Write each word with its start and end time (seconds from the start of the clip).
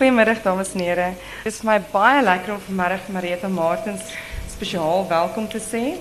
Goedemiddag 0.00 0.42
dames 0.42 0.72
en 0.72 0.80
heren. 0.80 1.16
Het 1.42 1.52
is 1.52 1.60
mij 1.60 1.82
baie 1.90 2.22
lekker 2.22 2.52
om 2.52 2.60
vanmiddag 2.60 3.08
Marietta 3.08 3.48
Martens 3.48 4.00
speciaal 4.50 5.08
welkom 5.08 5.48
te 5.48 5.58
zeggen. 5.58 5.98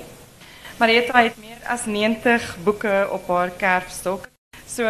Marietta 0.78 1.20
heeft 1.20 1.38
meer 1.38 1.58
dan 1.68 1.92
90 1.92 2.58
boeken 2.64 3.12
op 3.12 3.28
haar 3.28 3.50
kerfstok. 3.50 4.28
So 4.68 4.84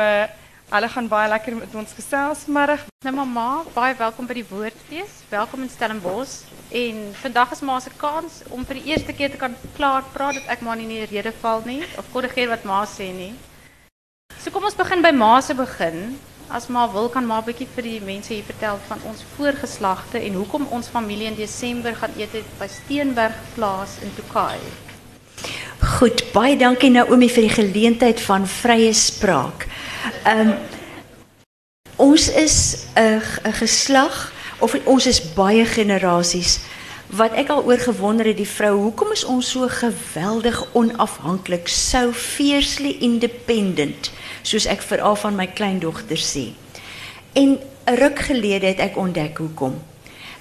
hulle 0.70 0.90
gaan 0.90 1.08
baie 1.08 1.30
lekker 1.30 1.56
met 1.56 1.76
ons 1.76 1.92
gesels 1.94 2.40
vanmiddag. 2.46 2.86
Nou 3.06 3.16
mama, 3.16 3.64
baie 3.74 3.96
welkom 3.98 4.26
by 4.30 4.34
die 4.34 4.46
Woordfees. 4.50 5.26
Welkom 5.30 5.62
in 5.62 5.70
Stellenbosch. 5.70 6.46
En 6.70 7.10
vandag 7.14 7.52
is 7.52 7.60
maar 7.60 7.82
'n 7.82 7.98
kans 7.98 8.34
om 8.50 8.66
vir 8.66 8.76
die 8.76 8.86
eerste 8.94 9.14
keer 9.14 9.32
te 9.32 9.38
kan 9.38 9.56
klaar 9.76 10.04
praat 10.14 10.34
dat 10.34 10.46
ek 10.48 10.62
maar 10.62 10.76
nie 10.76 11.00
in 11.00 11.08
rede 11.10 11.34
val 11.42 11.62
nie 11.66 11.84
of 11.98 12.06
korrigeer 12.12 12.48
wat 12.48 12.64
ma 12.64 12.86
sê 12.86 13.10
nie. 13.14 13.34
So 14.38 14.52
kom 14.52 14.64
ons 14.64 14.76
begin 14.76 15.02
by 15.02 15.12
ma 15.12 15.42
se 15.42 15.54
begin. 15.56 16.20
As 16.50 16.66
ma 16.68 16.88
wil 16.92 17.10
kan 17.14 17.26
ma 17.26 17.38
'n 17.40 17.46
bietjie 17.46 17.68
vir 17.76 17.84
die 17.84 18.02
mense 18.02 18.34
hier 18.34 18.44
vertel 18.44 18.80
van 18.88 18.98
ons 19.06 19.22
voorgeslagte 19.38 20.18
en 20.18 20.34
hoekom 20.34 20.66
ons 20.70 20.88
familie 20.88 21.28
in 21.28 21.36
Desember 21.36 21.96
gaan 21.96 22.14
eet 22.18 22.34
het 22.34 22.50
by 22.60 22.68
Steenberg 22.68 23.36
Plaas 23.54 24.02
in 24.02 24.10
Tokai. 24.16 24.58
Goed, 25.80 26.24
baie 26.34 26.58
dankie 26.58 26.90
Naomi 26.90 27.30
vir 27.30 27.42
die 27.42 27.54
geleentheid 27.54 28.22
van 28.22 28.48
vrye 28.48 28.94
spraak. 28.94 29.68
Ehm 30.26 30.58
ons 31.98 32.30
is 32.30 32.88
'n 32.96 33.22
of 34.60 34.76
ons 34.86 35.06
is 35.06 35.34
baie 35.34 35.66
generasies 35.66 36.60
wat 37.10 37.34
ek 37.34 37.50
al 37.50 37.64
oor 37.66 37.82
gewonder 37.82 38.26
het 38.30 38.38
die 38.38 38.48
vrou, 38.48 38.76
hoekom 38.78 39.12
is 39.12 39.24
ons 39.26 39.50
so 39.50 39.68
geweldig 39.68 40.60
onafhanklik, 40.78 41.68
so 41.68 42.12
fiercely 42.14 42.98
independent, 43.02 44.12
soos 44.42 44.66
ek 44.66 44.82
veral 44.82 45.16
van 45.16 45.36
my 45.36 45.48
kleindogter 45.48 46.18
sê. 46.18 46.54
En 47.34 47.60
'n 47.86 47.96
ruk 47.96 48.20
gelede 48.20 48.66
het 48.66 48.80
ek 48.80 48.98
ontdek 48.98 49.38
hoekom. 49.38 49.82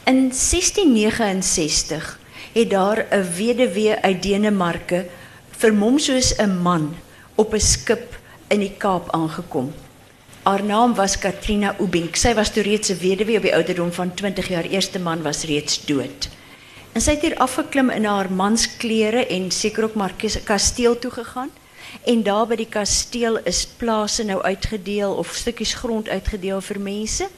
In 0.05 0.33
1669 0.33 2.19
het 2.53 2.70
daar 2.70 3.06
'n 3.11 3.27
weduwee 3.37 3.95
uit 4.00 4.22
Denemarke 4.22 5.06
vermom 5.50 5.98
soos 5.98 6.37
'n 6.37 6.62
man 6.62 6.97
op 7.34 7.55
'n 7.55 7.61
skip 7.61 8.19
in 8.48 8.61
die 8.61 8.75
Kaap 8.78 9.11
aangekom. 9.11 9.72
Haar 10.42 10.65
naam 10.65 10.94
was 10.94 11.19
Katrina 11.19 11.75
Ubink. 11.81 12.17
Sy 12.17 12.34
was 12.34 12.50
toe 12.50 12.62
reeds 12.62 12.89
'n 12.91 12.98
weduwee 12.98 13.37
op 13.37 13.42
die 13.42 13.55
ouderdom 13.55 13.92
van 13.92 14.15
20 14.15 14.48
jaar. 14.48 14.65
Eerste 14.65 14.98
man 14.98 15.22
was 15.22 15.44
reeds 15.44 15.84
dood. 15.84 16.28
En 16.92 17.00
sy 17.00 17.11
het 17.11 17.22
hier 17.22 17.37
afgeklim 17.37 17.91
in 17.91 18.05
haar 18.05 18.33
mansklere 18.33 19.27
en 19.27 19.50
seker 19.50 19.84
ook 19.84 19.94
maar 19.94 20.15
kasteel 20.44 20.98
toe 20.98 21.11
gegaan. 21.11 21.50
En 22.04 22.22
daar 22.22 22.46
by 22.46 22.56
die 22.56 22.68
kasteel 22.68 23.38
is 23.44 23.66
plase 23.66 24.24
nou 24.24 24.42
uitgedeel 24.42 25.14
of 25.14 25.34
stukkies 25.34 25.74
grond 25.74 26.08
uitgedeel 26.08 26.60
vir 26.60 26.80
mense. 26.80 27.28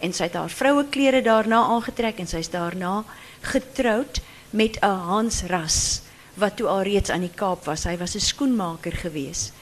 En 0.00 0.12
sy 0.12 0.28
het 0.28 0.36
haar 0.36 0.52
vroue 0.52 0.84
klere 0.92 1.22
daarna 1.22 1.62
aangetrek 1.76 2.18
en 2.18 2.26
sy's 2.26 2.50
daarna 2.52 3.04
getroud 3.40 4.20
met 4.50 4.78
'n 4.82 4.86
Hans 4.86 5.42
Ras 5.42 6.02
wat 6.34 6.56
toe 6.56 6.66
al 6.66 6.82
reeds 6.82 7.10
aan 7.10 7.20
die 7.20 7.34
Kaap 7.34 7.64
was. 7.64 7.84
Hy 7.84 7.96
was 7.96 8.14
'n 8.14 8.20
skoenmaker 8.20 8.92
gewees. 8.92 9.52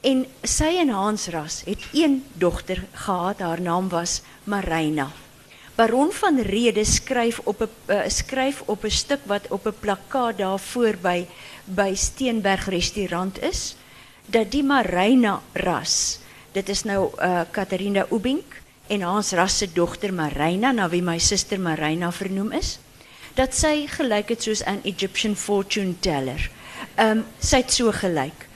En 0.00 0.26
sy 0.42 0.76
en 0.78 0.88
Hans 0.88 1.26
Ras 1.26 1.62
het 1.64 1.82
een 1.92 2.24
dogter 2.32 2.84
gehad. 2.92 3.38
Haar 3.38 3.60
naam 3.60 3.88
was 3.88 4.22
Marina. 4.44 5.10
Baron 5.74 6.12
van 6.12 6.40
Rede 6.40 6.84
skryf 6.84 7.40
op 7.44 7.60
'n 7.60 7.68
uh, 7.86 8.00
skryf 8.06 8.62
op 8.66 8.84
'n 8.84 8.90
stuk 8.90 9.20
wat 9.26 9.48
op 9.48 9.66
'n 9.66 9.74
plakkaat 9.80 10.38
daar 10.38 10.58
voor 10.58 10.96
by 11.02 11.26
by 11.64 11.94
Steenberg 11.94 12.68
restaurant 12.68 13.42
is 13.42 13.76
dat 14.26 14.50
die 14.50 14.62
Marina 14.62 15.40
ras. 15.52 16.20
Dit 16.52 16.68
is 16.68 16.84
nou 16.84 17.10
uh 17.18 17.42
Katarina 17.50 18.06
Ubink 18.10 18.60
en 18.86 19.02
Hans 19.02 19.32
Ras 19.32 19.58
se 19.58 19.72
dogter 19.72 20.12
Marina 20.12 20.72
na 20.72 20.88
wie 20.88 21.02
my 21.02 21.18
suster 21.18 21.60
Marina 21.60 22.12
vernoem 22.12 22.52
is 22.52 22.78
dat 23.34 23.54
sy 23.54 23.86
gelyk 23.90 24.28
het 24.28 24.42
soos 24.42 24.62
'n 24.62 24.80
Egyptian 24.84 25.34
fortune 25.36 25.94
teller. 26.00 26.50
Ehm 26.94 27.18
um, 27.18 27.24
sy 27.40 27.56
het 27.56 27.72
so 27.72 27.92
gelyk. 27.92 28.46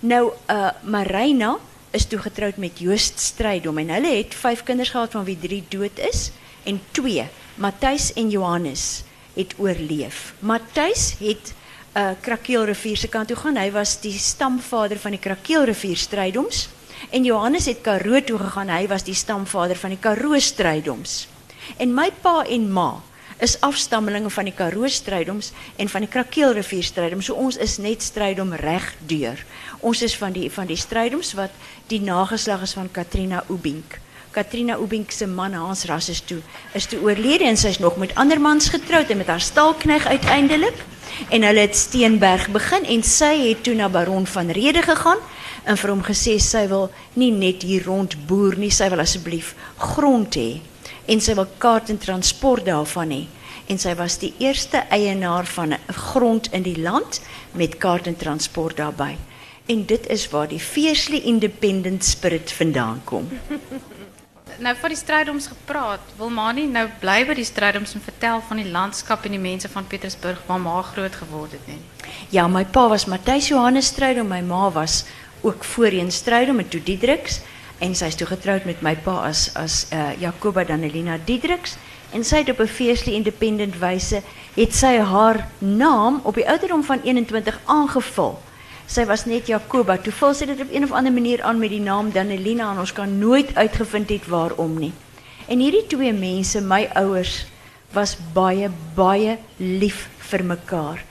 Nou 0.00 0.32
uh 0.50 0.70
Marina 0.82 1.56
is 1.90 2.06
toe 2.06 2.18
getroud 2.18 2.56
met 2.56 2.78
Joost 2.78 3.18
Strydom 3.18 3.78
en 3.78 3.88
hulle 3.88 4.16
het 4.16 4.34
vyf 4.34 4.62
kinders 4.62 4.90
gehad 4.90 5.10
van 5.10 5.24
wie 5.24 5.38
drie 5.38 5.64
dood 5.68 5.98
is 5.98 6.30
en 6.64 6.80
twee, 6.90 7.24
Matthys 7.54 8.12
en 8.12 8.30
Johannes, 8.30 9.04
het 9.34 9.54
oorleef. 9.58 10.34
Matthys 10.38 11.14
het 11.18 11.54
uh, 11.96 12.12
Krakeelrivier 12.20 12.96
se 12.96 13.08
kant 13.08 13.28
toe 13.28 13.38
gaan. 13.40 13.58
Hy 13.60 13.70
was 13.74 13.96
die 14.02 14.14
stamvader 14.20 15.00
van 15.00 15.16
die 15.16 15.22
Krakeelrivier 15.22 15.96
strydoms 15.96 16.68
en 17.12 17.24
Johannes 17.24 17.68
het 17.68 17.82
Karoo 17.84 18.20
toe 18.24 18.38
gegaan. 18.40 18.72
Hy 18.72 18.86
was 18.90 19.04
die 19.06 19.16
stamvader 19.16 19.76
van 19.76 19.94
die 19.94 20.00
Karoo 20.00 20.38
strydoms. 20.40 21.26
En 21.82 21.94
my 21.94 22.10
pa 22.22 22.42
en 22.44 22.70
ma 22.72 22.90
is 23.42 23.58
afstammelinge 23.60 24.30
van 24.32 24.48
die 24.48 24.54
Karoo 24.56 24.88
strydoms 24.88 25.52
en 25.76 25.90
van 25.92 26.06
die 26.06 26.12
Krakeelrivier 26.12 26.84
strydoms. 26.84 27.28
So 27.28 27.36
ons 27.36 27.60
is 27.60 27.76
net 27.78 28.04
strydom 28.04 28.54
reg 28.60 28.94
deur. 29.08 29.44
Ons 29.80 30.02
is 30.06 30.16
van 30.16 30.32
die 30.32 30.48
van 30.52 30.68
die 30.68 30.80
strydoms 30.80 31.34
wat 31.36 31.52
die 31.92 32.00
nageslag 32.00 32.64
is 32.64 32.76
van 32.76 32.90
Katrina 32.92 33.44
Ubink. 33.52 34.00
Katrina 34.36 34.76
Ubink 34.76 35.12
se 35.12 35.26
man 35.26 35.54
Hans 35.54 35.86
Ras 35.88 36.10
is 36.12 36.20
toe 36.20 36.42
is 36.74 36.84
toe 36.86 36.98
oorlede 37.00 37.46
en 37.48 37.56
sy's 37.56 37.78
nog 37.80 37.94
met 37.96 38.12
ander 38.20 38.40
mans 38.40 38.68
getroud 38.68 39.08
en 39.08 39.16
met 39.16 39.30
haar 39.32 39.40
stalkneg 39.40 40.04
uiteindelik 40.06 40.82
en 41.32 41.46
hulle 41.48 41.62
het 41.64 41.76
Steenberg 41.76 42.50
begin 42.52 42.84
en 42.84 43.02
sy 43.02 43.30
het 43.46 43.62
toe 43.64 43.72
na 43.78 43.88
Baron 43.88 44.26
van 44.26 44.52
Rede 44.52 44.82
gegaan 44.84 45.24
en 45.64 45.80
vir 45.80 45.94
hom 45.94 46.04
gesê 46.04 46.36
sy 46.36 46.66
wil 46.68 46.90
nie 47.14 47.30
net 47.32 47.64
hier 47.64 47.88
rond 47.88 48.18
boer 48.28 48.58
nie, 48.60 48.68
sy 48.68 48.90
wil 48.92 49.00
asseblief 49.06 49.54
grond 49.80 50.36
hê 50.36 50.60
en 51.08 51.24
sy 51.24 51.32
wil 51.40 51.48
kaart 51.56 51.94
en 51.96 52.02
transport 52.04 52.68
daarvan 52.68 53.16
hê 53.16 53.22
en 53.72 53.80
sy 53.80 53.96
was 53.96 54.20
die 54.20 54.34
eerste 54.44 54.84
eienaar 54.92 55.48
van 55.56 55.78
grond 56.10 56.52
in 56.52 56.68
die 56.68 56.76
land 56.76 57.22
met 57.56 57.80
kaart 57.80 58.06
en 58.06 58.20
transport 58.20 58.76
daarbey. 58.76 59.16
En 59.66 59.82
dit 59.88 60.06
is 60.12 60.28
waar 60.30 60.46
die 60.52 60.60
fiercely 60.62 61.24
independent 61.24 62.04
spirit 62.04 62.52
vandaan 62.52 63.00
kom. 63.08 63.32
nou 64.58 64.74
van 64.80 64.88
die 64.88 64.98
strydoms 64.98 65.46
gepraat. 65.46 66.00
Wil 66.16 66.30
ma 66.30 66.52
nie 66.52 66.66
nou 66.66 66.86
bly 67.00 67.24
by 67.26 67.34
die 67.34 67.44
strydoms 67.44 67.94
en 67.94 68.00
vertel 68.04 68.42
van 68.48 68.56
die 68.56 68.70
landskap 68.70 69.24
en 69.24 69.36
die 69.36 69.42
mense 69.42 69.68
van 69.68 69.86
Pietersburg 69.86 70.42
waar 70.46 70.60
ma 70.60 70.82
groot 70.82 71.14
geword 71.14 71.52
het? 71.52 72.06
Ja, 72.30 72.48
my 72.48 72.64
pa 72.64 72.88
was 72.88 73.06
Matthys 73.06 73.48
Johannes 73.48 73.86
Strydom, 73.86 74.28
my 74.28 74.40
ma 74.40 74.70
was 74.70 75.04
ook 75.40 75.64
voorheen 75.64 76.10
Strydom 76.10 76.56
met 76.56 76.70
toe 76.70 76.82
en 77.78 77.94
sy 77.94 78.08
is 78.08 78.16
toe 78.16 78.28
getroud 78.28 78.64
met 78.64 78.80
my 78.84 78.94
pa 79.04 79.18
as 79.28 79.50
as 79.58 79.84
uh, 79.92 80.14
Jacoba 80.20 80.64
Danelina 80.64 81.18
Diedriks 81.28 81.76
en 82.16 82.24
sy 82.24 82.40
het 82.40 82.50
op 82.50 82.60
'n 82.60 82.66
fiercely 82.66 83.14
independent 83.14 83.76
wyse 83.78 84.22
het 84.54 84.74
sy 84.74 84.96
haar 84.98 85.48
naam 85.58 86.20
op 86.24 86.34
die 86.34 86.48
ouderdom 86.48 86.84
van 86.84 87.00
21 87.04 87.60
aangevul 87.64 88.38
sy 88.86 89.04
was 89.04 89.24
net 89.26 89.46
Jacoba. 89.46 89.96
Toe 89.98 90.12
vul 90.12 90.34
sy 90.34 90.46
dit 90.46 90.60
op 90.60 90.72
een 90.72 90.84
of 90.84 90.92
ander 90.92 91.12
manier 91.12 91.42
aan 91.42 91.58
met 91.58 91.70
die 91.70 91.80
naam 91.80 92.12
Danelina 92.12 92.70
en 92.72 92.78
ons 92.78 92.92
kan 92.92 93.18
nooit 93.18 93.54
uitgevind 93.54 94.08
het 94.08 94.26
waarom 94.26 94.78
nie. 94.78 94.92
En 95.46 95.58
hierdie 95.58 95.86
twee 95.86 96.12
mense, 96.12 96.60
my 96.60 96.88
ouers, 96.94 97.46
was 97.92 98.16
baie 98.34 98.70
baie 98.94 99.38
lief 99.56 100.08
vir 100.30 100.44
mekaar. 100.44 101.04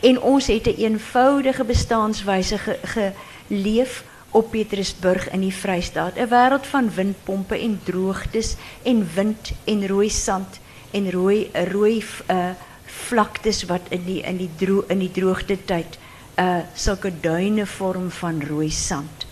En 0.00 0.20
ons 0.20 0.46
het 0.46 0.66
'n 0.66 0.70
een 0.70 0.92
eenvoudige 0.92 1.64
bestaanswyse 1.64 2.58
geleef 2.58 3.92
ge 3.98 4.08
op 4.30 4.50
Petrusburg 4.50 5.30
in 5.30 5.40
die 5.40 5.54
Vrystaat, 5.54 6.16
'n 6.16 6.28
wêreld 6.28 6.66
van 6.66 6.94
windpompe 6.94 7.58
en 7.58 7.80
droogtes 7.84 8.56
en 8.82 9.08
wind 9.14 9.52
en 9.64 9.86
rooi 9.86 10.10
sand 10.10 10.60
en 10.90 11.10
rooi 11.10 11.50
rooi 11.52 12.04
uh 12.30 12.50
vlaktes 12.90 13.64
wat 13.64 13.80
in 13.88 14.04
die 14.04 14.22
in 14.22 14.36
die 14.36 14.50
droog 14.56 14.84
in 14.88 14.98
die 14.98 15.10
droogte 15.10 15.56
tyd 15.64 15.98
uh 16.40 16.60
sulke 16.74 17.12
duine 17.20 17.66
vorm 17.66 18.10
van 18.10 18.42
rooi 18.48 18.70
sand. 18.70 19.26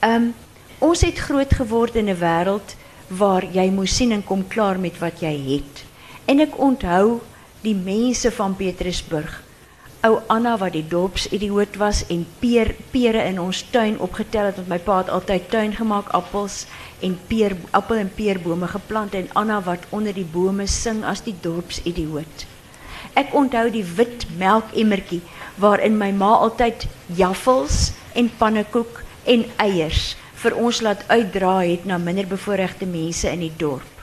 Um 0.00 0.34
ons 0.78 1.00
het 1.02 1.18
groot 1.18 1.52
geword 1.54 1.96
in 1.96 2.08
'n 2.08 2.20
wêreld 2.20 2.76
waar 3.08 3.44
jy 3.44 3.70
moes 3.70 3.96
sien 3.96 4.12
en 4.12 4.24
kom 4.24 4.48
klaar 4.48 4.78
met 4.78 4.98
wat 4.98 5.20
jy 5.20 5.34
het. 5.54 5.84
En 6.24 6.40
ek 6.40 6.58
onthou 6.58 7.20
die 7.60 7.74
mense 7.74 8.30
van 8.30 8.56
Petrusburg. 8.56 9.42
Ou 10.00 10.20
Anna 10.26 10.56
wat 10.58 10.72
die 10.72 10.86
dorpsidioot 10.88 11.76
was 11.76 12.04
en 12.06 12.26
peer 12.38 12.74
pere 12.90 13.24
in 13.24 13.40
ons 13.40 13.64
tuin 13.70 13.98
opgetel 13.98 14.44
het 14.44 14.56
want 14.56 14.68
my 14.68 14.78
pa 14.78 14.98
het 14.98 15.08
altyd 15.08 15.48
tuin 15.50 15.72
gemaak, 15.74 16.12
appels 16.14 16.66
en 17.00 17.18
peer 17.26 17.56
appel 17.70 17.96
en 17.96 18.12
peerbome 18.14 18.66
geplant 18.66 19.14
en 19.14 19.32
Anna 19.32 19.62
wat 19.62 19.86
onder 19.90 20.14
die 20.14 20.28
bome 20.32 20.66
sing 20.66 21.04
as 21.04 21.24
die 21.26 21.34
dorpsidioot. 21.40 22.46
Ek 23.14 23.34
onthou 23.34 23.70
die 23.74 23.84
wit 23.84 24.26
melkemmertjie 24.38 25.22
waarin 25.58 25.98
my 25.98 26.10
ma 26.12 26.36
altyd 26.46 26.86
jaffels 27.18 27.92
en 28.14 28.30
pannekoek 28.38 29.02
en 29.24 29.44
eiers 29.56 30.16
vir 30.42 30.54
ons 30.54 30.80
laat 30.86 31.02
uitdra 31.08 31.58
het 31.66 31.84
na 31.84 31.98
minderbevoorregte 31.98 32.86
mense 32.86 33.30
in 33.30 33.42
die 33.46 33.54
dorp. 33.58 33.94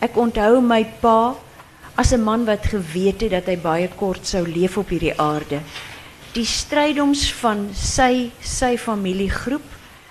Ek 0.00 0.16
onthou 0.16 0.60
my 0.64 0.84
pa 1.02 1.36
as 1.96 2.12
'n 2.12 2.24
man 2.24 2.44
wat 2.44 2.66
geweet 2.66 3.20
het 3.20 3.30
dat 3.30 3.46
hy 3.46 3.56
baie 3.56 3.88
kort 3.88 4.26
sou 4.26 4.46
leef 4.46 4.78
op 4.78 4.88
hierdie 4.88 5.18
aarde. 5.20 5.60
Die 6.32 6.46
strydoms 6.46 7.32
van 7.32 7.68
sy 7.74 8.30
sy 8.40 8.76
familiegroep 8.78 9.66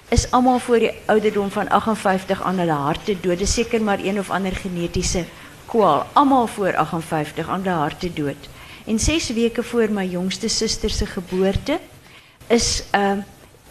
is 0.10 0.32
allemaal 0.32 0.60
voor 0.60 0.80
die 0.80 0.92
ouderdom 1.06 1.52
van 1.52 1.70
58 1.70 2.42
aan 2.42 2.58
hulle 2.60 2.78
harte 2.78 3.16
dood. 3.22 3.40
Dis 3.40 3.54
seker 3.54 3.82
maar 3.82 4.00
een 4.00 4.20
of 4.20 4.30
ander 4.30 4.56
genetiese 4.56 5.26
kwaal. 5.66 6.06
Almal 6.14 6.48
voor 6.48 6.76
58 6.76 7.50
aan 7.50 7.64
hulle 7.64 7.76
harte 7.76 8.14
dood. 8.14 8.50
En 8.86 9.00
6 9.00 9.30
weke 9.30 9.64
voor 9.64 9.92
my 9.92 10.06
jongste 10.06 10.48
suster 10.48 10.90
se 10.90 11.06
geboorte 11.06 11.80
is 12.48 12.84
uh, 12.96 13.18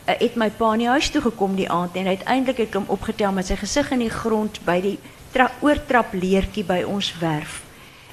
het 0.04 0.36
my 0.36 0.48
pa 0.50 0.74
nie 0.74 0.88
huis 0.88 1.10
toe 1.10 1.20
gekom 1.22 1.56
die 1.56 1.68
aand 1.70 1.96
en 1.96 2.06
uiteindelik 2.06 2.56
het 2.56 2.74
hom 2.74 2.84
opgetel 2.86 3.32
met 3.32 3.46
sy 3.46 3.56
gesig 3.60 3.90
in 3.90 4.04
die 4.06 4.12
grond 4.12 4.60
by 4.64 4.80
die 4.80 4.98
tra 5.34 5.50
oortrap 5.60 6.14
leertjie 6.16 6.64
by 6.64 6.82
ons 6.88 7.12
werf. 7.20 7.62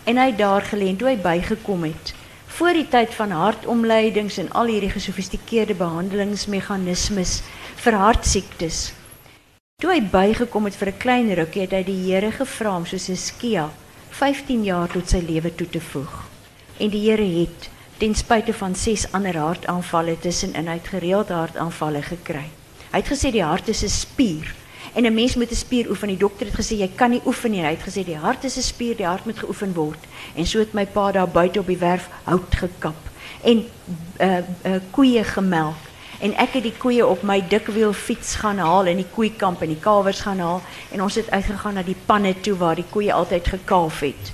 En 0.04 0.18
hy 0.18 0.26
het 0.34 0.38
daar 0.42 0.66
gelê 0.66 0.92
toe 0.98 1.14
hy 1.14 1.18
bygekom 1.22 1.88
het 1.88 2.14
voor 2.56 2.78
die 2.78 2.88
tyd 2.88 3.14
van 3.16 3.32
hartomleidings 3.36 4.38
en 4.40 4.52
al 4.56 4.70
hierdie 4.72 4.92
gesofistikeerde 4.94 5.76
behandelingsmeganismes 5.76 7.42
vir 7.84 7.98
hartsiektes. 8.00 8.94
Toe 9.82 9.92
hy 9.92 10.02
bygekom 10.12 10.70
het 10.70 10.76
vir 10.80 10.90
'n 10.92 10.98
klein 10.98 11.34
rukkie 11.36 11.62
het 11.62 11.72
hy 11.72 11.84
die 11.84 12.00
Here 12.06 12.32
gevra 12.32 12.78
om 12.78 12.86
soos 12.86 13.10
'n 13.10 13.16
skia 13.16 13.70
15 14.10 14.64
jaar 14.64 14.88
tot 14.88 15.10
sy 15.10 15.20
lewe 15.20 15.56
toe 15.56 15.68
te 15.70 15.82
voeg. 15.82 16.35
En 16.78 16.90
die 16.90 17.10
Here 17.10 17.24
het 17.24 17.70
ten 17.98 18.16
spyte 18.16 18.54
van 18.54 18.76
ses 18.76 19.06
ander 19.16 19.38
hartaanvalle 19.40 20.18
tussenin 20.20 20.68
uit 20.68 20.88
gereeld 20.88 21.30
hartaanvalle 21.32 22.02
gekry. 22.04 22.50
Hy 22.92 23.00
het 23.00 23.12
gesê 23.12 23.32
die 23.32 23.44
hart 23.44 23.70
is 23.72 23.84
'n 23.84 23.90
spier 23.90 24.56
en 24.94 25.06
'n 25.06 25.14
mens 25.14 25.36
moet 25.36 25.52
'n 25.52 25.56
spier 25.56 25.90
oefen. 25.90 26.08
Die 26.08 26.18
dokter 26.18 26.46
het 26.46 26.56
gesê 26.56 26.76
jy 26.76 26.92
kan 26.96 27.10
nie 27.10 27.22
oefen 27.26 27.52
nie. 27.52 27.62
Hy 27.62 27.76
het 27.78 27.88
gesê 27.88 28.04
die 28.04 28.18
hart 28.18 28.44
is 28.44 28.58
'n 28.58 28.62
spier, 28.62 28.96
die 28.96 29.06
hart 29.06 29.26
moet 29.26 29.40
geoefen 29.40 29.74
word. 29.74 30.00
En 30.36 30.46
so 30.46 30.60
het 30.60 30.74
my 30.74 30.86
pa 30.86 31.12
daar 31.12 31.30
buite 31.30 31.60
op 31.60 31.68
die 31.68 31.78
werf 31.78 32.10
hout 32.24 32.56
gekap 32.56 32.96
en 33.42 33.66
uh 34.20 34.38
uh 34.66 34.80
koeie 34.92 35.24
gemelk. 35.24 35.80
En 36.20 36.34
ek 36.38 36.54
het 36.54 36.64
die 36.64 36.78
koeie 36.78 37.08
op 37.08 37.24
my 37.24 37.44
dikwiel 37.48 37.94
fiets 37.94 38.36
gaan 38.36 38.58
haal 38.58 38.86
in 38.86 38.98
die 38.98 39.12
koeikamp 39.14 39.62
en 39.62 39.68
die 39.68 39.80
kalwers 39.80 40.20
gaan 40.20 40.40
haal 40.40 40.62
en 40.92 41.02
ons 41.02 41.16
het 41.16 41.32
uitgegaan 41.32 41.74
na 41.74 41.84
die 41.84 41.98
panne 42.06 42.40
toe 42.42 42.58
waar 42.58 42.76
die 42.76 42.90
koeie 42.90 43.14
altyd 43.14 43.48
gekalf 43.48 44.00
het. 44.00 44.32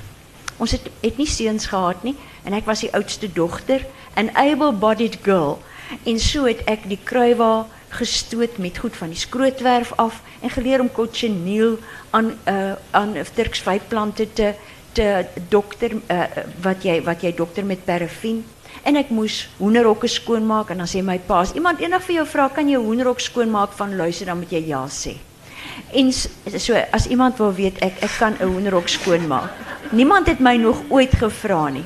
Ons 0.57 0.71
het 0.71 0.89
het 1.01 1.17
nie 1.17 1.27
seuns 1.27 1.65
gehad 1.65 2.03
nie 2.03 2.15
en 2.43 2.53
ek 2.53 2.65
was 2.65 2.79
die 2.79 2.93
oudste 2.93 3.29
dogter, 3.33 3.85
'n 4.15 4.29
able-bodied 4.33 5.17
girl. 5.23 5.59
En 6.03 6.19
so 6.19 6.45
het 6.45 6.63
ek 6.65 6.87
die 6.87 6.99
kruiwa 7.03 7.67
gestoot 7.89 8.57
met 8.57 8.77
goed 8.77 8.95
van 8.95 9.09
die 9.11 9.19
skrootwerf 9.19 9.91
af 9.95 10.21
en 10.39 10.49
geleer 10.49 10.79
om 10.79 10.91
cochineal 10.91 11.77
aan 12.09 12.31
uh 12.47 12.73
aan 12.91 13.15
turksvyplante 13.33 14.33
te 14.33 14.53
te 14.91 15.25
dokter 15.49 15.91
uh, 16.07 16.23
wat 16.61 16.83
jy 16.83 17.01
wat 17.03 17.21
jy 17.21 17.33
dokter 17.35 17.65
met 17.65 17.83
parafin 17.85 18.43
en 18.83 18.95
ek 18.95 19.11
moes 19.13 19.43
hoenderhokke 19.59 20.07
skoonmaak 20.07 20.71
en 20.71 20.83
dan 20.83 20.89
sê 20.89 21.03
my 21.03 21.17
pa 21.27 21.41
as 21.45 21.53
iemand 21.57 21.83
eendag 21.83 22.03
vir 22.07 22.21
jou 22.21 22.27
vra 22.33 22.47
kan 22.49 22.69
jy 22.69 22.79
hoenderhok 22.79 23.19
skoonmaak 23.19 23.75
van 23.77 23.95
luister 23.99 24.31
dan 24.31 24.39
moet 24.41 24.51
jy 24.51 24.63
ja 24.71 24.85
sê. 24.87 25.17
En 25.93 26.11
so 26.11 26.75
iemand 27.09 27.37
wil 27.37 27.53
weet 27.53 27.79
ek 27.79 27.99
kan 28.17 28.35
'n 28.39 28.47
hoenderhok 28.47 28.87
skoonmaak. 28.87 29.49
Niemand 29.91 30.27
het 30.27 30.39
my 30.39 30.55
nog 30.55 30.81
ooit 30.89 31.11
gevra 31.11 31.69
nie. 31.69 31.85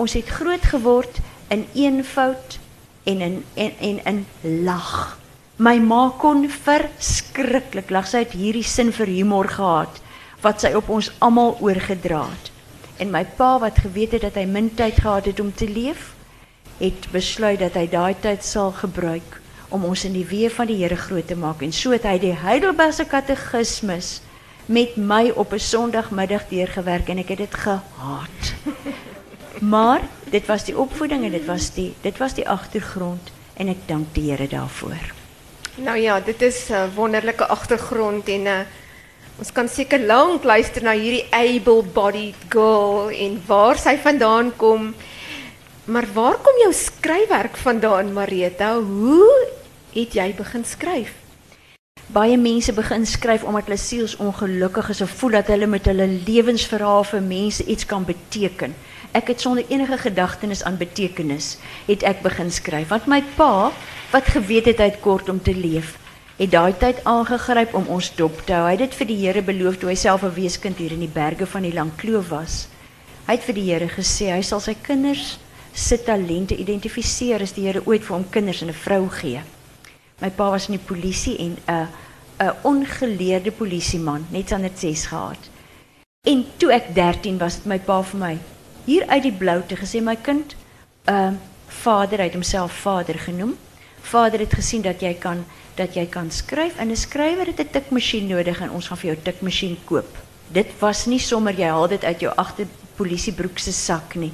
Ons 0.00 0.16
het 0.16 0.28
groot 0.32 0.64
geword 0.64 1.18
in 1.52 1.66
eenvoud 1.76 2.58
en 3.04 3.20
in 3.20 3.34
en 3.54 3.72
en 3.78 3.98
in 4.08 4.20
lag. 4.64 5.18
My 5.60 5.76
ma 5.78 6.06
kon 6.18 6.46
verskriklik 6.48 7.90
lag. 7.92 8.08
Sy 8.08 8.24
het 8.24 8.32
hierdie 8.32 8.64
sin 8.64 8.94
vir 8.96 9.12
humor 9.12 9.50
gehad 9.52 10.00
wat 10.40 10.64
sy 10.64 10.70
op 10.72 10.88
ons 10.88 11.10
almal 11.20 11.58
oorgedra 11.60 12.22
het. 12.30 12.48
En 12.96 13.12
my 13.12 13.26
pa 13.36 13.58
wat 13.60 13.82
geweet 13.84 14.16
het 14.16 14.24
dat 14.24 14.38
hy 14.40 14.46
min 14.48 14.70
tyd 14.76 15.02
gehad 15.04 15.28
het 15.28 15.40
om 15.40 15.52
te 15.52 15.68
leef, 15.68 16.14
het 16.80 17.10
besluit 17.12 17.60
dat 17.60 17.76
hy 17.76 17.84
daai 17.92 18.16
tyd 18.24 18.44
sal 18.44 18.72
gebruik 18.72 19.36
om 19.68 19.84
ons 19.84 20.06
in 20.08 20.16
die 20.16 20.24
weë 20.24 20.48
van 20.56 20.70
die 20.70 20.78
Here 20.80 20.96
groot 20.96 21.28
te 21.28 21.36
maak 21.36 21.60
en 21.62 21.76
so 21.76 21.92
het 21.92 22.08
hy 22.08 22.16
die 22.22 22.32
Heidelbergse 22.40 23.04
katekismus 23.04 24.22
met 24.66 24.96
my 24.96 25.28
op 25.36 25.52
'n 25.52 25.60
Sondagmiddag 25.60 26.48
deurgewerk 26.48 27.08
en 27.08 27.18
ek 27.18 27.36
het 27.36 27.44
dit 27.44 27.54
gehaat. 27.54 28.54
Maar 29.60 30.00
dit 30.30 30.46
was 30.46 30.64
die 30.64 30.76
opvoeding 30.78 31.24
en 31.24 31.30
dit 31.36 31.44
was 31.44 31.70
die 31.76 31.92
dit 32.00 32.16
was 32.18 32.34
die 32.34 32.48
agtergrond 32.48 33.32
en 33.60 33.68
ek 33.68 33.84
dank 33.86 34.14
die 34.16 34.30
Here 34.30 34.48
daarvoor. 34.48 35.12
Nou 35.84 35.96
ja, 36.00 36.20
dit 36.20 36.42
is 36.42 36.68
'n 36.68 36.72
uh, 36.72 36.88
wonderlike 36.94 37.46
agtergrond 37.46 38.28
en 38.28 38.46
uh, 38.46 38.60
ons 39.38 39.52
kan 39.52 39.68
seker 39.68 40.00
lank 40.00 40.44
luister 40.44 40.82
na 40.82 40.92
hierdie 40.92 41.28
able-bodied 41.30 42.36
girl 42.48 43.10
en 43.10 43.42
waar 43.46 43.78
sy 43.78 43.98
vandaan 43.98 44.56
kom. 44.56 44.94
Maar 45.84 46.06
waar 46.12 46.36
kom 46.36 46.56
jou 46.62 46.72
skryfwerk 46.72 47.56
vandaan, 47.56 48.12
Marita? 48.12 48.74
Hoe 48.80 49.48
het 49.92 50.14
jy 50.14 50.34
begin 50.34 50.64
skryf? 50.64 51.12
Baie 52.06 52.36
mense 52.36 52.72
begin 52.72 53.06
skryf 53.06 53.42
omdat 53.42 53.64
hulle 53.64 53.76
siels 53.76 54.16
ongelukkig 54.16 54.88
is 54.88 55.00
of 55.00 55.10
voel 55.10 55.30
dat 55.30 55.46
hulle 55.46 55.66
met 55.66 55.84
hulle 55.84 56.06
lewensverhaal 56.26 57.04
vir 57.04 57.22
mense 57.22 57.64
iets 57.64 57.86
kan 57.86 58.04
beteken. 58.04 58.74
Ek 59.10 59.26
het 59.26 59.40
sonder 59.42 59.64
enige 59.66 59.96
gedagtenis 59.98 60.62
aan 60.62 60.76
betekenis 60.78 61.56
het 61.88 62.04
ek 62.06 62.20
begin 62.22 62.50
skryf 62.54 62.92
want 62.92 63.08
my 63.10 63.18
pa 63.34 63.72
wat 64.12 64.28
geweet 64.30 64.68
het 64.70 64.78
hy 64.78 64.86
het 64.92 65.00
kort 65.02 65.28
om 65.32 65.40
te 65.42 65.54
leef, 65.54 65.96
het 66.38 66.52
daai 66.52 66.72
tyd 66.78 67.02
aangegryp 67.10 67.74
om 67.74 67.88
ons 67.90 68.12
dop 68.14 68.38
te 68.46 68.54
hou. 68.54 68.68
Hy 68.68 68.76
het 68.76 68.84
dit 68.84 68.94
vir 69.00 69.08
die 69.10 69.18
Here 69.18 69.42
beloof 69.42 69.80
toe 69.80 69.90
hy 69.90 69.96
self 69.98 70.22
'n 70.22 70.34
weeskind 70.34 70.78
hier 70.78 70.92
in 70.94 71.02
die 71.02 71.10
berge 71.10 71.46
van 71.46 71.62
die 71.62 71.74
Langkloof 71.74 72.28
was. 72.28 72.68
Hy 73.26 73.34
het 73.34 73.44
vir 73.44 73.54
die 73.54 73.66
Here 73.66 73.88
gesê 73.88 74.30
hy 74.30 74.42
sal 74.42 74.60
sy 74.60 74.74
kinders 74.74 75.38
se 75.74 75.98
talente 75.98 76.54
identifiseer 76.54 77.42
as 77.42 77.52
die 77.52 77.66
Here 77.66 77.82
ooit 77.86 78.04
vir 78.04 78.16
hom 78.16 78.30
kinders 78.30 78.62
en 78.62 78.68
'n 78.68 78.82
vrou 78.86 79.08
gee. 79.08 79.42
My 80.20 80.30
pa 80.30 80.50
was 80.50 80.68
in 80.68 80.78
die 80.78 80.86
polisie 80.86 81.36
en 81.38 81.56
'n 81.66 81.88
'n 82.38 82.54
ongeleerde 82.62 83.50
polisieman, 83.50 84.26
net 84.30 84.52
aan 84.52 84.62
dit 84.62 84.78
6 84.78 85.06
gehad. 85.06 85.50
En 86.26 86.44
toe 86.56 86.72
ek 86.72 86.94
13 86.94 87.38
was, 87.38 87.54
het 87.54 87.66
my 87.66 87.78
pa 87.78 88.02
vir 88.02 88.18
my 88.20 88.38
hier 88.90 89.06
uit 89.06 89.22
die 89.28 89.36
blou 89.36 89.60
te 89.66 89.78
gesê 89.78 90.02
my 90.02 90.16
kind, 90.18 90.56
uh, 91.10 91.32
vader 91.82 92.24
het 92.24 92.34
homself 92.34 92.74
vader 92.82 93.18
genoem. 93.22 93.54
Vader 94.10 94.42
het 94.42 94.54
gesien 94.56 94.82
dat 94.82 95.02
jy 95.04 95.14
kan 95.20 95.44
dat 95.78 95.94
jy 95.96 96.04
kan 96.12 96.28
skryf 96.34 96.76
en 96.76 96.90
'n 96.90 96.96
skrywer 96.96 97.46
het 97.46 97.60
'n 97.60 97.70
tikmasjien 97.72 98.26
nodig 98.26 98.60
en 98.60 98.70
ons 98.70 98.86
gaan 98.88 98.98
vir 98.98 99.10
jou 99.10 99.22
tikmasjien 99.22 99.78
koop. 99.84 100.10
Dit 100.52 100.66
was 100.80 101.06
nie 101.06 101.18
sommer 101.18 101.54
jy 101.54 101.68
haal 101.68 101.88
dit 101.88 102.04
uit 102.04 102.20
jou 102.20 102.32
agter 102.36 102.66
polisiebroek 102.96 103.58
se 103.58 103.72
sak 103.72 104.14
nie. 104.14 104.32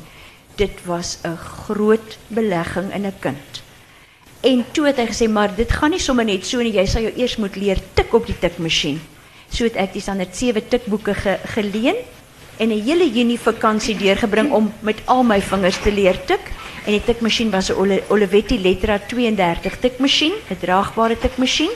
Dit 0.57 0.85
was 0.85 1.19
'n 1.23 1.37
groot 1.37 2.19
belegging 2.29 2.93
in 2.95 3.07
'n 3.07 3.19
kind. 3.21 3.63
En 4.41 4.65
toe 4.73 4.87
het 4.87 4.97
hy 4.97 5.07
gesê 5.07 5.29
maar 5.29 5.55
dit 5.57 5.73
gaan 5.73 5.91
nie 5.91 6.01
sommer 6.01 6.25
net 6.25 6.47
so 6.47 6.59
nie, 6.63 6.73
jy 6.73 6.87
sal 6.87 7.03
jou 7.03 7.13
eers 7.17 7.37
moet 7.37 7.57
leer 7.57 7.79
tik 7.95 8.15
op 8.15 8.27
die 8.27 8.39
tikmasjien. 8.39 9.01
So 9.51 9.65
het 9.65 9.77
ek 9.77 9.93
die 9.93 10.03
standaard 10.03 10.37
7 10.37 10.69
tikboeke 10.69 11.15
ge, 11.15 11.39
geleen 11.45 11.97
en 12.57 12.69
'n 12.69 12.83
hele 12.83 13.11
Junie 13.11 13.41
vakansie 13.41 13.97
deurgebring 13.97 14.53
om 14.53 14.73
met 14.81 15.01
al 15.05 15.23
my 15.23 15.41
vingers 15.43 15.79
te 15.83 15.93
leer 15.93 16.25
tik. 16.25 16.41
En 16.85 16.93
die 16.93 17.05
tikmasjien 17.05 17.51
was 17.51 17.71
'n 17.71 18.03
Olivetti 18.09 18.61
Lettra 18.61 18.99
32 18.99 19.79
tikmasjien, 19.79 20.33
'n 20.51 20.57
draagbare 20.61 21.19
tikmasjien. 21.19 21.71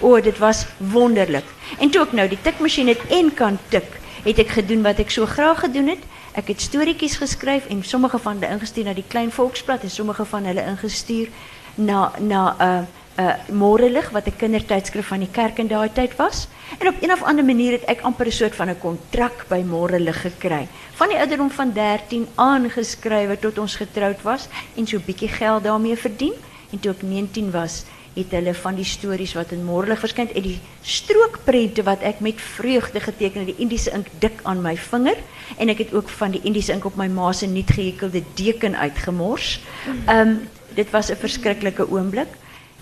O, 0.00 0.20
dit 0.20 0.38
was 0.38 0.66
wonderlik. 0.76 1.44
En 1.78 1.90
toe 1.90 2.02
ek 2.02 2.12
nou 2.12 2.28
die 2.28 2.38
tikmasjien 2.42 2.88
het 2.88 3.00
en 3.08 3.34
kan 3.34 3.58
tik, 3.68 3.88
het 4.24 4.38
ek 4.38 4.48
gedoen 4.48 4.82
wat 4.82 4.98
ek 4.98 5.10
so 5.10 5.26
graag 5.26 5.60
gedoen 5.60 5.88
het. 5.88 6.02
Ek 6.32 6.48
het 6.48 6.60
storieetjies 6.60 7.16
geskryf 7.16 7.66
en 7.66 7.82
sommige 7.82 8.18
van 8.18 8.36
hulle 8.38 8.52
ingestuur 8.52 8.84
na 8.84 8.92
die 8.92 9.04
Klein 9.08 9.32
Volksblad 9.32 9.82
en 9.82 9.90
sommige 9.90 10.24
van 10.24 10.44
hulle 10.44 10.64
ingestuur 10.64 11.28
na 11.74 12.12
na 12.18 12.56
uh, 12.60 12.84
uh 13.18 13.34
Morelig 13.48 14.10
wat 14.10 14.26
'n 14.26 14.36
kindertydskrif 14.36 15.06
van 15.06 15.18
die 15.18 15.30
kerk 15.30 15.58
in 15.58 15.66
daai 15.68 15.92
tyd 15.92 16.16
was. 16.16 16.48
En 16.78 16.88
op 16.88 16.94
een 17.00 17.12
of 17.12 17.22
ander 17.22 17.44
manier 17.44 17.72
het 17.72 17.84
ek 17.84 18.00
amper 18.00 18.26
'n 18.26 18.32
soort 18.32 18.54
van 18.54 18.68
'n 18.68 18.78
kontrak 18.78 19.46
by 19.48 19.62
Morelig 19.66 20.20
gekry. 20.20 20.68
Van 20.94 21.08
die 21.08 21.18
ouderdom 21.18 21.50
van 21.50 21.72
13 21.72 22.26
aangeskrywe 22.34 23.38
tot 23.38 23.58
ons 23.58 23.76
getroud 23.76 24.22
was 24.22 24.48
en 24.74 24.86
so 24.86 24.96
'n 24.96 25.04
bietjie 25.06 25.28
geld 25.28 25.64
daarmee 25.64 25.96
verdien. 25.96 26.34
En 26.70 26.80
toe 26.80 26.92
ek 26.92 27.02
19 27.02 27.50
was, 27.50 27.84
het 28.14 28.30
hulle 28.30 28.54
van 28.54 28.74
die 28.74 28.84
stories 28.84 29.34
wat 29.36 29.52
in 29.52 29.64
Morelig 29.64 30.00
verskyn 30.00 30.32
en 30.34 30.42
die 30.42 30.60
strookprente 30.82 31.82
wat 31.82 32.00
ek 32.00 32.20
met 32.20 32.40
vreugde 32.40 33.00
geteken 33.00 33.44
het, 33.44 33.46
die 33.52 33.62
Indiese 33.64 33.90
ink 33.90 34.08
dik 34.18 34.40
aan 34.42 34.62
my 34.64 34.76
vinger 34.76 35.16
en 35.56 35.68
ek 35.68 35.78
het 35.78 35.94
ook 35.94 36.08
van 36.08 36.30
die 36.30 36.40
Indiese 36.42 36.72
ink 36.72 36.84
op 36.84 36.96
my 36.96 37.08
ma 37.12 37.32
se 37.32 37.46
nuut 37.46 37.70
gehekelde 37.70 38.22
deken 38.34 38.76
uitgemors. 38.76 39.60
Ehm 40.06 40.18
um, 40.18 40.48
dit 40.76 40.90
was 40.90 41.10
'n 41.10 41.16
verskriklike 41.16 41.90
oomblik 41.90 42.28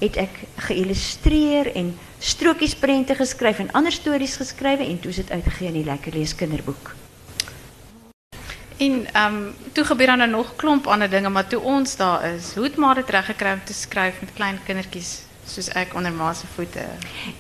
het 0.04 0.16
ek 0.16 0.42
geïllustreer 0.68 1.72
en 1.74 1.94
strokiesprente 2.18 3.14
geskryf 3.14 3.58
en 3.58 3.72
ander 3.72 3.92
stories 3.92 4.36
geskrywe 4.40 4.86
en 4.86 5.00
toe 5.00 5.10
is 5.10 5.22
dit 5.22 5.30
uitgegee 5.30 5.68
in 5.68 5.80
die 5.80 5.88
Lekker 5.88 6.14
Lees 6.14 6.34
kinderboek. 6.34 6.94
En 8.76 9.06
ehm 9.12 9.34
um, 9.34 9.54
toe 9.72 9.84
gebeur 9.84 10.06
dan 10.06 10.18
nou 10.18 10.30
nog 10.30 10.56
klomp 10.56 10.86
ander 10.86 11.10
dinge, 11.10 11.28
maar 11.28 11.46
toe 11.46 11.60
ons 11.60 11.96
daar 11.96 12.24
is, 12.34 12.54
hoe 12.54 12.64
het 12.64 12.76
maar 12.76 12.94
dit 12.94 13.10
reg 13.10 13.26
gekry 13.26 13.52
om 13.52 13.64
te 13.64 13.74
skryf 13.74 14.20
met 14.20 14.32
klein 14.34 14.58
kindertjies 14.66 15.22
soos 15.46 15.68
ek 15.68 15.94
onder 15.94 16.12
ma 16.12 16.32
se 16.32 16.46
voete? 16.54 16.84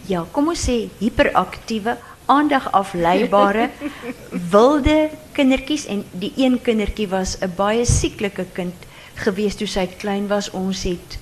Ja, 0.06 0.24
kom 0.30 0.48
ons 0.48 0.64
sê 0.68 0.76
hiperaktiewe 0.98 1.96
aandag 2.26 2.70
afleibare 2.72 3.70
wilde 4.54 5.10
kindertjies 5.32 5.86
en 5.86 6.04
die 6.12 6.32
een 6.36 6.60
kindertjie 6.62 7.08
was 7.08 7.36
'n 7.40 7.52
baie 7.56 7.84
sieklike 7.84 8.46
kind 8.52 8.74
gewees 9.14 9.56
toe 9.56 9.66
sy 9.66 9.86
klein 9.86 10.28
was 10.28 10.50
ons 10.50 10.82
het 10.82 11.18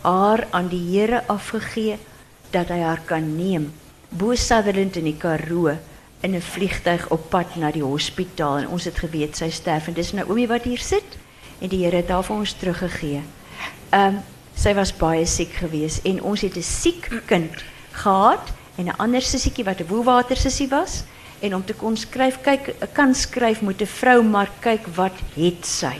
haar 0.00 0.46
aan 0.50 0.68
die 0.68 0.98
Here 0.98 1.22
afgegee 1.26 1.98
dat 2.50 2.68
hy 2.68 2.80
haar 2.80 3.00
kan 3.04 3.36
neem 3.36 3.72
bo 4.08 4.34
Sutherland 4.34 4.96
in 4.96 5.04
die 5.04 5.16
Karoo 5.16 5.76
in 6.20 6.34
'n 6.34 6.40
vliegtuig 6.40 7.08
op 7.08 7.30
pad 7.30 7.56
na 7.56 7.70
die 7.70 7.82
hospitaal. 7.82 8.56
En 8.56 8.68
ons 8.68 8.84
het 8.84 8.98
geweet 8.98 9.36
sy 9.36 9.50
sterf. 9.50 9.86
En 9.86 9.94
dis 9.94 10.12
Naomi 10.12 10.46
wat 10.46 10.62
hier 10.62 10.78
sit. 10.78 11.04
En 11.58 11.68
die 11.68 11.84
Here 11.84 11.96
het 11.96 12.08
haar 12.08 12.24
vir 12.24 12.36
ons 12.36 12.52
teruggegee. 12.52 13.22
Ehm 13.90 14.14
sy 14.56 14.74
was 14.74 14.96
baie 14.96 15.26
siek 15.26 15.52
geweest. 15.52 16.04
En 16.04 16.22
ons 16.22 16.40
het 16.40 16.56
'n 16.56 16.62
siek 16.62 17.22
kind 17.26 17.64
gehad. 17.92 18.52
En 18.76 18.86
'n 18.86 18.96
ander 18.96 19.22
sissietjie 19.22 19.64
wat 19.64 19.80
'n 19.80 19.86
woelwater 19.86 20.36
sissie 20.36 20.68
was. 20.68 21.04
En 21.40 21.54
om 21.54 21.64
te 21.64 21.74
kon 21.74 21.96
skryf 21.96 22.40
kyk 22.40 22.74
kan 22.92 23.14
skryf 23.14 23.60
moet 23.60 23.80
'n 23.80 23.86
vrou 23.86 24.22
maar 24.22 24.50
kyk 24.60 24.86
wat 24.94 25.18
het 25.34 25.66
sy. 25.66 25.96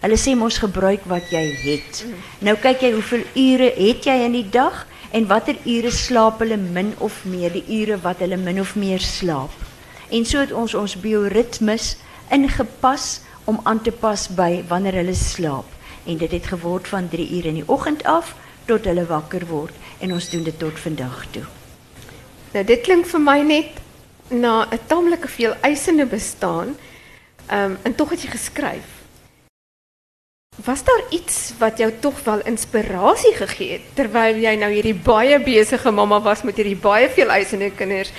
Hulle 0.00 0.16
sê 0.16 0.32
mos 0.34 0.56
gebruik 0.56 1.02
wat 1.10 1.28
jy 1.28 1.42
het. 1.60 2.04
Nou 2.40 2.54
kyk 2.56 2.80
jy 2.86 2.92
hoeveel 2.94 3.24
ure 3.36 3.66
het 3.76 4.06
jy 4.08 4.14
in 4.24 4.32
die 4.32 4.46
dag 4.48 4.86
en 5.12 5.26
watter 5.28 5.58
ure 5.68 5.90
slaap 5.92 6.38
hulle 6.40 6.56
min 6.56 6.94
of 7.04 7.18
meer, 7.28 7.52
die 7.52 7.82
ure 7.82 7.98
wat 8.00 8.22
hulle 8.24 8.38
min 8.40 8.62
of 8.62 8.76
meer 8.80 9.02
slaap. 9.04 9.52
En 10.08 10.24
so 10.24 10.40
het 10.40 10.54
ons 10.56 10.72
ons 10.74 10.94
bioritmes 10.96 11.96
ingepas 12.32 13.20
om 13.44 13.60
aan 13.68 13.82
te 13.84 13.92
pas 13.92 14.24
by 14.38 14.62
wanneer 14.70 15.02
hulle 15.02 15.14
slaap. 15.14 15.68
En 16.08 16.16
dit 16.16 16.32
het 16.32 16.48
geword 16.48 16.88
van 16.88 17.08
3 17.12 17.26
ure 17.36 17.52
in 17.52 17.60
die 17.60 17.68
oggend 17.68 18.04
af 18.08 18.32
tot 18.70 18.86
hulle 18.88 19.04
wakker 19.04 19.44
word 19.50 19.74
en 20.00 20.14
ons 20.16 20.30
doen 20.32 20.46
dit 20.46 20.58
tot 20.58 20.80
vandag 20.80 21.26
toe. 21.34 21.44
Nou 22.54 22.64
dit 22.64 22.80
klink 22.86 23.04
vir 23.10 23.20
my 23.20 23.40
net 23.44 23.76
na 24.30 24.64
'n 24.64 24.80
tamelike 24.86 25.28
veel 25.28 25.54
eisende 25.60 26.06
bestaan. 26.06 26.76
Ehm 27.46 27.70
um, 27.70 27.78
en 27.82 27.94
tog 27.94 28.10
het 28.10 28.22
jy 28.22 28.30
geskryf. 28.30 28.99
Was 30.64 30.84
daar 30.84 31.02
iets 31.10 31.52
wat 31.58 31.78
jou 31.78 31.92
tog 32.00 32.24
wel 32.24 32.40
inspirasie 32.44 33.32
gegee 33.34 33.72
het 33.72 33.84
terwyl 33.94 34.36
jy 34.42 34.56
nou 34.58 34.68
hierdie 34.72 34.96
baie 35.06 35.38
besige 35.40 35.90
mamma 35.94 36.18
was 36.20 36.42
met 36.42 36.58
hierdie 36.60 36.76
baie 36.76 37.08
veel 37.08 37.30
eisende 37.32 37.70
kinders? 37.70 38.10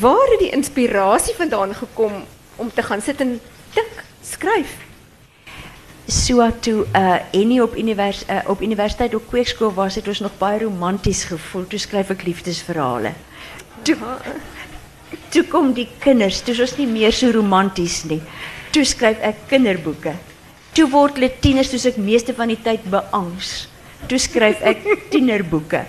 Waar 0.00 0.26
het 0.34 0.42
die 0.42 0.50
inspirasie 0.50 1.34
vandaan 1.38 1.72
gekom 1.74 2.24
om 2.56 2.72
te 2.74 2.82
gaan 2.82 3.00
sit 3.00 3.20
en 3.20 3.40
tik, 3.72 4.04
skryf? 4.22 4.76
So 6.06 6.50
toe 6.60 6.84
Annie 7.32 7.62
op 7.62 7.76
univers 7.76 8.24
uh, 8.28 8.42
op 8.46 8.60
universiteit 8.60 9.14
op 9.14 9.28
kweekskool 9.30 9.72
was, 9.74 9.94
het 9.94 10.08
ons 10.08 10.20
nog 10.20 10.38
baie 10.38 10.60
romanties 10.66 11.24
gevoel. 11.24 11.66
Toe 11.66 11.78
skryf 11.78 12.12
ek 12.12 12.28
liefdesverhale. 12.28 13.14
Toe 13.82 13.96
Toe 15.30 15.44
kom 15.48 15.72
die 15.72 15.88
kinders, 15.98 16.42
toe 16.42 16.52
is 16.54 16.60
ons 16.60 16.78
nie 16.78 16.86
meer 16.90 17.12
so 17.12 17.30
romanties 17.30 18.02
nie. 18.04 18.20
Toe 18.74 18.84
skryf 18.84 19.22
ek 19.22 19.46
kinderboeke. 19.48 20.16
Toe 20.76 20.84
word 20.92 21.16
hulle 21.16 21.30
tieners, 21.40 21.70
toe 21.72 21.78
ek 21.88 21.96
meeste 21.96 22.34
van 22.36 22.50
die 22.52 22.58
tyd 22.60 22.82
beangs. 22.92 23.64
Toe 24.10 24.18
skryf 24.20 24.60
ek 24.60 24.82
tienerboeke. 25.14 25.86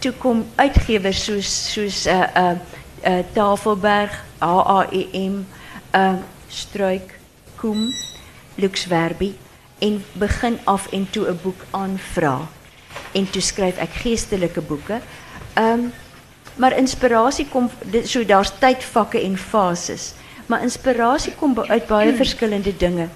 Toe 0.00 0.14
kom 0.22 0.46
uitgewers 0.56 1.20
soos 1.26 1.50
soos 1.74 1.98
'n 2.08 2.14
uh, 2.14 2.24
'n 2.24 2.56
uh, 2.56 3.10
uh, 3.10 3.20
Tafelberg, 3.36 4.16
AAEM, 4.40 5.44
uh 5.92 6.16
Struik, 6.48 7.18
Koem, 7.60 7.92
Lux 8.56 8.88
Verbi 8.88 9.34
en 9.78 10.00
begin 10.16 10.58
af 10.64 10.88
en 10.92 11.06
toe 11.12 11.28
'n 11.28 11.38
boek 11.42 11.60
aanvra. 11.70 12.48
En 13.12 13.30
toe 13.30 13.42
skryf 13.42 13.76
ek 13.76 14.00
geestelike 14.04 14.60
boeke. 14.60 15.00
Um 15.56 15.92
maar 16.56 16.76
inspirasie 16.76 17.46
kom 17.48 17.70
so 18.04 18.24
daar's 18.24 18.52
tydvakke 18.58 19.20
en 19.20 19.36
fases. 19.36 20.14
Maar 20.46 20.62
inspirasie 20.62 21.32
kom 21.36 21.58
uit 21.60 21.86
baie 21.86 22.16
verskillende 22.16 22.76
dinge. 22.76 23.08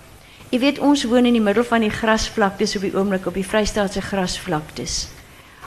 Jy 0.47 0.61
weet 0.63 0.77
ons 0.79 1.03
woon 1.11 1.27
in 1.27 1.35
die 1.35 1.43
middel 1.43 1.65
van 1.67 1.83
die 1.83 1.91
grasvlaktes 1.91 2.77
op 2.79 2.85
die 2.87 2.93
oomblik 2.95 3.25
op 3.27 3.35
die 3.35 3.43
Vrystaatse 3.43 3.99
grasvlaktes. 3.99 5.09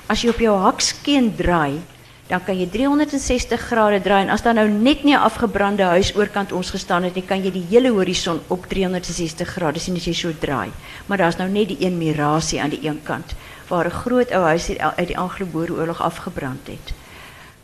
As 0.08 0.22
jy 0.24 0.30
op 0.32 0.40
jou 0.40 0.54
hakskeen 0.56 1.34
draai, 1.36 1.82
dan 2.30 2.40
kan 2.46 2.56
jy 2.56 2.70
360 2.72 3.60
grade 3.60 4.00
draai 4.06 4.22
en 4.22 4.32
as 4.32 4.46
daar 4.46 4.56
nou 4.56 4.70
net 4.70 5.04
nie 5.04 5.16
'n 5.18 5.20
afgebrande 5.20 5.84
huis 5.84 6.16
oorkant 6.16 6.52
ons 6.52 6.72
gestaan 6.72 7.04
het 7.04 7.16
nie, 7.16 7.26
kan 7.28 7.44
jy 7.44 7.52
die 7.52 7.66
hele 7.70 7.90
horison 7.90 8.40
op 8.48 8.70
360 8.70 9.48
grade 9.48 9.80
sien 9.80 9.96
as 9.96 10.06
jy 10.06 10.14
so 10.14 10.32
draai. 10.40 10.72
Maar 11.08 11.18
daar's 11.18 11.38
nou 11.38 11.50
net 11.50 11.68
die 11.68 11.86
een 11.86 11.98
mirasie 11.98 12.62
aan 12.62 12.70
die 12.70 12.88
een 12.88 13.04
kant 13.04 13.36
waar 13.68 13.86
'n 13.86 14.00
groot 14.04 14.32
ou 14.32 14.44
huis 14.44 14.70
uit 14.78 15.08
die 15.08 15.18
Anglo-Boereoorlog 15.18 16.02
afgebrand 16.02 16.68
het. 16.68 16.94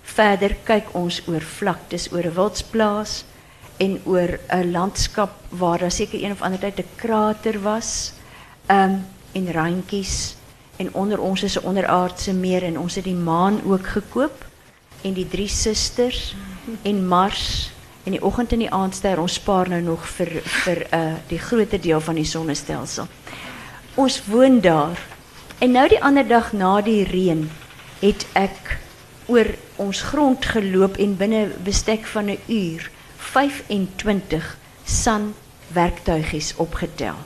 Verder 0.03 0.55
kyk 0.63 0.85
ons 0.91 1.21
oor 1.27 1.41
vlaktes, 1.41 2.11
oor 2.11 2.25
'n 2.25 2.33
wildsplaas 2.33 3.23
en 3.77 4.01
oor 4.05 4.39
'n 4.49 4.71
landskap 4.71 5.31
waar 5.49 5.79
daar 5.79 5.91
seker 5.91 6.23
een 6.23 6.31
of 6.31 6.41
ander 6.41 6.59
tyd 6.59 6.79
'n 6.79 6.95
krater 6.95 7.61
was. 7.61 8.13
Um 8.67 9.05
en 9.31 9.51
randjies 9.51 10.35
en 10.75 10.93
onder 10.93 11.19
ons 11.19 11.43
is 11.43 11.59
'n 11.59 11.65
onderaardse 11.65 12.33
meer 12.33 12.63
en 12.63 12.79
ons 12.79 12.95
het 12.95 13.03
die 13.03 13.15
maan 13.15 13.61
ook 13.65 13.87
gekoop 13.87 14.45
en 15.01 15.13
die 15.13 15.27
drie 15.27 15.47
susters 15.47 16.35
en 16.81 17.07
Mars 17.07 17.71
en 18.03 18.11
die 18.11 18.23
oggend 18.23 18.51
en 18.51 18.59
die 18.59 18.71
aandster 18.71 19.19
ons 19.19 19.33
spaar 19.33 19.69
nou 19.69 19.81
nog 19.81 20.07
vir 20.07 20.29
vir 20.43 20.85
uh 20.93 21.13
die 21.27 21.39
groter 21.39 21.81
deel 21.81 22.01
van 22.01 22.15
die 22.15 22.25
sonnestelsel. 22.25 23.07
Ons 23.95 24.25
woon 24.25 24.59
daar. 24.61 24.99
En 25.57 25.71
nou 25.71 25.87
die 25.87 26.03
ander 26.03 26.27
dag 26.27 26.53
na 26.53 26.81
die 26.81 27.03
reën 27.03 27.49
het 27.99 28.25
ek 28.33 28.77
oor 29.25 29.47
ons 29.75 30.01
grond 30.01 30.45
geloop 30.45 30.97
en 30.97 31.17
binne 31.17 31.47
bestek 31.63 32.05
van 32.05 32.29
'n 32.29 32.39
uur 32.47 32.91
25 33.35 34.57
san 34.87 35.33
werktuigies 35.75 36.53
opgetel. 36.55 37.17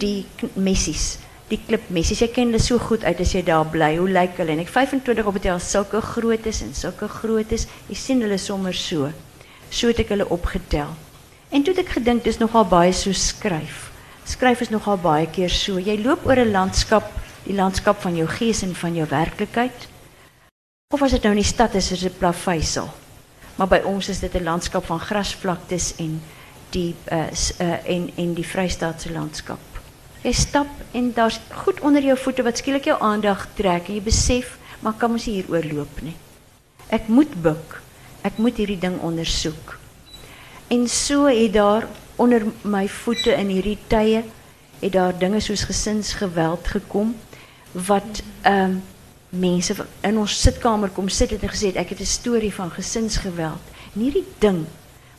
Die 0.00 0.26
messies, 0.58 1.20
die 1.52 1.60
klipmessies. 1.62 2.24
Jy 2.24 2.28
ken 2.34 2.50
hulle 2.50 2.62
so 2.62 2.80
goed 2.82 3.06
uit 3.06 3.22
as 3.22 3.34
jy 3.36 3.44
daar 3.46 3.68
bly. 3.70 3.92
Hoe 4.00 4.10
lyk 4.10 4.40
hulle? 4.40 4.56
En 4.56 4.64
ek 4.64 4.72
25 4.74 5.30
opgetel, 5.30 5.62
sulke 5.62 6.02
grootes 6.02 6.64
en 6.66 6.74
sulke 6.74 7.06
grootes. 7.20 7.68
Jy 7.86 8.00
sien 8.00 8.26
hulle 8.26 8.40
sommer 8.42 8.74
so. 8.74 9.12
So 9.70 9.92
het 9.92 10.02
ek 10.02 10.10
hulle 10.16 10.26
opgetel. 10.34 10.90
En 11.54 11.62
toe 11.62 11.76
het 11.76 11.84
ek 11.84 11.94
gedink 12.00 12.26
dis 12.26 12.42
nogal 12.42 12.66
baie 12.66 12.90
so 12.96 13.14
skryf. 13.14 13.92
Skryf 14.26 14.66
is 14.66 14.74
nogal 14.74 14.98
baie 14.98 15.30
keer 15.30 15.52
so. 15.52 15.78
Jy 15.78 16.00
loop 16.02 16.26
oor 16.26 16.42
'n 16.42 16.50
landskap, 16.50 17.06
die 17.46 17.54
landskap 17.54 18.02
van 18.02 18.16
jou 18.18 18.26
gees 18.26 18.66
en 18.66 18.74
van 18.74 18.94
jou 18.94 19.06
werklikheid. 19.06 19.88
Of 20.90 21.02
as 21.02 21.14
dit 21.14 21.22
nou 21.22 21.34
in 21.34 21.42
die 21.42 21.54
stad 21.54 21.74
is, 21.74 21.92
is 21.92 22.00
dit 22.00 22.18
plaveisel. 22.18 22.90
Maar 23.56 23.68
by 23.68 23.80
ons 23.84 24.08
is 24.08 24.20
dit 24.20 24.34
'n 24.34 24.42
landskap 24.42 24.84
van 24.84 25.00
grasvlaktes 25.00 25.94
en 25.96 26.22
die 26.70 26.94
uh, 27.12 27.26
en 27.84 28.10
en 28.16 28.34
die 28.34 28.46
Vrystaatse 28.46 29.12
landskap. 29.12 29.58
Jy 30.22 30.32
stap 30.32 30.66
en 30.92 31.12
daar's 31.14 31.40
goed 31.64 31.80
onder 31.80 32.02
jou 32.02 32.18
voete 32.18 32.42
wat 32.42 32.58
skielik 32.58 32.84
jou 32.84 33.00
aandag 33.00 33.48
trek 33.54 33.88
jy 33.88 34.02
besef, 34.02 34.58
maar 34.80 34.92
kan 34.98 35.10
mos 35.10 35.24
hier 35.24 35.44
nie. 36.02 36.16
Ek 36.88 37.08
moet 37.08 37.42
buk. 37.42 37.82
Ek 38.22 38.38
moet 38.38 38.56
hierdie 38.56 38.78
ding 38.78 39.00
ondersoek. 39.00 39.78
En 40.68 40.88
so 40.88 41.26
het 41.26 41.52
daar 41.52 41.86
onder 42.16 42.42
my 42.62 42.88
voete 42.88 43.30
in 43.30 43.48
hierdie 43.48 43.78
tye 43.86 44.24
het 44.80 44.92
daar 44.92 45.18
dinge 45.18 45.40
soos 45.40 45.64
gesinsgeweld 45.64 46.66
gekom 46.66 47.14
wat 47.72 48.22
ehm 48.42 48.78
mense 49.30 49.74
in 50.00 50.18
ons 50.18 50.40
sitkamer 50.42 50.90
kom 50.94 51.08
sit 51.08 51.30
het 51.34 51.42
en 51.42 51.50
gesê 51.50 51.74
ek 51.74 51.94
het 51.94 52.00
'n 52.00 52.06
storie 52.06 52.52
van 52.54 52.70
gesinsgeweld. 52.70 53.62
En 53.94 54.00
hierdie 54.00 54.26
ding 54.38 54.66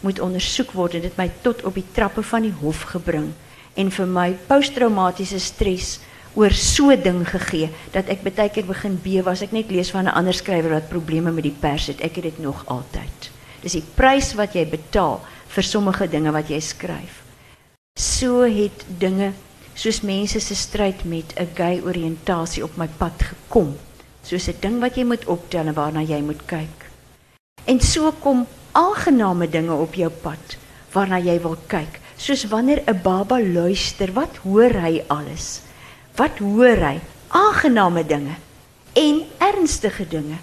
moet 0.01 0.19
ondersoek 0.19 0.71
word 0.71 0.93
en 0.93 1.01
dit 1.01 1.17
my 1.17 1.31
tot 1.41 1.63
op 1.63 1.73
die 1.73 1.91
trappe 1.91 2.23
van 2.23 2.41
die 2.41 2.53
hof 2.61 2.81
gebring 2.93 3.33
en 3.75 3.91
vir 3.91 4.07
my 4.07 4.35
posttraumatiese 4.47 5.39
stres 5.39 5.99
oor 6.37 6.53
so 6.53 6.95
ding 6.95 7.23
gegee 7.27 7.69
dat 7.91 8.09
ek 8.09 8.21
baie 8.23 8.49
keer 8.49 8.65
begin 8.65 8.99
bewe 9.03 9.29
as 9.29 9.41
ek 9.41 9.51
net 9.51 9.71
lees 9.71 9.91
van 9.91 10.05
'n 10.05 10.13
ander 10.13 10.33
skrywer 10.33 10.69
wat 10.69 10.89
probleme 10.89 11.31
met 11.31 11.43
die 11.43 11.57
pers 11.59 11.87
het. 11.87 12.01
Ek 12.01 12.15
het 12.15 12.23
dit 12.23 12.39
nog 12.39 12.65
altyd. 12.65 13.31
Dis 13.61 13.71
die 13.71 13.85
prys 13.95 14.33
wat 14.33 14.53
jy 14.53 14.65
betaal 14.65 15.21
vir 15.47 15.63
sommige 15.63 16.07
dinge 16.07 16.31
wat 16.31 16.49
jy 16.49 16.59
skryf. 16.59 17.23
So 17.95 18.41
het 18.41 18.85
dinge 18.99 19.33
soos 19.73 20.01
mense 20.01 20.39
se 20.39 20.55
stryd 20.55 21.05
met 21.05 21.33
'n 21.35 21.49
gay 21.55 21.81
oriëntasie 21.81 22.63
op 22.63 22.77
my 22.77 22.87
pad 22.97 23.23
gekom 23.23 23.77
soos 24.27 24.47
'n 24.49 24.59
ding 24.59 24.79
wat 24.83 24.95
jy 24.97 25.03
moet 25.03 25.25
optel 25.25 25.67
en 25.67 25.73
waarna 25.73 26.01
jy 26.03 26.21
moet 26.21 26.43
kyk. 26.45 26.77
En 27.65 27.79
so 27.79 28.11
kom 28.11 28.45
aangename 28.71 29.47
dinge 29.49 29.73
op 29.73 29.93
jou 29.95 30.09
pad 30.09 30.57
waarna 30.91 31.19
jy 31.19 31.39
wil 31.41 31.57
kyk, 31.67 31.99
soos 32.17 32.47
wanneer 32.51 32.83
'n 32.87 33.01
baba 33.03 33.39
luister, 33.39 34.11
wat 34.13 34.35
hoor 34.43 34.73
hy 34.73 35.03
alles? 35.07 35.61
Wat 36.15 36.39
hoor 36.39 36.77
hy? 36.77 36.99
Aangename 37.29 38.03
dinge 38.03 38.35
en 38.93 39.23
ernstige 39.37 40.07
dinge 40.07 40.37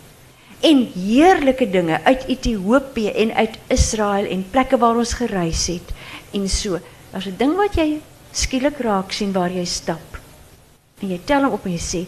en 0.60 0.78
heerlike 0.94 1.70
dinge 1.70 2.00
uit 2.04 2.24
Ethiopië 2.26 3.08
en 3.08 3.34
uit 3.34 3.58
Israel 3.66 4.26
en 4.26 4.46
plekke 4.50 4.78
waar 4.78 4.96
ons 4.96 5.12
gereis 5.12 5.66
het 5.66 5.92
en 6.32 6.48
so. 6.48 6.78
Daar's 7.10 7.26
'n 7.26 7.36
ding 7.36 7.56
wat 7.56 7.74
jy 7.74 8.00
skielik 8.32 8.78
raak 8.78 9.12
sien 9.12 9.32
waar 9.32 9.50
jy 9.50 9.64
stap. 9.64 10.20
En 11.00 11.08
jy 11.08 11.20
tel 11.24 11.42
hom 11.42 11.52
op 11.52 11.64
en 11.64 11.72
jy 11.72 11.78
sê 11.80 12.06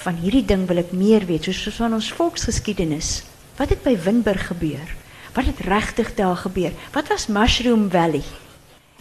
van 0.00 0.16
hierdie 0.16 0.44
ding 0.48 0.64
wil 0.68 0.80
ek 0.80 0.94
meer 0.96 1.26
weet, 1.28 1.50
soos 1.50 1.76
van 1.76 1.94
ons 1.96 2.12
volksgeskiedenis. 2.16 3.20
Wat 3.58 3.72
het 3.74 3.82
by 3.84 3.96
Winburg 4.00 4.46
gebeur? 4.48 4.94
Wat 5.36 5.46
het 5.46 5.60
regtig 5.66 6.14
daar 6.16 6.38
gebeur? 6.40 6.72
Wat 6.94 7.10
was 7.12 7.28
Mushroom 7.28 7.90
Valley? 7.92 8.22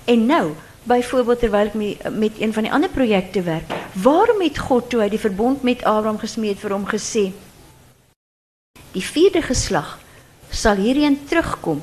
En 0.06 0.25
nou, 0.25 0.56
byvoorbeeld 0.84 1.39
terwyl 1.39 1.70
ek 1.72 1.77
met 2.12 2.39
een 2.39 2.53
van 2.53 2.68
die 2.68 2.74
ander 2.74 2.89
projekte 2.89 3.41
werk, 3.41 3.72
waarom 3.94 4.41
het 4.44 4.60
God 4.60 4.89
toe 4.89 5.01
hy 5.03 5.10
die 5.13 5.22
verbond 5.22 5.63
met 5.63 5.84
Abraham 5.84 6.20
gesmeed 6.20 6.60
vir 6.60 6.75
hom 6.75 6.88
gesê: 6.89 7.29
Die 8.91 9.06
vierde 9.06 9.41
geslag 9.46 9.98
sal 10.50 10.82
hierheen 10.82 11.20
terugkom 11.29 11.82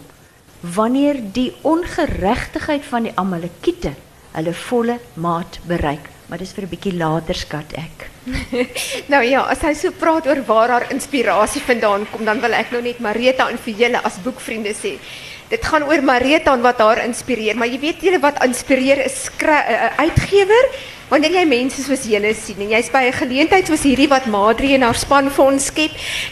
wanneer 0.60 1.20
die 1.32 1.52
ongeregtigheid 1.62 2.84
van 2.84 3.08
die 3.08 3.14
Amalekiete 3.14 3.94
hulle 4.36 4.54
volle 4.66 4.98
maat 5.14 5.60
bereik. 5.68 6.15
Maar 6.26 6.38
dis 6.38 6.52
vir 6.52 6.64
'n 6.64 6.68
bietjie 6.68 6.96
later 6.96 7.34
skat 7.34 7.72
ek. 7.78 8.10
Nou 9.12 9.22
ja, 9.22 9.44
as 9.46 9.62
hy 9.62 9.74
so 9.74 9.90
praat 9.90 10.26
oor 10.26 10.42
waar 10.46 10.68
haar 10.68 10.90
inspirasie 10.90 11.62
vandaan 11.62 12.06
kom, 12.10 12.24
dan 12.24 12.40
wil 12.40 12.52
ek 12.52 12.72
nou 12.72 12.82
net 12.82 12.98
Marita 12.98 13.48
en 13.50 13.58
vir 13.58 13.74
julle 13.74 14.00
as 14.02 14.18
boekvriende 14.24 14.74
sê. 14.74 14.98
Dit 15.46 15.62
gaan 15.62 15.84
oor 15.86 16.02
Marita 16.02 16.56
en 16.56 16.64
wat 16.64 16.80
haar 16.82 17.04
inspireer, 17.04 17.54
maar 17.54 17.70
jy 17.70 17.78
weet 17.78 18.00
julle 18.02 18.18
wat 18.18 18.40
inspireer 18.42 19.04
is 19.04 19.26
skry, 19.28 19.60
uh, 19.70 19.92
uitgewer 20.02 20.70
wanneer 21.06 21.36
jy 21.36 21.44
mense 21.46 21.84
soos 21.84 22.02
julle 22.10 22.32
sien 22.34 22.64
en 22.64 22.72
jy's 22.74 22.88
by 22.90 23.04
'n 23.06 23.14
geleentheid 23.14 23.68
soos 23.70 23.84
hierdie 23.86 24.08
wat 24.10 24.26
Madri 24.26 24.74
en 24.74 24.82
haar 24.82 24.98
span 24.98 25.30
vir 25.30 25.44
ons 25.44 25.70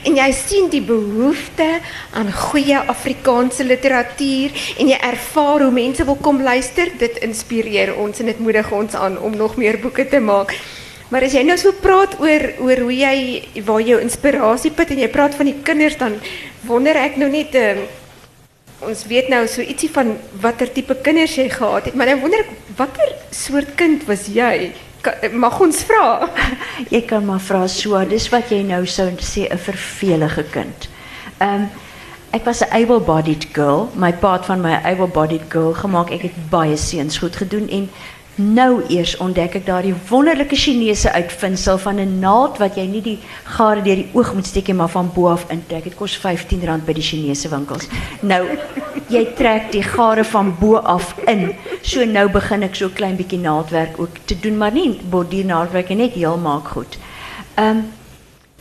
en 0.04 0.16
jy 0.16 0.32
sien 0.32 0.68
die 0.68 0.82
behoefte 0.82 1.80
aan 2.12 2.32
goeie 2.32 2.74
Afrikaanse 2.74 3.62
literatuur 3.62 4.50
en 4.80 4.88
jy 4.88 4.98
ervaar 4.98 5.62
hoe 5.62 5.70
mense 5.70 6.04
wil 6.04 6.16
kom 6.16 6.42
luister, 6.42 6.90
dit 6.98 7.16
inspireer 7.22 7.94
ons 7.94 8.20
en 8.20 8.26
dit 8.26 8.38
moedig 8.40 8.72
ons 8.72 8.94
aan 8.94 9.18
om 9.18 9.36
nog 9.36 9.56
meer 9.56 9.78
boeke 9.78 10.08
te 10.08 10.18
maak. 10.18 10.54
Maar 11.10 11.22
as 11.22 11.32
jy 11.32 11.44
nou 11.44 11.56
so 11.56 11.70
praat 11.70 12.18
oor 12.18 12.80
hoe 12.80 12.94
jy 12.94 13.44
waar 13.64 13.80
jou 13.80 14.00
inspirasie 14.00 14.72
put 14.72 14.90
en 14.90 14.98
jy 14.98 15.08
praat 15.08 15.34
van 15.34 15.46
die 15.46 15.62
kinders 15.62 15.96
dan 15.96 16.18
wonder 16.66 16.96
ek 16.96 17.16
nou 17.16 17.28
net 17.30 17.54
uh, 17.54 17.76
ons 18.80 19.04
weet 19.06 19.28
nou 19.28 19.46
so 19.48 19.62
ietsie 19.62 19.90
van 19.90 20.16
watter 20.42 20.72
tipe 20.72 20.96
kinders 21.02 21.36
jy 21.38 21.48
gehad 21.48 21.84
het, 21.84 21.94
maar 21.94 22.06
dan 22.06 22.20
wonder 22.20 22.40
ek 22.40 22.50
watter 22.76 23.14
soort 23.30 23.74
kind 23.78 24.04
was 24.08 24.26
jy? 24.26 24.72
Mag 25.32 25.60
ons 25.60 25.84
vra? 25.84 26.30
jy 26.94 27.02
kan 27.06 27.24
maar 27.24 27.40
vra 27.40 27.66
so, 27.68 28.00
dis 28.08 28.28
wat 28.32 28.50
jy 28.50 28.62
nou 28.64 28.86
sou 28.86 29.10
sê 29.20 29.48
'n 29.48 29.58
vervelige 29.58 30.44
kind. 30.50 30.88
Ehm 31.38 31.68
ek 32.34 32.44
was 32.44 32.62
'n 32.66 32.72
able-bodied 32.74 33.46
girl, 33.52 33.90
my 33.94 34.12
pa 34.12 34.42
van 34.42 34.60
my 34.60 34.74
able-bodied 34.82 35.46
girl 35.48 35.72
gemaak. 35.72 36.10
Ek 36.10 36.22
het 36.22 36.50
baie 36.50 36.76
seuns 36.76 37.18
goed 37.18 37.36
gedoen 37.36 37.68
en 37.68 37.90
Nou 38.34 38.82
eers 38.90 39.12
ontdek 39.22 39.60
ek 39.60 39.66
daardie 39.68 39.94
wonderlike 40.08 40.56
Chinese 40.58 41.12
uitvinding 41.12 41.80
van 41.80 42.00
'n 42.02 42.18
naald 42.18 42.58
wat 42.58 42.74
jy 42.74 42.86
nie 42.86 43.02
die 43.02 43.18
gare 43.44 43.82
deur 43.82 43.94
die 43.96 44.10
oog 44.12 44.34
moet 44.34 44.46
steek 44.46 44.66
nie, 44.66 44.74
maar 44.74 44.88
van 44.88 45.10
bo 45.14 45.28
af 45.28 45.44
intrek. 45.50 45.84
Dit 45.84 45.94
kos 45.94 46.18
R15 46.18 46.84
by 46.84 46.92
die 46.92 47.02
Chinese 47.02 47.48
winkels. 47.48 47.86
Nou 48.22 48.42
jy 49.08 49.24
trek 49.36 49.70
die 49.72 49.82
gare 49.82 50.24
van 50.24 50.56
bo 50.58 50.76
af 50.76 51.14
in. 51.26 51.54
So 51.82 52.04
nou 52.04 52.28
begin 52.28 52.62
ek 52.62 52.74
so 52.74 52.88
klein 52.88 53.16
bietjie 53.16 53.38
naaldwerk 53.38 54.00
ook 54.00 54.18
te 54.24 54.40
doen, 54.40 54.58
maar 54.58 54.72
nie 54.72 55.00
bordiernaaldwerk 55.10 55.94
net 55.94 56.12
heel 56.12 56.36
maak 56.36 56.68
goed. 56.68 56.98
Ehm 57.54 57.82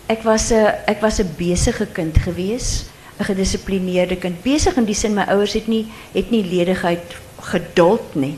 ek 0.06 0.22
was 0.24 0.52
'n 0.52 0.68
ek 0.86 1.02
was 1.02 1.20
'n 1.20 1.34
besige 1.38 1.86
kind 1.86 2.18
gewees, 2.18 2.86
'n 3.20 3.24
gedissiplineerde 3.24 4.18
kind. 4.18 4.44
Besig 4.44 4.78
in 4.78 4.86
die 4.86 4.96
sin 4.96 5.16
my 5.16 5.24
ouers 5.24 5.54
het 5.54 5.68
nie 5.68 5.88
het 6.14 6.30
nie 6.30 6.44
ledigheid 6.44 7.16
geduld 7.42 8.16
nie 8.16 8.38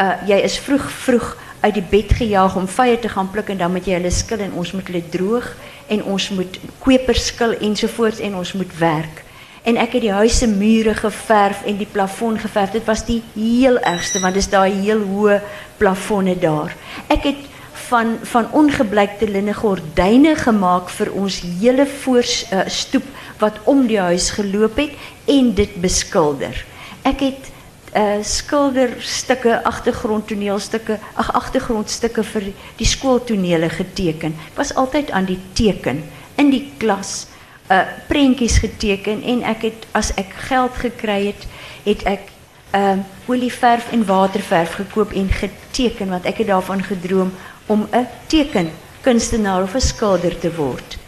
uh, 0.00 0.16
jy 0.28 0.40
is 0.46 0.58
vroeg 0.58 0.90
vroeg 1.04 1.30
uit 1.60 1.74
die 1.76 1.86
bed 1.90 2.12
gejaag 2.16 2.56
om 2.56 2.68
vye 2.68 2.98
te 2.98 3.08
gaan 3.12 3.28
pluk 3.30 3.50
en 3.52 3.58
dan 3.60 3.72
moet 3.72 3.86
jy 3.86 3.98
hulle 3.98 4.12
skil 4.14 4.40
en 4.46 4.54
ons 4.56 4.72
moet 4.72 4.86
hulle 4.88 5.02
droog 5.12 5.50
en 5.92 6.04
ons 6.14 6.28
moet 6.38 6.60
kwepers 6.80 7.26
skil 7.32 7.52
ensovoorts 7.60 8.22
en 8.24 8.38
ons 8.40 8.52
moet 8.56 8.78
werk. 8.78 9.24
En 9.68 9.76
ek 9.76 9.98
het 9.98 10.06
die 10.06 10.14
huis 10.14 10.38
se 10.40 10.48
mure 10.48 10.94
geverf 10.96 11.66
en 11.68 11.76
die 11.76 11.88
plafon 11.92 12.38
geverf. 12.40 12.72
Dit 12.72 12.86
was 12.88 13.04
die 13.04 13.20
heel 13.34 13.76
ergste 13.84 14.22
want 14.22 14.38
dis 14.38 14.48
daai 14.48 14.72
heel 14.72 15.04
hoë 15.04 15.40
plafonne 15.80 16.38
daar. 16.40 16.72
Ek 17.12 17.28
het 17.28 17.48
van 17.90 18.16
van 18.32 18.48
ongebleikte 18.56 19.28
linne 19.28 19.54
gordyne 19.54 20.36
gemaak 20.38 20.88
vir 20.96 21.12
ons 21.12 21.42
hele 21.60 21.84
voorstoep 22.04 23.04
uh, 23.04 23.16
wat 23.40 23.60
om 23.68 23.86
die 23.88 24.00
huis 24.00 24.30
geloop 24.36 24.80
het 24.80 24.96
en 25.28 25.52
dit 25.56 25.76
beskilder. 25.80 26.56
Ek 27.08 27.20
het 27.24 27.52
uh, 27.96 28.22
schilderstukken, 28.22 29.62
achtergrondtoneelstukken, 29.64 30.98
ach, 31.14 31.32
achtergrondstukken 31.32 32.24
voor 32.24 32.42
die 32.76 32.86
schooltonelen 32.86 33.70
geteken. 33.70 34.28
Ik 34.28 34.56
was 34.56 34.74
altijd 34.74 35.10
aan 35.10 35.24
die 35.24 35.40
teken 35.52 36.04
in 36.34 36.50
die 36.50 36.72
klas. 36.76 37.26
Uh, 37.70 37.80
prentjies 38.08 38.58
geteken 38.58 39.22
en 39.22 39.42
ek 39.42 39.62
het 39.62 39.86
as 39.90 40.14
ek 40.14 40.32
geld 40.50 40.74
gekry 40.74 41.26
het, 41.26 41.46
het 41.82 42.02
ek 42.02 42.20
uh 42.74 42.98
olieverf 43.26 43.92
en 43.92 44.06
waterverf 44.06 44.72
gekoop 44.78 45.12
en 45.12 45.28
geteken 45.30 46.08
want 46.08 46.24
ek 46.24 46.42
het 46.42 46.46
daarvan 46.46 46.82
gedroom 46.82 47.32
om 47.66 47.86
'n 47.90 48.06
tekenkunstenaar 48.26 49.62
of 49.62 49.74
'n 49.74 49.80
skilder 49.80 50.38
te 50.38 50.54
word. 50.54 50.98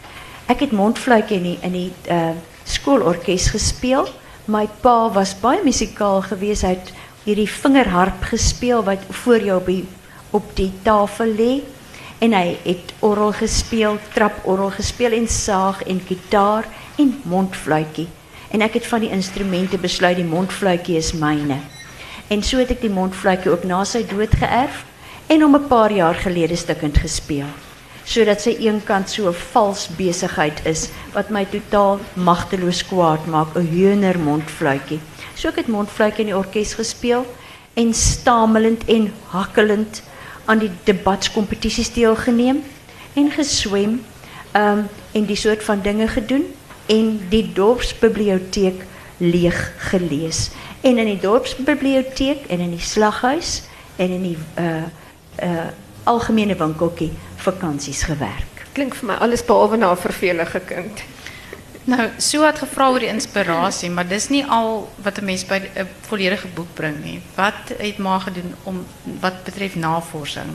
Ek 0.47 0.61
het 0.61 0.73
mondfluitjie 0.73 1.37
in 1.37 1.42
die 1.42 1.59
in 1.61 1.73
die 1.73 1.92
uh 2.11 2.31
skoolorkes 2.64 3.49
gespeel 3.49 4.09
my 4.46 4.66
pa 4.83 5.09
was 5.14 5.35
baie 5.38 5.62
musikaal 5.62 6.22
geweest. 6.26 6.66
Hy 6.66 6.74
het 6.74 6.92
hierdie 7.24 7.48
vingerharp 7.48 8.24
gespeel 8.33 8.83
wat 8.83 9.05
voor 9.22 9.42
jou 9.42 9.59
op 9.61 9.66
die, 9.70 9.85
op 10.31 10.50
die 10.59 10.72
tafel 10.83 11.35
lê 11.38 11.52
en 12.22 12.35
hy 12.35 12.57
het 12.64 12.92
orgel 13.02 13.33
gespeel, 13.38 13.98
traporgel 14.14 14.70
gespeel 14.76 15.14
en 15.18 15.28
saag 15.28 15.83
en 15.87 16.00
gitaar 16.07 16.66
en 16.98 17.14
mondfluitjie. 17.26 18.09
En 18.50 18.62
ek 18.62 18.78
het 18.78 18.87
van 18.87 19.02
die 19.02 19.11
instrumente 19.14 19.78
besluit 19.78 20.18
die 20.18 20.28
mondfluitjie 20.28 20.98
is 20.98 21.12
myne. 21.18 21.59
En 22.31 22.42
so 22.42 22.62
het 22.62 22.70
ek 22.74 22.83
die 22.85 22.92
mondfluitjie 22.92 23.50
ook 23.50 23.66
na 23.66 23.83
sy 23.87 24.05
dood 24.07 24.35
geërf 24.38 24.85
en 25.26 25.44
om 25.44 25.55
'n 25.57 25.68
paar 25.68 25.92
jaar 25.92 26.14
gelede 26.14 26.57
stukkend 26.57 26.98
gespeel 26.98 27.50
sodat 28.05 28.41
sy 28.41 28.57
eenkant 28.59 29.11
so 29.11 29.29
'n 29.29 29.35
vals 29.53 29.88
besigheid 29.97 30.67
is 30.67 30.91
wat 31.15 31.31
my 31.31 31.45
totaal 31.45 32.01
magteloos 32.15 32.83
kwaad 32.87 33.27
maak, 33.27 33.57
'n 33.57 33.67
heuner 33.67 34.19
mondfluitjie. 34.19 35.01
So 35.35 35.49
ek 35.49 35.57
het 35.57 35.69
mondfluitjie 35.69 36.21
in 36.21 36.33
die 36.33 36.37
orkes 36.37 36.75
gespeel 36.75 37.27
en 37.75 37.95
stamelend 37.95 38.85
en 38.85 39.12
hakkelend 39.33 40.03
aan 40.45 40.59
die 40.59 40.71
debatskompetisies 40.85 41.93
deelgeneem 41.93 42.62
en 43.15 43.31
geswem 43.31 44.01
um 44.57 44.88
en 45.12 45.25
die 45.27 45.37
soort 45.37 45.62
van 45.62 45.81
dinge 45.83 46.09
gedoen 46.09 46.45
en 46.87 47.21
die 47.29 47.53
dorpsbiblioteek 47.53 48.85
leeg 49.17 49.73
gelees 49.79 50.51
en 50.81 50.99
in 50.99 51.07
die 51.07 51.21
dorpsbiblioteek 51.21 52.47
en 52.49 52.61
in 52.61 52.71
die 52.71 52.85
slaghuis 52.85 53.62
en 53.97 54.11
in 54.11 54.23
die 54.23 54.38
uh 54.59 54.85
uh 55.43 55.71
algemene 56.05 56.57
winkeltjie 56.59 57.12
vakansies 57.42 58.02
gewerk. 58.09 58.66
Klink 58.72 58.94
vir 58.94 59.11
my 59.11 59.16
alles 59.20 59.44
behalwe 59.44 59.76
na 59.76 59.92
'n 59.92 59.96
vervelige 59.96 60.61
kind. 60.61 61.02
Nou, 61.85 62.09
so 62.18 62.44
het 62.46 62.59
gevra 62.62 62.90
oor 62.90 63.02
die 63.02 63.11
inspirasie, 63.11 63.90
maar 63.90 64.07
dis 64.07 64.28
nie 64.28 64.44
al 64.46 64.88
wat 65.02 65.18
'n 65.18 65.24
mens 65.24 65.44
by 65.44 65.59
'n 65.74 65.88
volledige 66.07 66.48
boek 66.55 66.74
bring 66.74 67.05
nie. 67.05 67.20
Wat 67.35 67.74
het 67.78 67.98
ma 67.98 68.18
gedoen 68.18 68.55
om 68.62 68.87
wat 69.20 69.44
betref 69.44 69.74
navorsing? 69.74 70.50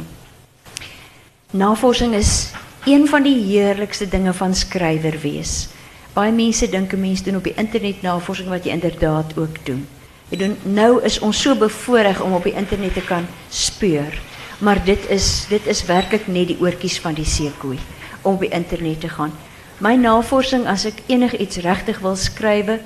Navorsing 1.51 2.13
is 2.13 2.51
een 2.85 3.07
van 3.07 3.23
die 3.23 3.43
heerlikste 3.43 4.07
dinge 4.07 4.33
van 4.33 4.55
skrywer 4.55 5.19
wees. 5.21 5.67
Baie 6.13 6.31
mense 6.31 6.69
dink 6.69 6.93
'n 6.93 6.99
mens 6.99 7.23
doen 7.23 7.35
op 7.35 7.43
die 7.43 7.55
internet 7.55 8.01
navorsing 8.01 8.49
wat 8.49 8.63
jy 8.63 8.71
inderdaad 8.71 9.37
ook 9.37 9.65
doen. 9.65 9.87
Jy 10.29 10.37
doen 10.37 10.57
nou 10.63 11.03
is 11.03 11.19
ons 11.19 11.41
so 11.41 11.55
bevoorreg 11.55 12.21
om 12.21 12.33
op 12.33 12.43
die 12.43 12.53
internet 12.53 12.93
te 12.93 13.01
kan 13.01 13.27
speur 13.49 14.19
maar 14.59 14.83
dit 14.85 15.09
is 15.09 15.45
dit 15.49 15.67
is 15.67 15.85
werklik 15.85 16.27
net 16.27 16.47
die 16.47 16.59
oortjies 16.59 16.99
van 16.99 17.13
die 17.13 17.25
seekoei 17.25 17.77
om 18.21 18.37
die 18.41 18.49
internet 18.49 18.99
te 19.01 19.09
gaan. 19.09 19.33
My 19.77 19.93
navorsing 19.95 20.65
as 20.67 20.87
ek 20.89 21.03
enigiets 21.07 21.61
regtig 21.61 21.99
wil 22.01 22.15
skrywe, 22.17 22.79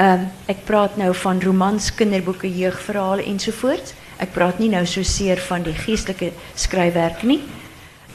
ehm 0.00 0.28
ek 0.48 0.64
praat 0.64 0.96
nou 0.96 1.12
van 1.14 1.42
romans, 1.44 1.90
kinderboeke, 1.94 2.48
jeugverhale 2.48 3.26
ensovoorts. 3.28 3.92
Ek 4.18 4.32
praat 4.32 4.58
nie 4.58 4.70
nou 4.72 4.84
so 4.86 5.02
seer 5.02 5.38
van 5.50 5.62
die 5.62 5.76
geestelike 5.76 6.32
skryfwerk 6.56 7.22
nie. 7.22 7.42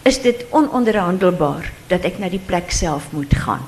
Is 0.04 0.19
dit 0.21 0.45
ononderhandelbaar 0.52 1.69
dat 1.88 2.04
ek 2.04 2.17
na 2.19 2.28
die 2.30 2.41
plek 2.41 2.71
self 2.71 3.12
moet 3.12 3.32
gaan? 3.45 3.62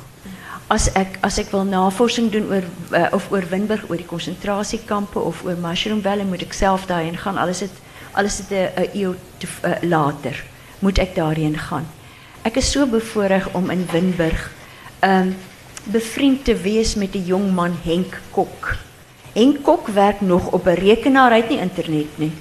Ek 0.68 1.20
as 1.22 1.38
ek 1.38 1.52
wil 1.54 1.64
navorsing 1.64 2.32
doen 2.34 2.50
oor 2.50 2.66
uh, 2.92 3.08
of 3.14 3.30
oor 3.32 3.46
Winburg, 3.52 3.86
oor 3.90 4.02
die 4.02 4.10
konsentrasiekampe 4.10 5.20
of 5.22 5.44
oor 5.46 5.56
Mushroom 5.62 6.02
moet 6.28 6.42
ek 6.42 6.54
self 6.54 6.88
daarheen 6.90 7.18
gaan. 7.18 7.38
Alles 7.38 7.60
het 7.60 7.84
alles 8.16 8.38
het 8.38 8.50
'n 8.50 8.90
eeu 8.98 9.16
uh, 9.64 9.76
later 9.82 10.44
moet 10.80 11.00
ek 11.00 11.16
daarheen 11.16 11.58
gaan. 11.58 11.88
Ek 12.46 12.60
is 12.62 12.72
so 12.72 12.86
bevoorreg 12.86 13.48
om 13.58 13.70
in 13.74 13.88
Winburg 13.92 14.52
um 15.06 15.36
bevriend 15.86 16.46
te 16.46 16.56
wees 16.58 16.96
met 16.98 17.14
die 17.14 17.24
jong 17.30 17.52
man 17.54 17.76
Henk 17.84 18.18
Kok. 18.34 18.72
Henk 19.34 19.62
Kok 19.66 19.88
werk 19.94 20.22
nog 20.22 20.52
op 20.52 20.66
'n 20.68 20.78
rekenaar, 20.82 21.32
hy 21.32 21.42
het 21.42 21.50
internet 21.50 22.18
nie. 22.18 22.32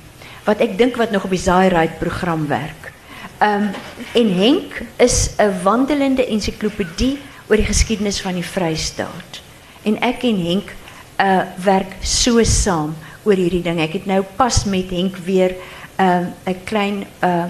Wat 0.45 0.61
ek 0.61 0.79
dink 0.79 0.97
wat 0.97 1.11
nog 1.11 1.25
op 1.25 1.31
die 1.31 1.39
Zairide 1.39 1.99
program 1.99 2.47
werk. 2.49 2.93
Um 3.41 3.71
en 4.13 4.35
Henk 4.35 4.83
is 4.97 5.31
'n 5.39 5.63
wandelende 5.63 6.27
ensiklopedie 6.27 7.19
oor 7.49 7.57
die 7.57 7.67
geskiedenis 7.67 8.21
van 8.21 8.35
die 8.35 8.45
Vrystaat. 8.47 9.43
En 9.83 10.01
ek 10.01 10.23
en 10.23 10.39
Henk 10.47 10.75
uh 11.21 11.43
werk 11.65 11.93
so 12.01 12.43
saam 12.43 12.95
oor 13.25 13.37
hierdie 13.37 13.63
ding. 13.63 13.81
Ek 13.81 13.93
het 13.93 14.07
nou 14.07 14.23
pas 14.37 14.65
met 14.65 14.91
Henk 14.91 15.17
weer 15.17 15.55
'n 15.99 16.35
uh, 16.47 16.53
'n 16.53 16.65
klein 16.65 17.07
uh 17.23 17.45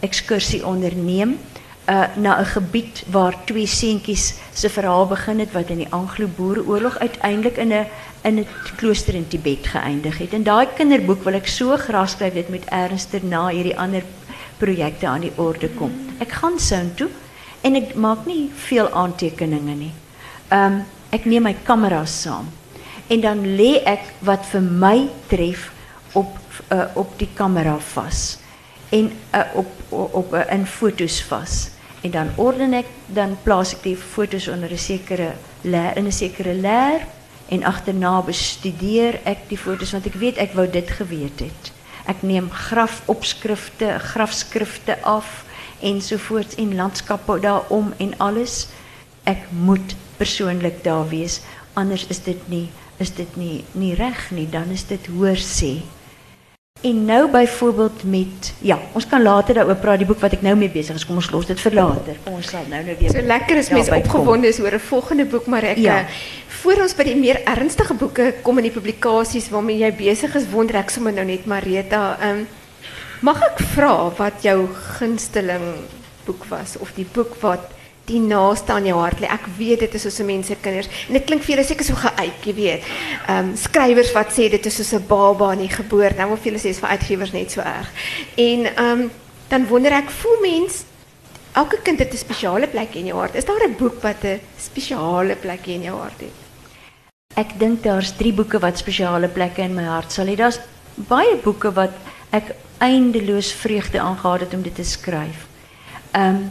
ekskursie 0.00 0.66
onderneem 0.66 1.38
uh 1.88 2.04
na 2.16 2.40
'n 2.40 2.44
gebied 2.44 3.02
waar 3.10 3.34
twee 3.44 3.66
seentjies 3.66 4.34
se 4.52 4.68
verhaal 4.68 5.06
begin 5.06 5.38
het 5.38 5.52
wat 5.52 5.68
in 5.68 5.78
die 5.78 5.92
Anglo-Boereoorlog 5.92 6.98
uiteindelik 6.98 7.56
in 7.56 7.72
'n 7.72 7.86
in 8.22 8.38
'n 8.38 8.46
klooster 8.76 9.14
in 9.14 9.28
Tibet 9.28 9.66
geëindig 9.66 10.18
het. 10.18 10.32
En 10.32 10.42
daai 10.42 10.66
kinderboek 10.76 11.24
wil 11.24 11.34
ek 11.34 11.46
so 11.46 11.76
graag 11.76 12.08
skryf 12.08 12.32
dit 12.32 12.48
met 12.48 12.64
ernstiger 12.64 13.28
na 13.28 13.48
hierdie 13.48 13.78
ander 13.78 14.02
projekte 14.56 15.06
aan 15.06 15.20
die 15.20 15.32
orde 15.34 15.68
kom. 15.68 15.92
Ek 16.18 16.32
gaan 16.32 16.58
soontoe 16.58 17.08
en 17.60 17.74
ek 17.74 17.94
maak 17.94 18.26
nie 18.26 18.50
veel 18.54 18.90
aantekeninge 18.90 19.74
nie. 19.74 19.92
Ehm 20.48 20.72
neem 21.24 21.42
my 21.42 21.56
kamera 21.64 22.04
saam 22.04 22.48
en 23.06 23.20
dan 23.20 23.42
lê 23.56 23.82
ek 23.84 24.12
wat 24.24 24.46
vir 24.52 24.62
my 24.62 25.08
tref 25.28 25.70
op 26.12 26.36
uh, 26.72 26.84
op 26.94 27.18
die 27.18 27.28
kamera 27.34 27.78
vas 27.78 28.38
en 28.88 29.12
uh, 29.34 29.40
op 29.54 29.68
op 30.12 30.34
uh, 30.34 30.52
in 30.52 30.66
foto's 30.66 31.22
vas. 31.22 31.70
En 32.00 32.10
dan 32.10 32.30
orden 32.36 32.72
ek 32.72 32.88
dan 33.06 33.36
plaas 33.42 33.72
ek 33.76 33.82
die 33.82 33.96
foto's 33.96 34.48
onder 34.48 34.72
'n 34.72 34.78
sekere 34.78 35.32
leer 35.60 35.96
in 35.96 36.06
'n 36.06 36.12
sekere 36.12 36.54
leer 36.54 37.06
en 37.48 37.64
agterna 37.64 38.20
bestudeer 38.22 39.20
ek 39.24 39.48
die 39.48 39.58
foto's 39.58 39.92
want 39.92 40.06
ek 40.06 40.14
weet 40.14 40.36
ek 40.36 40.52
wou 40.52 40.70
dit 40.70 40.90
geweet 40.90 41.40
het. 41.40 41.72
Ek 42.06 42.22
neem 42.22 42.50
grafopskrifte, 42.50 43.98
grafskrifte 43.98 44.98
af 45.02 45.44
ensovoorts 45.80 46.54
en 46.54 46.74
landskappe 46.74 47.40
daarom 47.40 47.94
en 47.96 48.18
alles. 48.18 48.68
Ek 49.24 49.50
moet 49.50 49.94
persoonlik 50.16 50.84
daar 50.84 51.08
wees 51.08 51.40
anders 51.72 52.06
is 52.06 52.22
dit 52.22 52.48
nie 52.48 52.68
is 53.00 53.14
dit 53.16 53.36
nie 53.36 53.64
nie 53.72 53.94
reg 53.98 54.30
nie 54.30 54.46
dan 54.50 54.70
is 54.74 54.84
dit 54.90 55.06
hoor 55.16 55.38
sê. 55.40 55.80
En 56.82 57.04
nou 57.04 57.30
byvoorbeeld 57.30 58.02
met 58.04 58.52
ja, 58.58 58.78
ons 58.92 59.06
kan 59.06 59.22
later 59.22 59.54
daaroor 59.54 59.78
praat 59.78 60.00
die 60.02 60.06
boek 60.06 60.18
wat 60.18 60.32
ek 60.34 60.40
nou 60.42 60.56
mee 60.58 60.70
besig 60.70 60.96
is. 60.98 61.04
Kom 61.06 61.20
ons 61.20 61.30
los 61.30 61.46
dit 61.46 61.60
vir 61.62 61.76
later. 61.78 62.16
Kom 62.24 62.40
ons 62.40 62.48
sal 62.50 62.64
nou 62.70 62.80
nou 62.82 62.96
weer. 62.98 63.12
So 63.14 63.22
lekker 63.22 63.60
is 63.60 63.70
mense 63.70 63.94
opgewonde 63.94 64.50
is 64.50 64.58
oor 64.58 64.74
'n 64.74 64.82
volgende 64.88 65.24
boek, 65.24 65.46
maar 65.46 65.62
ek 65.62 65.78
ja. 65.78 66.00
uh, 66.00 66.08
voor 66.62 66.82
ons 66.82 66.94
by 66.98 67.04
die 67.04 67.16
meer 67.16 67.38
ernstige 67.44 67.94
boeke 67.94 68.34
kom 68.42 68.58
in 68.58 68.66
die 68.66 68.74
publikasies 68.74 69.48
waarmee 69.50 69.78
jy 69.78 69.92
besig 69.94 70.34
is, 70.34 70.50
wonder 70.50 70.76
ek 70.76 70.90
sommer 70.90 71.12
nou 71.12 71.24
net 71.24 71.46
Marita, 71.46 72.18
ehm 72.20 72.42
um, 72.42 72.46
mag 73.20 73.42
ek 73.42 73.62
vra 73.76 74.10
wat 74.18 74.42
jou 74.42 74.66
gunsteling 74.98 75.86
boek 76.26 76.44
was 76.50 76.76
of 76.82 76.90
die 76.96 77.06
boek 77.06 77.36
wat 77.40 77.70
die 78.06 78.20
naaste 78.20 78.72
aan 78.72 78.86
jou 78.86 78.98
hart 78.98 79.20
lê. 79.22 79.28
Ek 79.30 79.46
weet 79.58 79.84
dit 79.84 79.94
is 79.94 80.02
soos 80.02 80.18
mense 80.26 80.56
kinders 80.60 80.88
en 81.08 81.18
dit 81.18 81.24
klink 81.24 81.44
vir 81.44 81.54
julle 81.54 81.66
seker 81.66 81.86
so 81.86 81.94
geuit, 81.94 82.46
jy 82.46 82.54
weet. 82.54 82.86
Ehm 83.28 83.52
um, 83.52 83.56
skrywers 83.56 84.12
wat 84.16 84.32
sê 84.34 84.48
dit 84.50 84.66
is 84.66 84.76
soos 84.76 84.92
'n 84.94 85.06
baba 85.08 85.52
in 85.52 85.66
die 85.66 85.68
geboorte. 85.68 86.18
Nou 86.18 86.28
wil 86.28 86.36
vir 86.36 86.52
julle 86.52 86.62
sê 86.62 86.70
is 86.70 86.80
vir 86.80 86.94
uitgewers 86.94 87.32
net 87.32 87.50
so 87.50 87.60
erg. 87.60 87.90
En 88.36 88.66
ehm 88.66 89.00
um, 89.00 89.10
dan 89.48 89.66
wonder 89.66 89.92
ek, 89.92 90.10
voel 90.10 90.40
mens 90.40 90.84
elke 91.52 91.78
kind 91.82 91.98
het 91.98 92.12
'n 92.12 92.16
spesiale 92.16 92.66
plek 92.66 92.94
in 92.94 93.06
jou 93.06 93.18
hart. 93.18 93.34
Is 93.34 93.44
daar 93.44 93.68
'n 93.68 93.76
boek 93.76 94.02
wat 94.02 94.24
'n 94.24 94.40
spesiale 94.58 95.36
plek 95.36 95.66
in 95.66 95.82
jou 95.82 95.98
hart 95.98 96.20
het? 96.20 96.42
Ek 97.36 97.58
dink 97.58 97.82
daar's 97.82 98.12
drie 98.16 98.32
boeke 98.32 98.58
wat 98.58 98.78
spesiale 98.78 99.28
plekke 99.28 99.62
in 99.62 99.74
my 99.74 99.84
hart 99.84 100.12
sal 100.12 100.26
hê. 100.26 100.36
Daar's 100.36 100.60
baie 100.94 101.36
boeke 101.36 101.72
wat 101.72 101.92
ek 102.30 102.54
eindeloos 102.78 103.52
vreugde 103.52 104.00
aangehad 104.00 104.40
het 104.40 104.54
om 104.54 104.62
dit 104.62 104.74
te 104.74 104.84
skryf. 104.84 105.46
Ehm 106.12 106.50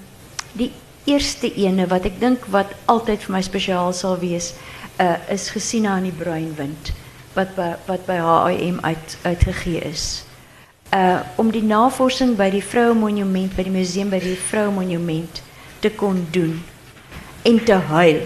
die 0.52 0.72
eerste 1.06 1.54
ene 1.56 1.88
wat 1.88 2.06
ek 2.06 2.20
dink 2.20 2.46
wat 2.54 2.74
altyd 2.92 3.24
vir 3.26 3.36
my 3.36 3.42
spesiaal 3.42 3.94
sal 3.94 4.18
wees, 4.22 4.54
uh 5.00 5.18
is 5.30 5.50
gesien 5.50 5.88
aan 5.88 6.04
die 6.04 6.16
bruinwind 6.16 6.92
wat 7.34 7.56
by 7.56 8.20
HIM 8.20 8.80
uit 8.84 9.18
uitgegee 9.24 9.82
is. 9.88 10.26
Uh 10.94 11.22
om 11.36 11.52
die 11.52 11.64
navorsing 11.64 12.36
by 12.38 12.50
die 12.52 12.64
Vroue 12.64 12.94
Monument 12.94 13.56
by 13.56 13.64
die 13.64 13.74
museum 13.74 14.10
by 14.12 14.20
die 14.20 14.36
Vroue 14.36 14.72
Monument 14.72 15.42
te 15.80 15.90
kon 15.90 16.28
doen 16.32 16.60
en 17.48 17.64
te 17.64 17.74
huil 17.74 18.22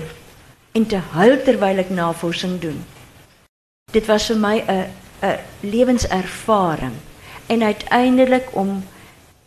en 0.76 0.86
te 0.86 1.00
huil 1.14 1.38
terwyl 1.44 1.80
ek 1.80 1.90
navorsing 1.90 2.60
doen. 2.60 2.82
Dit 3.94 4.10
was 4.12 4.28
vir 4.28 4.38
my 4.38 4.58
'n 4.68 4.90
'n 5.22 5.40
lewenservaring 5.62 6.98
en 7.48 7.64
uiteindelik 7.64 8.50
om 8.52 8.84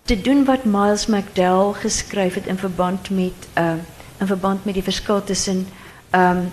te 0.09 0.21
doen 0.21 0.44
wat 0.44 0.64
Miles 0.64 1.07
McDowell 1.07 1.73
geschreven 1.81 2.40
het 2.40 2.51
in 2.51 2.59
verband 2.59 3.11
met, 3.11 3.33
uh, 3.59 3.73
in 4.18 4.27
verband 4.27 4.64
met 4.64 4.75
die 4.75 4.83
verschil 4.83 5.25
tussen 5.25 5.68
um, 6.11 6.53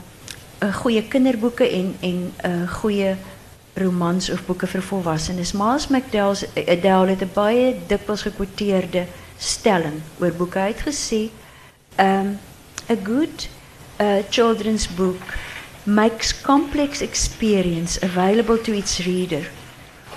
goede 0.73 1.07
kinderboeken 1.07 1.69
en, 1.69 1.95
en 1.99 2.33
uh, 2.45 2.71
goede 2.71 3.15
romans 3.73 4.29
of 4.29 4.45
boeken 4.45 4.67
voor 4.67 4.81
volwassenen. 4.81 5.45
Miles 5.53 5.87
McDowell 5.87 6.35
het 6.53 7.21
een 7.21 7.29
baie 7.33 7.75
dikwijls 7.87 8.21
gekwoteerde 8.21 9.05
stelling 9.37 10.01
oor 10.19 10.31
boeke 10.31 10.59
uitgesê. 10.59 11.29
Um, 11.99 12.39
a 12.89 12.95
good 13.03 13.49
uh, 14.01 14.07
children's 14.29 14.95
book 14.95 15.21
makes 15.83 16.41
complex 16.41 17.01
experience 17.01 18.01
available 18.01 18.61
to 18.61 18.71
its 18.71 18.97
reader, 18.97 19.49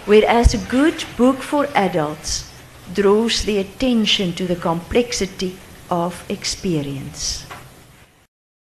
whereas 0.04 0.54
a 0.54 0.58
good 0.68 1.06
book 1.16 1.42
for 1.42 1.68
adults 1.72 2.47
draws 2.94 3.44
the 3.44 3.58
attention 3.58 4.34
to 4.34 4.46
the 4.46 4.56
complexity 4.56 5.54
of 5.88 6.24
experience. 6.26 7.44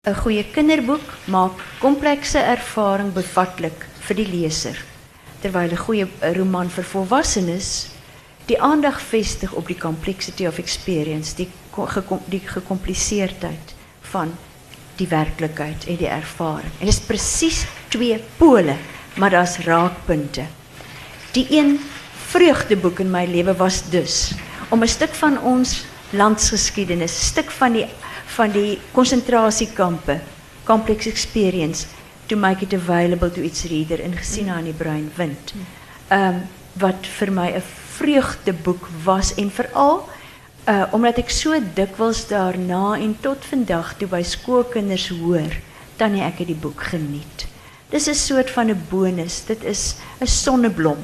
'n 0.05 0.13
Goeie 0.13 0.43
kinderboek 0.53 1.05
maak 1.25 1.57
komplekse 1.79 2.39
ervaring 2.39 3.13
bevatlik 3.13 3.85
vir 4.05 4.15
die 4.15 4.27
leser, 4.29 4.77
terwyl 5.41 5.71
'n 5.71 5.83
goeie 5.85 6.07
roman 6.37 6.69
vir 6.69 6.83
volwassenes 6.83 7.89
die 8.45 8.61
aandag 8.61 9.01
vestig 9.01 9.53
op 9.53 9.67
die 9.67 9.77
complexity 9.77 10.45
of 10.45 10.59
experience, 10.61 11.35
die 11.35 11.49
die 12.29 12.41
gekompliseerdheid 12.45 13.73
van 14.01 14.35
die 14.95 15.07
werklikheid 15.07 15.87
en 15.87 15.97
die 15.99 16.07
ervaring. 16.07 16.71
En 16.79 16.85
dit 16.85 16.93
is 16.93 17.01
presies 17.03 17.65
twee 17.89 18.19
pole, 18.37 18.75
maar 19.15 19.29
daar's 19.29 19.57
raakpunte. 19.65 20.45
Die 21.33 21.47
een 21.49 21.79
vreugdeboek 22.35 22.99
in 22.99 23.11
my 23.13 23.23
lewe 23.31 23.53
was 23.55 23.77
dus 23.89 24.33
om 24.69 24.83
'n 24.83 24.87
stuk 24.87 25.13
van 25.15 25.39
ons 25.41 25.85
landsgeskiedenis, 26.09 27.13
'n 27.15 27.29
stuk 27.31 27.51
van 27.51 27.73
die 27.73 27.87
van 28.25 28.51
die 28.51 28.79
konsentrasiekampe, 28.91 30.19
complex 30.63 31.05
experience 31.05 31.85
to 32.25 32.35
make 32.35 32.63
it 32.63 32.73
available 32.73 33.31
to 33.31 33.41
its 33.41 33.63
reader 33.63 33.99
in 33.99 34.17
gesien 34.17 34.49
aan 34.49 34.63
die 34.63 34.73
bruin 34.73 35.11
wind. 35.15 35.53
Ehm 36.07 36.27
um, 36.27 36.41
wat 36.73 37.07
vir 37.17 37.31
my 37.31 37.49
'n 37.55 37.63
vreugdeboek 37.97 38.87
was 39.03 39.35
en 39.35 39.51
veral 39.51 40.09
uh 40.67 40.83
omdat 40.91 41.17
ek 41.17 41.29
so 41.29 41.53
dikwels 41.73 42.27
daarna 42.27 42.97
en 42.99 43.17
tot 43.21 43.45
vandag 43.45 43.95
toe 43.97 44.07
by 44.07 44.23
skoolkinders 44.23 45.07
hoor, 45.07 45.53
dan 45.97 46.15
ek 46.15 46.37
het 46.37 46.47
die 46.47 46.61
boek 46.61 46.83
geniet. 46.83 47.47
Dis 47.89 48.07
'n 48.07 48.13
soort 48.15 48.49
van 48.49 48.69
'n 48.69 48.85
bonus. 48.89 49.45
Dit 49.45 49.63
is 49.63 49.95
'n 50.19 50.27
sonneblom 50.27 50.97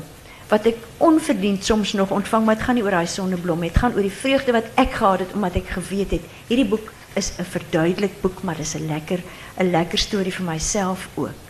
wat 0.52 0.66
ek 0.68 0.80
onverdiend 1.00 1.64
soms 1.64 1.94
nog 1.96 2.12
ontvang, 2.12 2.46
maar 2.46 2.58
dit 2.60 2.66
gaan 2.66 2.76
nie 2.76 2.84
oor 2.84 2.98
daai 2.98 3.08
sonneblom. 3.08 3.62
Dit 3.64 3.78
gaan 3.80 3.94
oor 3.96 4.04
die 4.04 4.12
vreugde 4.12 4.52
wat 4.52 4.68
ek 4.76 4.98
gehad 5.00 5.24
het 5.24 5.36
omdat 5.38 5.62
ek 5.62 5.72
geweet 5.78 6.18
het 6.18 6.26
hierdie 6.50 6.68
boek 6.68 6.92
is 7.16 7.32
'n 7.40 7.48
verduidelik 7.48 8.22
boek, 8.22 8.44
maar 8.44 8.56
dis 8.56 8.76
'n 8.76 8.88
lekker 8.88 9.24
'n 9.60 9.72
lekker 9.72 9.98
storie 9.98 10.34
vir 10.34 10.46
myself 10.46 11.08
ook. 11.16 11.42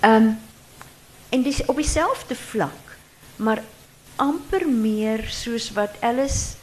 Ehm 0.00 0.14
um, 0.14 0.38
en 1.30 1.42
dis 1.42 1.64
op 1.66 1.76
dieselfde 1.76 2.34
vlak, 2.34 2.96
maar 3.36 3.62
amper 4.16 4.68
meer 4.68 5.24
soos 5.28 5.72
wat 5.72 5.90
Alice 6.00 6.56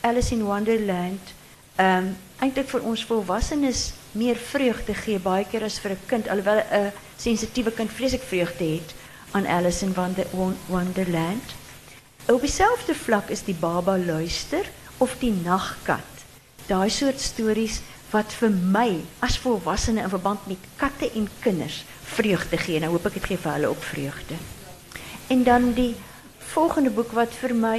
Alice 0.00 0.34
in 0.34 0.44
Wonderland 0.44 1.34
ehm 1.76 1.96
um, 1.96 2.16
eintlik 2.38 2.68
vir 2.68 2.82
ons 2.82 3.04
volwassenes 3.04 3.92
meer 4.12 4.36
vreugde 4.36 4.94
gee 4.94 5.18
baie 5.18 5.44
keer 5.44 5.64
as 5.64 5.78
vir 5.78 5.90
'n 5.90 6.06
kind 6.06 6.28
alhoewel 6.28 6.60
'n 6.60 6.92
sensitiewe 7.16 7.72
kind 7.72 7.90
vreeslik 7.90 8.22
vreugde 8.22 8.64
het 8.64 8.94
aan 9.30 9.46
Alice 9.46 9.84
in 9.84 9.94
Wonderland. 10.66 11.54
Op 12.26 12.40
dieselfde 12.40 12.94
vlak 12.94 13.28
is 13.28 13.44
die 13.44 13.54
baba 13.54 13.98
luister 13.98 14.66
of 14.96 15.16
die 15.18 15.32
nagkat. 15.32 16.24
Daai 16.66 16.90
soort 16.90 17.20
stories 17.20 17.80
wat 18.10 18.32
vir 18.40 18.50
my 18.50 18.88
as 19.22 19.38
volwassene 19.38 20.02
in 20.02 20.10
verband 20.10 20.46
met 20.50 20.64
katte 20.76 21.10
en 21.14 21.28
kinders 21.40 21.84
vreugde 22.02 22.58
gee. 22.58 22.80
Nou 22.80 22.90
hoop 22.94 23.06
ek 23.10 23.20
dit 23.20 23.28
gee 23.30 23.42
vir 23.42 23.52
hulle 23.52 23.70
ook 23.70 23.82
vreugde. 23.82 24.38
En 25.30 25.44
dan 25.46 25.72
die 25.78 25.94
volgende 26.54 26.90
boek 26.90 27.14
wat 27.14 27.34
vir 27.42 27.54
my 27.54 27.78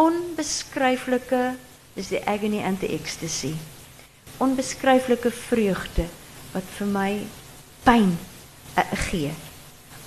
onbeskryflike 0.00 1.54
is 1.94 2.10
die 2.12 2.20
agony 2.26 2.64
and 2.64 2.80
the 2.80 2.92
ecstasy. 2.92 3.54
Onbeskryflike 4.44 5.30
vreugde 5.30 6.08
wat 6.52 6.68
vir 6.76 6.92
my 6.92 7.10
pyn 7.84 8.16
uh, 8.76 8.84
gee 9.08 9.32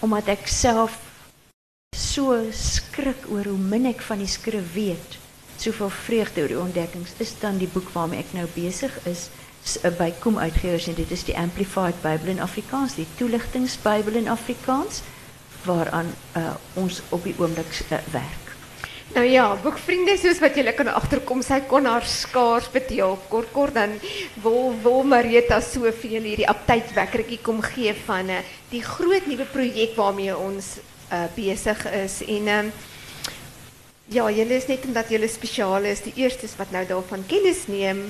omdat 0.08 0.30
ek 0.32 0.48
self 0.48 0.93
so 1.91 2.38
skrik 2.56 3.26
oor 3.28 3.50
hoe 3.52 3.60
min 3.60 3.89
ek 3.89 4.00
van 4.08 4.22
die 4.24 4.30
skrif 4.32 4.72
weet. 4.72 5.17
Soveel 5.60 5.91
vreugde 5.91 6.46
oor 6.46 6.54
die 6.54 6.62
ontdekkings 6.62 7.17
is 7.24 7.34
dan 7.41 7.60
die 7.60 7.67
boek 7.74 7.89
waarmee 7.91 8.24
ek 8.24 8.32
nou 8.38 8.46
besig 8.56 8.93
is 9.10 9.28
eh, 9.84 9.91
by 10.00 10.13
Kom 10.24 10.39
Uitgewers 10.39 10.88
en 10.88 10.96
dit 10.96 11.12
is 11.12 11.26
die 11.28 11.36
Amplified 11.36 12.00
Bible 12.06 12.32
in 12.38 12.43
Afrikaans, 12.43 12.96
die 12.96 13.08
toelichtingsbybel 13.20 14.22
in 14.22 14.32
Afrikaans 14.32 15.04
waaraan 15.67 16.13
uh, 16.39 16.54
ons 16.80 17.02
op 17.12 17.26
die 17.28 17.36
oomblik 17.41 17.74
uh, 17.91 18.00
werk. 18.13 18.46
Nou 19.17 19.25
ja, 19.25 19.47
boekvriende 19.63 20.13
soos 20.21 20.38
wat 20.38 20.53
julle 20.60 20.75
kan 20.77 20.91
agterkom, 20.93 21.39
sy 21.41 21.58
kon 21.65 21.88
haar 21.89 22.03
skaars 22.06 22.67
bedeel. 22.69 23.15
Kort 23.32 23.49
kort 23.49 23.73
dan 23.73 23.95
wil 24.43 24.75
wil 24.84 24.99
Marita 25.10 25.58
so 25.65 25.89
vir 25.89 26.12
julle 26.12 26.30
hierdie 26.36 26.45
aptydwekkertjie 26.51 27.39
kom 27.41 27.63
gee 27.65 27.95
van 28.06 28.30
uh, 28.30 28.43
die 28.69 28.84
groot 28.86 29.25
nuwe 29.25 29.47
projek 29.49 29.95
waarmee 29.97 30.36
ons 30.38 30.67
uh, 31.10 31.23
besig 31.34 31.82
is 31.97 32.19
en 32.27 32.51
um, 32.60 32.69
ja, 34.13 34.27
julle 34.38 34.62
is 34.62 34.69
net 34.69 34.86
omdat 34.86 35.10
julle 35.10 35.32
spesiaal 35.34 35.89
is, 35.89 36.06
die 36.06 36.13
eerstes 36.21 36.53
wat 36.62 36.69
nou 36.77 36.86
daarvan 36.86 37.25
kennis 37.25 37.65
neem. 37.73 38.06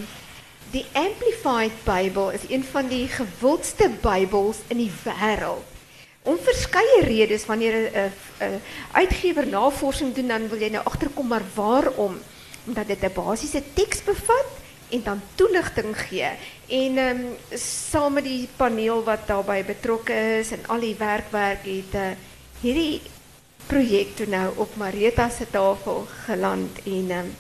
Die 0.76 0.84
Amplified 0.92 1.80
Bible 1.88 2.36
is 2.36 2.52
een 2.52 2.68
van 2.68 2.92
die 2.92 3.06
gewildste 3.16 3.94
Bybels 4.04 4.60
in 4.68 4.84
die 4.84 4.92
wêreld. 5.06 5.77
Om 6.28 6.38
verskeie 6.44 7.02
redes 7.08 7.46
wanneer 7.48 7.76
'n 7.96 8.62
uitgewer 8.92 9.48
navorsing 9.48 10.14
doen 10.16 10.28
dan 10.28 10.50
wil 10.50 10.60
jy 10.60 10.70
nou 10.70 10.84
agterkom 10.84 11.28
maar 11.28 11.46
waarom? 11.56 12.20
Omdat 12.68 12.88
dit 12.88 13.04
'n 13.04 13.14
basiese 13.14 13.64
teks 13.74 14.04
bevat 14.04 14.50
en 14.90 15.04
dan 15.04 15.22
toelichting 15.36 15.96
gee. 16.08 16.32
En 16.68 16.98
ehm 16.98 17.22
saam 17.90 18.14
met 18.14 18.24
die 18.24 18.48
paneel 18.56 19.04
wat 19.04 19.28
daarbey 19.28 19.66
betrokke 19.66 20.14
is 20.40 20.52
en 20.52 20.68
al 20.68 20.80
die 20.80 20.96
werkwerk 20.96 21.64
het 21.64 21.94
uh, 21.94 22.12
hierdie 22.62 23.02
projek 23.68 24.28
nou 24.28 24.54
op 24.56 24.76
Marita 24.76 25.30
se 25.30 25.50
tafel 25.52 26.08
geland 26.26 26.80
en 26.86 27.12
um, 27.12 27.36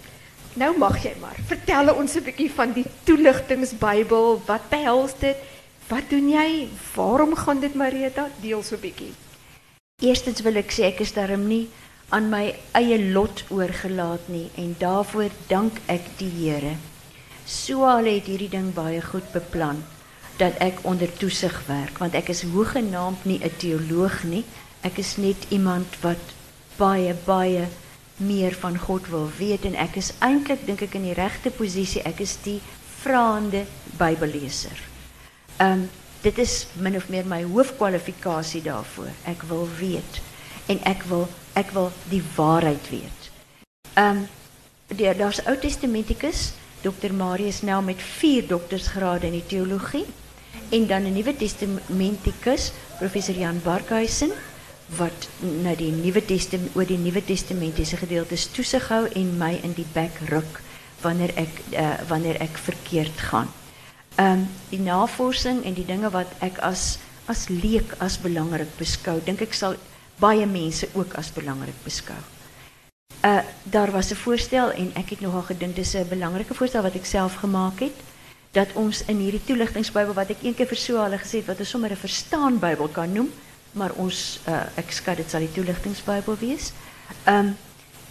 nou 0.53 0.77
mag 0.77 1.03
jy 1.03 1.13
maar 1.21 1.35
vertel 1.47 1.93
ons 1.95 2.15
'n 2.15 2.23
bietjie 2.23 2.51
van 2.51 2.73
die 2.73 2.85
toelichtingsbybel. 3.03 4.41
Wat 4.45 4.69
behels 4.69 5.13
dit? 5.19 5.37
Wat 5.87 6.09
doen 6.09 6.29
jy? 6.29 6.67
Waarom 6.95 7.35
gaan 7.35 7.59
dit 7.63 7.75
Marita? 7.75 8.27
Deel 8.41 8.63
so 8.63 8.75
'n 8.75 8.79
bietjie. 8.81 9.13
Eerstens 10.03 10.41
wil 10.41 10.55
ek 10.55 10.71
sê 10.71 10.83
ek 10.83 10.99
is 10.99 11.13
daarom 11.13 11.47
nie 11.47 11.69
aan 12.09 12.29
my 12.29 12.55
eie 12.71 12.97
lot 13.13 13.43
oorgelaat 13.49 14.27
nie 14.27 14.49
en 14.55 14.75
daarvoor 14.79 15.31
dank 15.47 15.79
ek 15.85 16.03
die 16.17 16.29
Here. 16.29 16.75
So 17.45 17.83
al 17.83 18.03
het 18.05 18.27
hierdie 18.27 18.49
ding 18.49 18.73
baie 18.73 19.01
goed 19.01 19.31
beplan 19.31 19.83
dat 20.37 20.59
ek 20.59 20.83
onder 20.83 21.13
toesig 21.17 21.55
werk 21.67 21.97
want 21.97 22.13
ek 22.13 22.29
is 22.29 22.43
hoegenaamd 22.43 23.25
nie 23.25 23.39
'n 23.39 23.57
teoloog 23.57 24.23
nie. 24.23 24.43
Ek 24.83 24.97
is 24.97 25.15
net 25.17 25.45
iemand 25.49 25.87
wat 26.01 26.23
baie 26.77 27.15
baie 27.25 27.67
meer 28.17 28.53
van 28.53 28.77
God 28.77 29.07
wil 29.07 29.29
weet 29.37 29.65
en 29.65 29.75
ek 29.75 29.95
is 29.95 30.13
eintlik 30.19 30.65
dink 30.65 30.81
ek 30.81 30.95
in 30.95 31.03
die 31.03 31.13
regte 31.13 31.49
posisie. 31.49 32.01
Ek 32.01 32.19
is 32.19 32.37
die 32.43 32.61
vraende 33.01 33.65
Bybelleser. 33.97 34.96
Um, 35.57 35.89
dit 36.21 36.37
is 36.37 36.67
min 36.73 36.95
of 36.95 37.09
meer 37.09 37.25
my 37.25 37.43
hoofkwalifikasie 37.43 38.61
daarvoor. 38.61 39.09
Ek 39.25 39.41
wil 39.49 39.67
weet 39.79 40.21
en 40.67 40.81
ek 40.83 41.03
wil 41.09 41.27
wil 41.73 41.91
die 42.11 42.23
waarheid 42.35 42.89
weet. 42.89 43.31
Ehm 43.93 44.23
um, 44.23 44.27
daar's 45.17 45.41
Ou 45.45 45.57
Testamentikus, 45.59 46.53
Dr. 46.81 47.11
Marius 47.13 47.61
nou 47.61 47.81
met 47.83 48.01
4 48.01 48.47
doktorsgrade 48.47 49.25
in 49.27 49.33
die 49.35 49.45
teologie 49.45 50.05
en 50.69 50.87
dan 50.87 51.03
'n 51.03 51.13
Nuwe 51.13 51.35
Testamentikus, 51.35 52.71
professor 52.99 53.35
Jan 53.35 53.61
Barkhuizen 53.63 54.31
wat 54.95 55.27
na 55.41 55.75
die 55.75 55.91
Nuwe 55.91 56.23
Testament 56.25 56.75
oor 56.75 56.85
die 56.85 56.97
Nuwe 56.97 57.23
Testamentiese 57.23 57.97
gedeeltes 57.97 58.47
toesig 58.47 58.87
en 59.13 59.37
my 59.37 59.59
in 59.63 59.73
die 59.73 59.87
bek 59.93 60.19
ruk 60.29 60.61
wanneer 61.01 61.33
ek 61.35 61.59
uh, 61.71 61.93
wanneer 62.07 62.39
verkeerd 62.57 63.19
gaan. 63.19 63.51
Um, 64.17 64.47
die 64.69 64.79
navorsing 64.81 65.63
en 65.63 65.75
die 65.77 65.85
dinge 65.85 66.09
wat 66.09 66.31
ek 66.41 66.57
as 66.65 66.97
as 67.27 67.49
leek 67.49 67.91
as 67.99 68.17
belangrik 68.17 68.71
beskou, 68.79 69.19
dink 69.25 69.41
ek 69.41 69.53
sal 69.53 69.75
baie 70.17 70.45
mense 70.49 70.87
ook 70.95 71.13
as 71.19 71.29
belangrik 71.35 71.77
beskou. 71.83 72.17
Uh 73.21 73.43
daar 73.63 73.91
was 73.91 74.09
'n 74.11 74.15
voorstel 74.15 74.71
en 74.71 74.91
ek 74.95 75.09
het 75.09 75.21
nogal 75.21 75.41
gedink 75.41 75.75
dis 75.75 75.93
'n 75.93 76.07
belangrike 76.09 76.53
voorstel 76.53 76.81
wat 76.81 76.95
ek 76.95 77.05
self 77.05 77.35
gemaak 77.35 77.79
het 77.79 77.97
dat 78.51 78.73
ons 78.73 79.03
in 79.05 79.17
hierdie 79.17 79.43
toelichtingsbybel 79.45 80.13
wat 80.13 80.29
ek 80.29 80.41
eendag 80.41 80.67
vir 80.67 80.77
so 80.77 81.03
hulle 81.03 81.17
gesê 81.17 81.37
het 81.37 81.45
wat 81.51 81.59
ons 81.59 81.69
sommer 81.69 81.91
'n 81.91 81.95
verstaan 81.95 82.59
Bybel 82.59 82.87
kan 82.87 83.13
noem, 83.13 83.29
maar 83.71 83.91
ons 83.91 84.39
uh, 84.47 84.65
ek 84.75 84.91
skat 84.91 85.17
dit 85.17 85.31
die 85.31 85.53
toelichtingsbybel 85.53 86.37
wees. 86.39 86.71
Ehm 87.25 87.53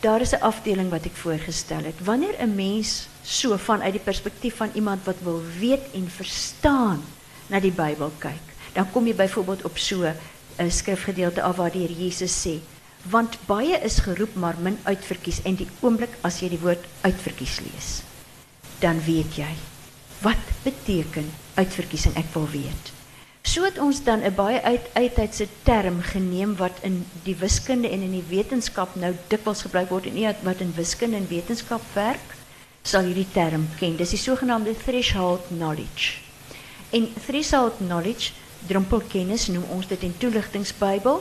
daar 0.00 0.20
is 0.20 0.32
'n 0.32 0.40
afdeling 0.40 0.90
wat 0.90 1.04
ek 1.04 1.16
voorgestel 1.16 1.84
het. 1.84 2.04
Wanneer 2.04 2.34
'n 2.38 2.54
mens 2.54 3.08
so 3.26 3.56
vanuit 3.58 3.96
die 3.96 4.04
perspektief 4.06 4.56
van 4.62 4.70
iemand 4.78 5.04
wat 5.04 5.18
wil 5.26 5.42
weet 5.58 5.90
en 5.98 6.06
verstaan 6.10 7.02
na 7.50 7.60
die 7.60 7.74
Bybel 7.74 8.12
kyk, 8.22 8.54
dan 8.74 8.86
kom 8.94 9.06
jy 9.06 9.14
byvoorbeeld 9.18 9.64
op 9.66 9.78
so 9.78 10.06
'n 10.06 10.70
skrifgedeelte 10.70 11.42
af 11.42 11.56
waar 11.56 11.70
die 11.70 11.82
Here 11.82 11.94
Jesus 12.04 12.46
sê, 12.46 12.60
want 13.10 13.38
baie 13.46 13.78
is 13.82 13.98
geroep 13.98 14.34
maar 14.34 14.54
min 14.58 14.78
uitverkies. 14.82 15.42
En 15.42 15.54
die 15.54 15.68
oomblik 15.80 16.10
as 16.22 16.40
jy 16.40 16.48
die 16.48 16.60
woord 16.62 16.84
uitverkies 17.00 17.60
lees, 17.60 18.02
dan 18.78 19.00
weet 19.04 19.36
jy 19.36 19.54
wat 20.22 20.40
beteken 20.62 21.32
uitverkiesing 21.54 22.14
ek 22.16 22.30
wil 22.32 22.48
weet. 22.48 22.92
So 23.42 23.64
het 23.64 23.78
ons 23.78 24.02
dan 24.04 24.22
'n 24.24 24.34
baie 24.34 24.62
uit 24.62 24.86
uittydse 24.92 25.46
term 25.62 26.00
geneem 26.02 26.56
wat 26.56 26.78
in 26.82 27.06
die 27.22 27.36
wiskunde 27.36 27.88
en 27.88 28.02
in 28.02 28.10
die 28.10 28.24
wetenskap 28.28 28.94
nou 28.94 29.14
dikwels 29.28 29.62
gebruik 29.62 29.88
word 29.88 30.06
en 30.06 30.14
nie 30.14 30.34
wat 30.42 30.60
in 30.60 30.72
wiskunde 30.74 31.16
en 31.16 31.28
wetenskap 31.28 31.82
werk 31.94 32.35
sal 32.86 33.08
hierdie 33.08 33.26
term 33.34 33.66
ken. 33.80 33.96
Dis 33.98 34.14
die 34.14 34.20
sogenaamde 34.20 34.76
threshold 34.78 35.48
knowledge. 35.50 36.20
En 36.94 37.08
threshold 37.26 37.80
knowledge, 37.82 38.32
drempelkennis 38.66 39.48
noem 39.50 39.66
ons 39.74 39.88
dit 39.90 40.06
in 40.06 40.14
toelichtingsbybel, 40.22 41.20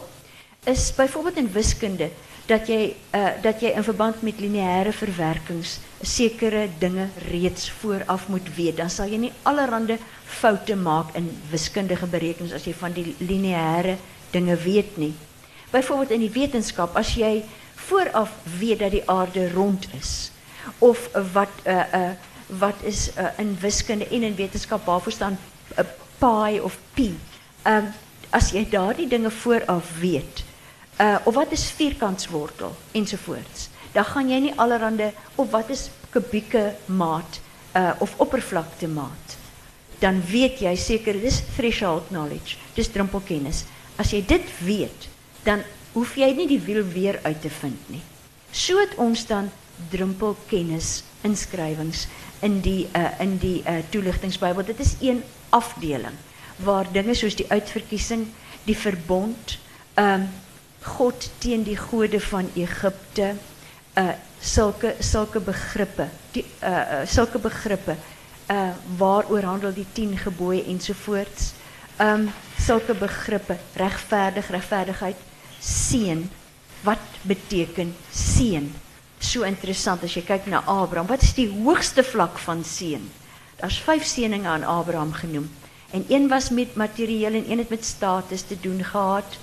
is 0.69 0.91
byvoorbeeld 0.97 1.41
in 1.41 1.51
wiskunde 1.53 2.09
dat 2.45 2.69
jy 2.69 2.93
uh, 3.17 3.31
dat 3.41 3.61
jy 3.61 3.71
in 3.73 3.85
verband 3.85 4.21
met 4.25 4.37
lineêre 4.41 4.93
verwerkings 4.93 5.79
sekere 6.05 6.67
dinge 6.81 7.07
reeds 7.31 7.71
vooraf 7.81 8.27
moet 8.29 8.49
weet. 8.57 8.77
Dan 8.77 8.89
sal 8.93 9.09
jy 9.09 9.23
nie 9.25 9.33
allerlei 9.49 9.97
foute 10.25 10.77
maak 10.77 11.15
in 11.17 11.31
wiskundige 11.49 12.09
berekenings 12.09 12.53
as 12.53 12.67
jy 12.69 12.75
van 12.77 12.93
die 12.93 13.15
lineêre 13.17 13.97
dinge 14.33 14.57
weet 14.61 14.97
nie. 15.01 15.13
Byvoorbeeld 15.73 16.13
in 16.13 16.27
die 16.27 16.33
wetenskap 16.37 16.97
as 16.97 17.15
jy 17.17 17.39
vooraf 17.89 18.37
weet 18.59 18.85
dat 18.85 18.93
die 18.93 19.05
aarde 19.09 19.49
rond 19.53 19.89
is 19.97 20.34
of 20.77 21.09
wat 21.33 21.51
uh 21.65 21.83
uh 21.93 22.09
wat 22.59 22.75
is 22.83 23.09
uh, 23.17 23.27
in 23.41 23.57
wiskunde 23.59 24.07
en 24.07 24.23
in 24.23 24.35
wetenskap 24.35 24.85
waarvoor 24.85 25.11
staan 25.11 25.37
pi 26.17 26.59
of 26.61 26.77
pi. 26.93 27.15
Ehm 27.63 27.85
um, 27.85 27.93
as 28.29 28.51
jy 28.51 28.65
daardie 28.69 29.07
dinge 29.07 29.31
vooraf 29.31 29.99
weet, 29.99 30.43
of 31.23 31.33
wat 31.33 31.51
is 31.51 31.69
vierkantswortel 31.71 32.75
ensovoorts. 32.91 33.69
Dan 33.91 34.05
gaan 34.05 34.29
jy 34.29 34.39
nie 34.39 34.53
allerhande 34.59 35.13
of 35.35 35.51
wat 35.51 35.69
is 35.69 35.89
kubieke 36.09 36.75
maat 36.85 37.39
of 37.99 38.13
oppervlakte 38.17 38.87
maat. 38.87 39.37
Dan 39.99 40.21
weet 40.27 40.59
jy 40.59 40.75
seker 40.75 41.15
dis 41.21 41.41
threshold 41.55 42.09
knowledge, 42.11 42.57
dis 42.75 42.91
drempelkennis. 42.91 43.63
As 43.95 44.11
jy 44.11 44.19
dit 44.27 44.51
weet, 44.63 45.07
dan 45.43 45.63
hoef 45.93 46.17
jy 46.19 46.33
nie 46.35 46.47
die 46.47 46.59
wiel 46.59 46.83
weer 46.91 47.19
uit 47.23 47.41
te 47.41 47.51
vind 47.61 47.91
nie. 47.91 48.01
So 48.51 48.79
het 48.79 48.95
ons 48.99 49.25
dan 49.27 49.47
drempelkennis 49.89 51.03
inskrywings 51.21 52.07
in 52.45 52.61
die 52.61 52.87
uh, 52.93 53.19
in 53.19 53.37
die 53.41 53.63
uh, 53.63 53.81
toelichtingsbybel. 53.89 54.65
Dit 54.65 54.79
is 54.79 54.95
een 55.01 55.23
afdeling 55.49 56.15
waar 56.63 56.87
dinge 56.91 57.13
soos 57.13 57.35
die 57.35 57.49
uitverkiesing, 57.51 58.27
die 58.63 58.77
verbond, 58.77 59.59
ehm 59.93 60.21
um, 60.21 60.27
God 60.85 61.29
teen 61.41 61.63
die 61.65 61.77
gode 61.77 62.19
van 62.21 62.49
Egipte 62.53 63.33
uh 63.97 64.11
sulke 64.45 64.91
sulke 64.99 65.39
begrippe 65.39 66.05
die 66.35 66.43
uh, 66.61 67.01
sulke 67.09 67.39
begrippe 67.41 67.95
uh 68.51 68.75
waaroor 68.99 69.47
handel 69.47 69.73
die 69.73 69.87
10 69.93 70.17
gebooie 70.27 70.61
ensovoorts 70.69 71.53
um 72.03 72.27
sulke 72.61 72.93
begrippe 72.93 73.57
regverdig 73.73 74.51
regverdigheid 74.53 75.23
seën 75.59 76.27
wat 76.83 77.21
beteken 77.23 77.95
seën 78.11 78.69
so 79.31 79.43
interessant 79.43 80.03
as 80.03 80.13
jy 80.13 80.21
kyk 80.21 80.47
na 80.47 80.63
Abraham 80.65 81.07
wat 81.07 81.21
is 81.21 81.33
die 81.33 81.49
hoogste 81.49 82.03
vlak 82.03 82.37
van 82.39 82.63
seën 82.63 83.09
daar's 83.59 83.81
vyf 83.87 84.05
seëninge 84.05 84.47
aan 84.47 84.63
Abraham 84.63 85.13
genoem 85.13 85.49
en 85.91 86.05
een 86.09 86.27
was 86.27 86.49
met 86.49 86.75
materieel 86.75 87.33
en 87.33 87.51
een 87.51 87.57
het 87.57 87.69
met 87.69 87.85
status 87.85 88.41
te 88.41 88.57
doen 88.61 88.83
gehad 88.83 89.37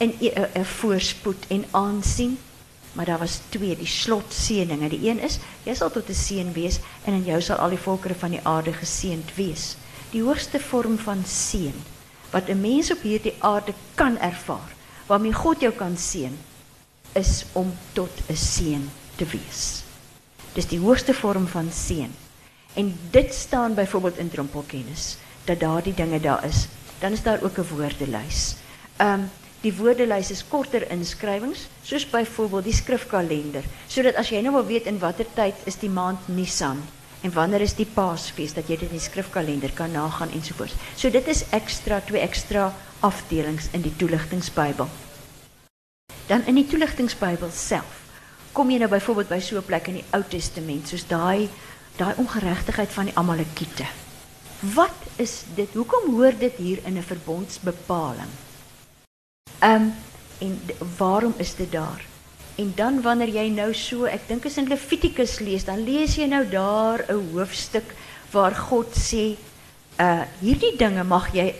en 0.00 0.14
'n 0.20 0.64
voorspoed 0.64 1.46
en 1.48 1.64
aansien. 1.70 2.38
Maar 2.92 3.04
daar 3.04 3.18
was 3.18 3.40
twee, 3.48 3.76
die 3.76 3.86
slotseëninge. 3.86 4.88
Die 4.88 5.08
een 5.08 5.20
is 5.20 5.38
jy 5.62 5.74
sal 5.74 5.90
tot 5.90 6.08
'n 6.08 6.14
seën 6.14 6.52
wees 6.52 6.78
en 7.04 7.12
in 7.12 7.24
jou 7.24 7.40
sal 7.40 7.56
al 7.56 7.68
die 7.68 7.78
volkere 7.78 8.14
van 8.14 8.30
die 8.30 8.40
aarde 8.42 8.72
geseënd 8.72 9.34
wees. 9.34 9.76
Die 10.10 10.22
hoogste 10.22 10.60
vorm 10.60 10.98
van 10.98 11.24
seën 11.26 11.74
wat 12.30 12.48
'n 12.48 12.60
mens 12.60 12.90
op 12.90 13.02
hierdie 13.02 13.34
aarde 13.38 13.74
kan 13.94 14.18
ervaar, 14.18 14.72
waarmee 15.06 15.32
God 15.32 15.60
jou 15.60 15.72
kan 15.72 15.96
seën, 15.96 16.38
is 17.12 17.44
om 17.52 17.72
tot 17.92 18.10
'n 18.28 18.36
seën 18.36 18.90
te 19.20 19.28
wees. 19.28 19.82
Dis 20.56 20.68
die 20.70 20.80
hoogste 20.80 21.14
vorm 21.14 21.46
van 21.50 21.68
seën. 21.72 22.10
En 22.80 22.94
dit 23.10 23.34
staan 23.34 23.74
byvoorbeeld 23.74 24.18
in 24.18 24.30
drumpelkennis 24.30 25.16
dat 25.44 25.60
daardie 25.60 25.94
dinge 25.94 26.20
daar 26.20 26.44
is. 26.44 26.66
Dan 26.98 27.12
is 27.12 27.22
daar 27.22 27.42
ook 27.42 27.58
'n 27.58 27.68
woordelys. 27.74 28.56
Ehm 28.96 29.28
Die 29.60 29.74
woordelys 29.76 30.30
is 30.32 30.40
korter 30.48 30.86
inskrywings, 30.88 31.66
soos 31.84 32.06
byvoorbeeld 32.08 32.64
die 32.64 32.72
skrifkalender, 32.72 33.66
sodat 33.92 34.16
as 34.16 34.30
jy 34.32 34.40
nou 34.40 34.54
wil 34.54 34.64
weet 34.64 34.86
in 34.88 35.00
watter 35.02 35.28
tyd 35.36 35.54
is 35.68 35.76
die 35.76 35.90
maand 35.92 36.28
Nisan 36.32 36.80
en 37.20 37.32
wanneer 37.34 37.60
is 37.60 37.76
die 37.76 37.84
Paasfees 37.84 38.54
dat 38.56 38.70
jy 38.72 38.78
dit 38.80 38.88
in 38.88 38.96
die 38.96 39.04
skrifkalender 39.04 39.74
kan 39.76 39.92
nagaan 39.92 40.32
ensovoorts. 40.32 40.72
So 40.96 41.12
dit 41.12 41.28
is 41.28 41.44
ekstra 41.52 42.00
twee 42.08 42.24
ekstra 42.24 42.70
afdelings 43.04 43.68
in 43.76 43.84
die 43.84 43.92
toeligtingsbybel. 44.00 44.88
Dan 46.32 46.46
in 46.48 46.56
die 46.56 46.64
toeligtingsbybel 46.70 47.52
self 47.52 47.99
kom 48.52 48.70
jy 48.70 48.78
nou 48.78 48.88
byvoorbeeld 48.90 49.28
by 49.28 49.40
so 49.40 49.56
'n 49.56 49.64
plek 49.64 49.88
in 49.88 49.94
die 49.94 50.08
Ou 50.12 50.22
Testament 50.28 50.88
soos 50.88 51.06
daai 51.06 51.48
daai 51.96 52.14
ongeregtigheid 52.16 52.92
van 52.92 53.04
die 53.04 53.16
Amalekiete. 53.16 53.86
Wat 54.74 54.96
is 55.16 55.44
dit? 55.54 55.68
Hoekom 55.74 56.14
hoor 56.14 56.32
dit 56.38 56.56
hier 56.56 56.78
in 56.84 56.96
'n 56.96 57.02
verbondsbepaling? 57.02 58.30
Ehm 59.58 59.74
um, 59.74 59.94
en 60.38 60.60
waarom 60.96 61.34
is 61.36 61.54
dit 61.54 61.72
daar? 61.72 62.04
En 62.56 62.72
dan 62.74 63.02
wanneer 63.02 63.28
jy 63.28 63.48
nou 63.48 63.74
so, 63.74 64.04
ek 64.04 64.28
dink 64.28 64.46
as 64.46 64.56
in 64.56 64.68
Levitikus 64.68 65.38
lees, 65.38 65.64
dan 65.64 65.84
lees 65.84 66.16
jy 66.16 66.26
nou 66.26 66.44
daar 66.48 67.04
'n 67.08 67.32
hoofstuk 67.32 67.94
waar 68.30 68.54
God 68.54 68.92
sê, 68.96 69.36
uh 69.98 70.22
hierdie 70.40 70.76
dinge 70.76 71.04
mag 71.04 71.32
jy 71.34 71.54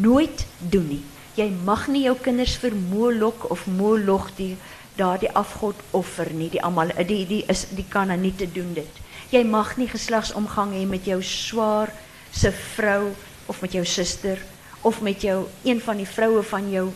nooit 0.00 0.46
doen 0.58 0.88
nie. 0.88 1.04
Jy 1.34 1.48
mag 1.64 1.88
nie 1.88 2.02
jou 2.04 2.16
kinders 2.20 2.56
vir 2.56 2.74
Molok 2.76 3.50
of 3.50 3.66
Moloch 3.66 4.30
die 4.36 4.56
daardie 4.96 5.30
afgod 5.32 5.78
offer 5.90 6.32
nie. 6.32 6.50
Die 6.52 6.62
almal 6.62 6.92
die 7.06 7.24
die 7.26 7.42
is 7.48 7.66
die 7.76 7.86
kan 7.88 8.08
dan 8.08 8.20
nie 8.20 8.34
te 8.36 8.48
doen 8.52 8.74
dit. 8.74 9.00
Jy 9.32 9.44
mag 9.48 9.76
nie 9.76 9.88
geslagsomgang 9.88 10.74
hê 10.76 10.86
met 10.86 11.06
jou 11.08 11.22
swaar 11.24 11.92
se 12.32 12.52
vrou 12.52 13.12
of 13.46 13.60
met 13.60 13.72
jou 13.72 13.84
suster 13.84 14.40
of 14.82 15.00
met 15.00 15.22
jou 15.22 15.46
een 15.64 15.80
van 15.80 15.96
die 15.96 16.08
vroue 16.08 16.42
van 16.42 16.70
jou 16.70 16.90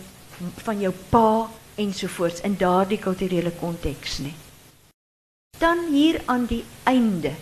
van 0.64 0.80
jou 0.80 0.92
pa 1.08 1.48
ensovoorts 1.80 2.42
in 2.44 2.56
daardie 2.60 2.98
kulturele 3.00 3.52
konteks 3.60 4.18
nie. 4.18 4.34
Dan 5.58 5.86
hier 5.92 6.20
aan 6.24 6.44
die 6.46 6.64
einde 6.84 7.32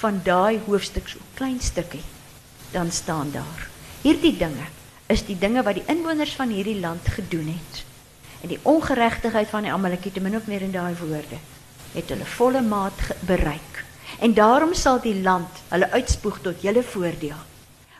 van 0.00 0.20
daai 0.24 0.60
hoofstuk 0.66 1.08
so 1.08 1.20
klein 1.34 1.60
stukkie 1.60 2.04
dan 2.72 2.92
staan 2.92 3.30
daar. 3.32 3.68
Hierdie 4.02 4.36
dinge 4.36 4.68
is 5.06 5.26
die 5.26 5.36
dinge 5.38 5.62
wat 5.66 5.76
die 5.80 5.88
inwoners 5.90 6.32
van 6.38 6.48
hierdie 6.54 6.78
land 6.80 7.08
gedoen 7.08 7.52
het. 7.52 7.84
En 8.40 8.48
die 8.48 8.60
ongeregtigheid 8.62 9.48
van 9.48 9.62
die 9.62 9.72
Amalekiete 9.72 10.20
min 10.20 10.36
of 10.36 10.46
meer 10.46 10.62
in 10.62 10.72
daai 10.72 10.94
woorde 11.00 11.38
het 11.92 12.10
hulle 12.12 12.26
volle 12.26 12.62
maat 12.62 13.00
bereik. 13.26 13.84
En 14.18 14.34
daarom 14.34 14.74
sal 14.74 15.00
die 15.02 15.16
land 15.22 15.62
hulle 15.68 15.90
uitspoeg 15.90 16.38
tot 16.44 16.62
julle 16.62 16.82
voordeel. 16.82 17.40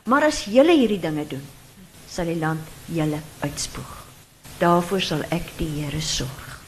Maar 0.05 0.29
as 0.31 0.45
julle 0.51 0.77
hierdie 0.77 1.01
dinge 1.01 1.27
doen, 1.27 1.43
sal 2.11 2.31
die 2.31 2.39
land 2.39 2.67
julle 2.87 3.21
uitspoeg. 3.41 3.97
Daarvoor 4.61 5.03
sal 5.03 5.27
ek 5.33 5.53
die 5.59 5.69
Here 5.81 6.01
sorg. 6.05 6.61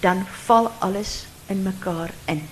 Dan 0.00 0.24
val 0.46 0.70
alles 0.84 1.24
in 1.52 1.62
mekaar 1.62 2.12
in. 2.26 2.42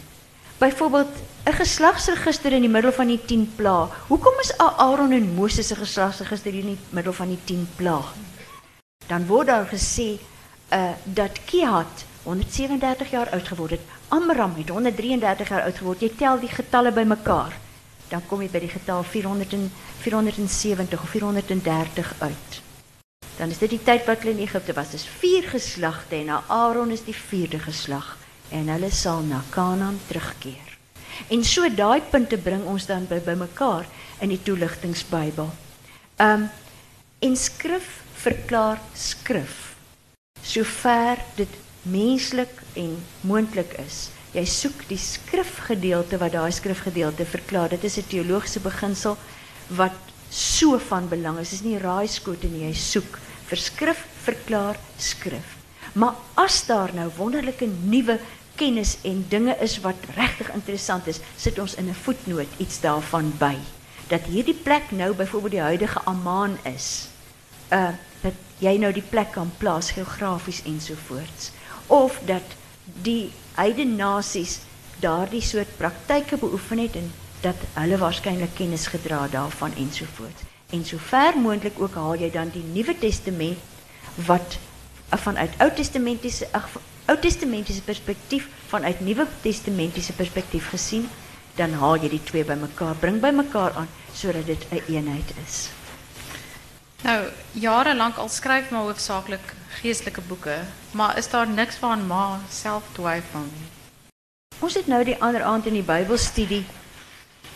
Byvoorbeeld 0.59 1.15
'n 1.45 1.53
geslagsregister 1.53 2.53
in 2.53 2.61
die 2.61 2.71
middel 2.71 2.93
van 2.93 3.07
die 3.07 3.21
10 3.27 3.53
pla. 3.57 3.89
Hoekom 4.09 4.41
is 4.41 4.57
Aaron 4.59 5.13
en 5.13 5.35
Moses 5.35 5.67
se 5.67 5.75
geslagsregister 5.75 6.55
in 6.55 6.67
die 6.67 6.79
middel 6.91 7.13
van 7.13 7.29
die 7.29 7.39
10 7.45 7.69
pla? 7.77 8.01
Dan 9.07 9.27
word 9.27 9.47
daar 9.47 9.67
gesê 9.67 10.19
uh 10.73 10.93
dat 11.05 11.45
Kihat 11.45 12.07
137 12.23 13.11
jaar 13.11 13.31
oud 13.31 13.49
geword 13.49 13.71
het. 13.71 13.87
Amram 14.09 14.55
het 14.57 14.69
133 14.69 15.49
jaar 15.49 15.63
oud 15.63 15.79
geword. 15.79 16.01
Jy 16.01 16.13
tel 16.17 16.41
die 16.41 16.53
getalle 16.53 16.93
bymekaar, 16.93 17.53
dan 18.09 18.23
kom 18.27 18.41
jy 18.41 18.49
by 18.49 18.61
die 18.61 18.73
getal 18.73 19.03
400 19.03 19.53
en 19.53 19.71
470 20.01 21.03
of 21.03 21.09
430 21.09 22.15
uit 22.19 22.63
dan 23.37 23.51
is 23.51 23.59
dit 23.59 23.73
die 23.75 23.83
tyd 23.83 24.05
wat 24.07 24.23
hulle 24.23 24.37
in 24.37 24.45
Egipte 24.45 24.75
was. 24.77 24.93
Dis 24.95 25.07
vier 25.19 25.47
geslagte 25.51 26.19
en 26.21 26.31
Aaron 26.31 26.93
is 26.95 27.05
die 27.07 27.17
vierde 27.17 27.59
geslag 27.63 28.17
en 28.53 28.69
hulle 28.69 28.91
sal 28.93 29.25
na 29.27 29.41
Kanaan 29.51 29.99
terugkeer. 30.07 30.69
En 31.33 31.45
so 31.45 31.69
daai 31.69 32.03
punte 32.11 32.39
bring 32.39 32.65
ons 32.69 32.87
dan 32.87 33.07
by 33.09 33.21
bymekaar 33.25 33.89
in 34.23 34.33
die 34.33 34.41
toeligtingsbybel. 34.45 35.51
Um 36.23 36.49
en 37.23 37.37
skrif 37.39 38.02
verklaar 38.23 38.81
skrif. 38.95 39.75
Sover 40.43 41.19
dit 41.37 41.61
menslik 41.83 42.63
en 42.79 42.97
moontlik 43.27 43.75
is. 43.83 44.11
Jy 44.33 44.45
soek 44.49 44.85
die 44.89 45.01
skrifgedeelte 45.01 46.19
wat 46.23 46.33
daai 46.33 46.53
skrifgedeelte 46.55 47.27
verklaar. 47.29 47.69
Dit 47.69 47.85
is 47.85 47.99
'n 47.99 48.09
teologiese 48.09 48.61
beginsel 48.61 49.17
wat 49.69 49.99
so 50.31 50.79
van 50.79 51.09
belang 51.09 51.39
is. 51.39 51.51
Dit 51.51 51.61
is 51.61 51.65
nie 51.67 51.79
raaiskote 51.79 52.47
nie, 52.47 52.67
jy 52.67 52.75
soek 52.75 53.19
vir 53.49 53.95
verklaar 54.25 54.77
skrif. 54.99 55.59
Maar 55.95 56.15
as 56.35 56.67
daar 56.67 56.95
nou 56.95 57.11
wonderlike 57.17 57.69
nuwe 57.85 58.19
kennis 58.57 58.99
en 59.03 59.25
dinge 59.29 59.57
is 59.61 59.81
wat 59.81 59.97
regtig 60.17 60.53
interessant 60.55 61.07
is, 61.07 61.21
sit 61.37 61.59
ons 61.59 61.75
in 61.75 61.89
'n 61.89 61.95
voetnoot 61.95 62.49
iets 62.59 62.81
daarvan 62.81 63.33
by 63.39 63.57
dat 64.09 64.29
hierdie 64.29 64.55
plek 64.55 64.91
nou 64.91 65.15
byvoorbeeld 65.15 65.53
die 65.53 65.61
huidige 65.61 66.01
Amman 66.05 66.59
is. 66.65 67.09
Uh 67.73 67.93
jy 68.63 68.77
nou 68.79 68.93
die 68.95 69.05
plek 69.11 69.33
kan 69.35 69.51
plaas 69.59 69.91
geografies 69.97 70.63
ensovoorts 70.71 71.51
of 71.91 72.19
dat 72.27 72.55
die 73.03 73.33
heidene 73.59 73.99
nasies 73.99 74.61
daardie 75.03 75.43
soort 75.43 75.77
praktyke 75.77 76.39
beoefen 76.39 76.79
het 76.79 76.97
en 77.01 77.11
dat 77.43 77.59
hulle 77.75 77.99
waarskynlik 77.99 78.55
kennis 78.55 78.87
gedra 78.87 79.27
daarvan 79.31 79.75
ensovoorts. 79.75 80.47
En 80.71 80.85
sover 80.87 81.39
moontlik 81.39 81.81
ook 81.83 81.99
haal 81.99 82.15
jy 82.23 82.31
dan 82.31 82.53
die 82.55 82.63
Nuwe 82.73 82.95
Testament 82.99 83.59
wat 84.29 84.59
vanuit 85.11 85.59
Ou 85.59 85.69
Testamentiese 85.75 86.49
Ou 87.11 87.19
perspektief 87.85 88.49
vanuit 88.71 89.01
Nuwe 89.01 89.27
Testamentiese 89.43 90.13
perspektief 90.13 90.71
gesien, 90.71 91.09
dan 91.59 91.75
haal 91.83 91.99
jy 92.01 92.15
die 92.15 92.25
twee 92.25 92.45
bymekaar, 92.45 92.95
bring 93.01 93.21
bymekaar 93.21 93.75
aan 93.77 93.89
sodat 94.15 94.47
dit 94.47 94.67
'n 94.71 94.77
een 94.77 94.95
eenheid 94.95 95.35
is. 95.47 95.82
Nou, 97.03 97.19
jare 97.59 97.97
lank 97.97 98.17
al 98.23 98.29
skryf 98.31 98.69
maar 98.71 98.85
hoofsaaklik 98.87 99.55
geestelike 99.81 100.23
boeke, 100.29 100.61
maar 100.95 101.17
is 101.19 101.29
daar 101.31 101.49
niks 101.49 101.81
van 101.83 102.07
ma 102.07 102.39
self 102.51 102.87
twyfel 102.95 103.43
nie? 103.49 103.67
Ons 104.63 104.77
het 104.79 104.87
nou 104.87 105.01
die 105.05 105.17
ander 105.19 105.43
aand 105.43 105.67
in 105.67 105.75
die 105.81 105.83
Bybelstudie 105.83 106.63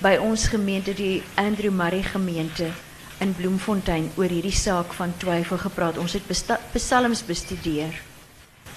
by 0.02 0.16
ons 0.18 0.48
gemeente 0.50 0.96
die 0.98 1.22
Andrew 1.38 1.70
Murray 1.70 2.02
gemeente 2.02 2.72
in 3.22 3.36
Bloemfontein 3.38 4.10
oor 4.18 4.34
hierdie 4.34 4.56
saak 4.64 4.90
van 4.98 5.14
twyfel 5.22 5.62
gepraat. 5.62 6.02
Ons 6.02 6.18
het 6.18 6.52
psalms 6.74 7.22
bestudeer 7.22 8.02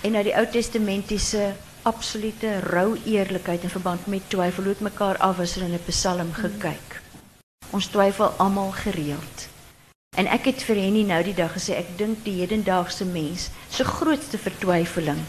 en 0.06 0.14
na 0.14 0.22
die 0.22 0.38
Ou 0.38 0.46
Testamentiese 0.54 1.56
absolute 1.90 2.60
rou 2.70 2.94
eerlikheid 3.10 3.66
in 3.66 3.74
verband 3.74 4.06
met 4.06 4.30
twyfel 4.30 4.70
het 4.70 4.86
mekaar 4.86 5.18
afwissel 5.18 5.66
in 5.66 5.74
'n 5.74 5.88
psalm 5.90 6.30
gekyk. 6.34 7.02
Ons 7.74 7.90
twyfel 7.90 8.38
almal 8.38 8.72
gereeld. 8.72 9.49
En 10.17 10.28
ek 10.28 10.45
het 10.45 10.63
vir 10.63 10.76
Henny 10.76 11.04
nou 11.04 11.24
die 11.24 11.34
dag 11.34 11.54
gesê 11.54 11.78
ek 11.80 11.98
dink 11.98 12.24
die 12.24 12.39
hedendaagse 12.41 13.06
mens 13.06 13.50
se 13.69 13.84
grootste 13.84 14.38
vertwyfeling 14.38 15.22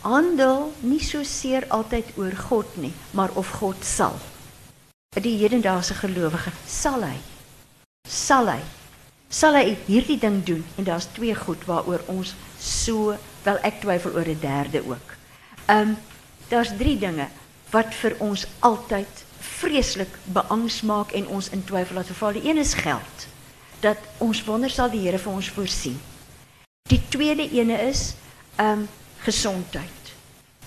handel 0.00 0.72
nie 0.80 1.00
so 1.04 1.22
seer 1.24 1.66
altyd 1.68 2.12
oor 2.16 2.34
God 2.48 2.76
nie, 2.80 2.92
maar 3.10 3.32
of 3.36 3.50
God 3.60 3.84
sal. 3.84 4.16
Die 5.20 5.36
hedendaagse 5.42 5.94
gelowige 5.98 6.52
sal 6.66 7.04
hy 7.04 7.16
sal 8.08 8.48
hy 8.48 8.60
sal 9.30 9.54
hy 9.54 9.76
hierdie 9.86 10.18
ding 10.18 10.40
doen 10.46 10.62
en 10.78 10.86
daar's 10.88 11.06
twee 11.14 11.34
goed 11.38 11.62
waaroor 11.68 12.02
ons 12.10 12.32
so 12.58 13.14
wel 13.44 13.60
ek 13.66 13.82
twyfel 13.82 14.16
oor 14.16 14.26
'n 14.26 14.40
derde 14.40 14.82
ook. 14.86 15.08
Ehm 15.66 15.90
um, 15.90 15.96
daar's 16.48 16.72
drie 16.78 16.98
dinge 16.98 17.28
wat 17.70 17.94
vir 17.94 18.16
ons 18.18 18.46
altyd 18.60 19.24
vreeslik 19.38 20.18
beangs 20.24 20.80
maak 20.82 21.12
en 21.12 21.26
ons 21.26 21.50
in 21.50 21.64
twyfel 21.64 21.94
laat 21.94 22.06
verval. 22.06 22.32
Die 22.32 22.48
een 22.48 22.58
is 22.58 22.74
geld. 22.74 23.29
Dat 23.80 23.98
ons 24.18 24.44
wonder 24.44 24.70
sal 24.70 24.90
die 24.92 25.00
Here 25.06 25.18
vir 25.18 25.32
ons 25.32 25.48
voorsien. 25.48 25.98
Die 26.90 27.00
tweede 27.08 27.46
ene 27.50 27.78
is 27.88 28.14
ehm 28.56 28.82
um, 28.82 28.88
gesondheid. 29.20 30.00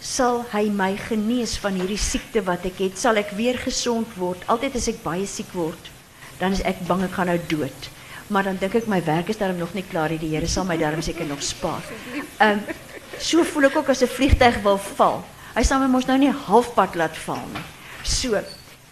Sal 0.03 0.43
hy 0.51 0.67
my 0.69 0.91
genees 0.99 1.55
van 1.57 1.73
hierdie 1.79 1.97
siekte 1.97 2.43
wat 2.45 2.65
ek 2.69 2.81
het? 2.83 2.99
Sal 2.99 3.17
ek 3.17 3.31
weer 3.37 3.57
gesond 3.57 4.09
word? 4.19 4.43
Altyd 4.51 4.75
as 4.77 4.89
ek 4.91 5.01
baie 5.03 5.25
siek 5.27 5.49
word, 5.57 5.89
dan 6.39 6.53
is 6.53 6.61
ek 6.67 6.83
bang 6.87 7.05
ek 7.07 7.15
gaan 7.17 7.31
nou 7.31 7.39
dood. 7.49 7.89
Maar 8.27 8.49
dan 8.49 8.59
dink 8.61 8.75
ek 8.75 8.89
my 8.91 9.01
werk 9.05 9.29
is 9.29 9.39
daarom 9.41 9.57
nog 9.61 9.73
nie 9.73 9.85
klaar 9.89 10.13
nie. 10.13 10.21
Die 10.21 10.33
Here 10.35 10.47
sal 10.47 10.67
my 10.69 10.77
daarom 10.77 11.01
seker 11.01 11.25
nog 11.25 11.43
spaar. 11.43 11.83
Ehm 12.39 12.59
um, 12.59 12.81
so 13.19 13.43
voel 13.45 13.69
ek 13.69 13.77
ook 13.77 13.89
as 13.89 14.01
'n 14.01 14.09
vliegtyg 14.09 14.61
wil 14.63 14.77
val. 14.77 15.23
Hy 15.55 15.63
sal 15.63 15.79
my 15.79 15.87
mos 15.87 16.07
nou 16.09 16.17
nie 16.17 16.31
halfpad 16.31 16.95
laat 16.95 17.17
val 17.25 17.43
nie. 17.53 17.65
So, 18.03 18.35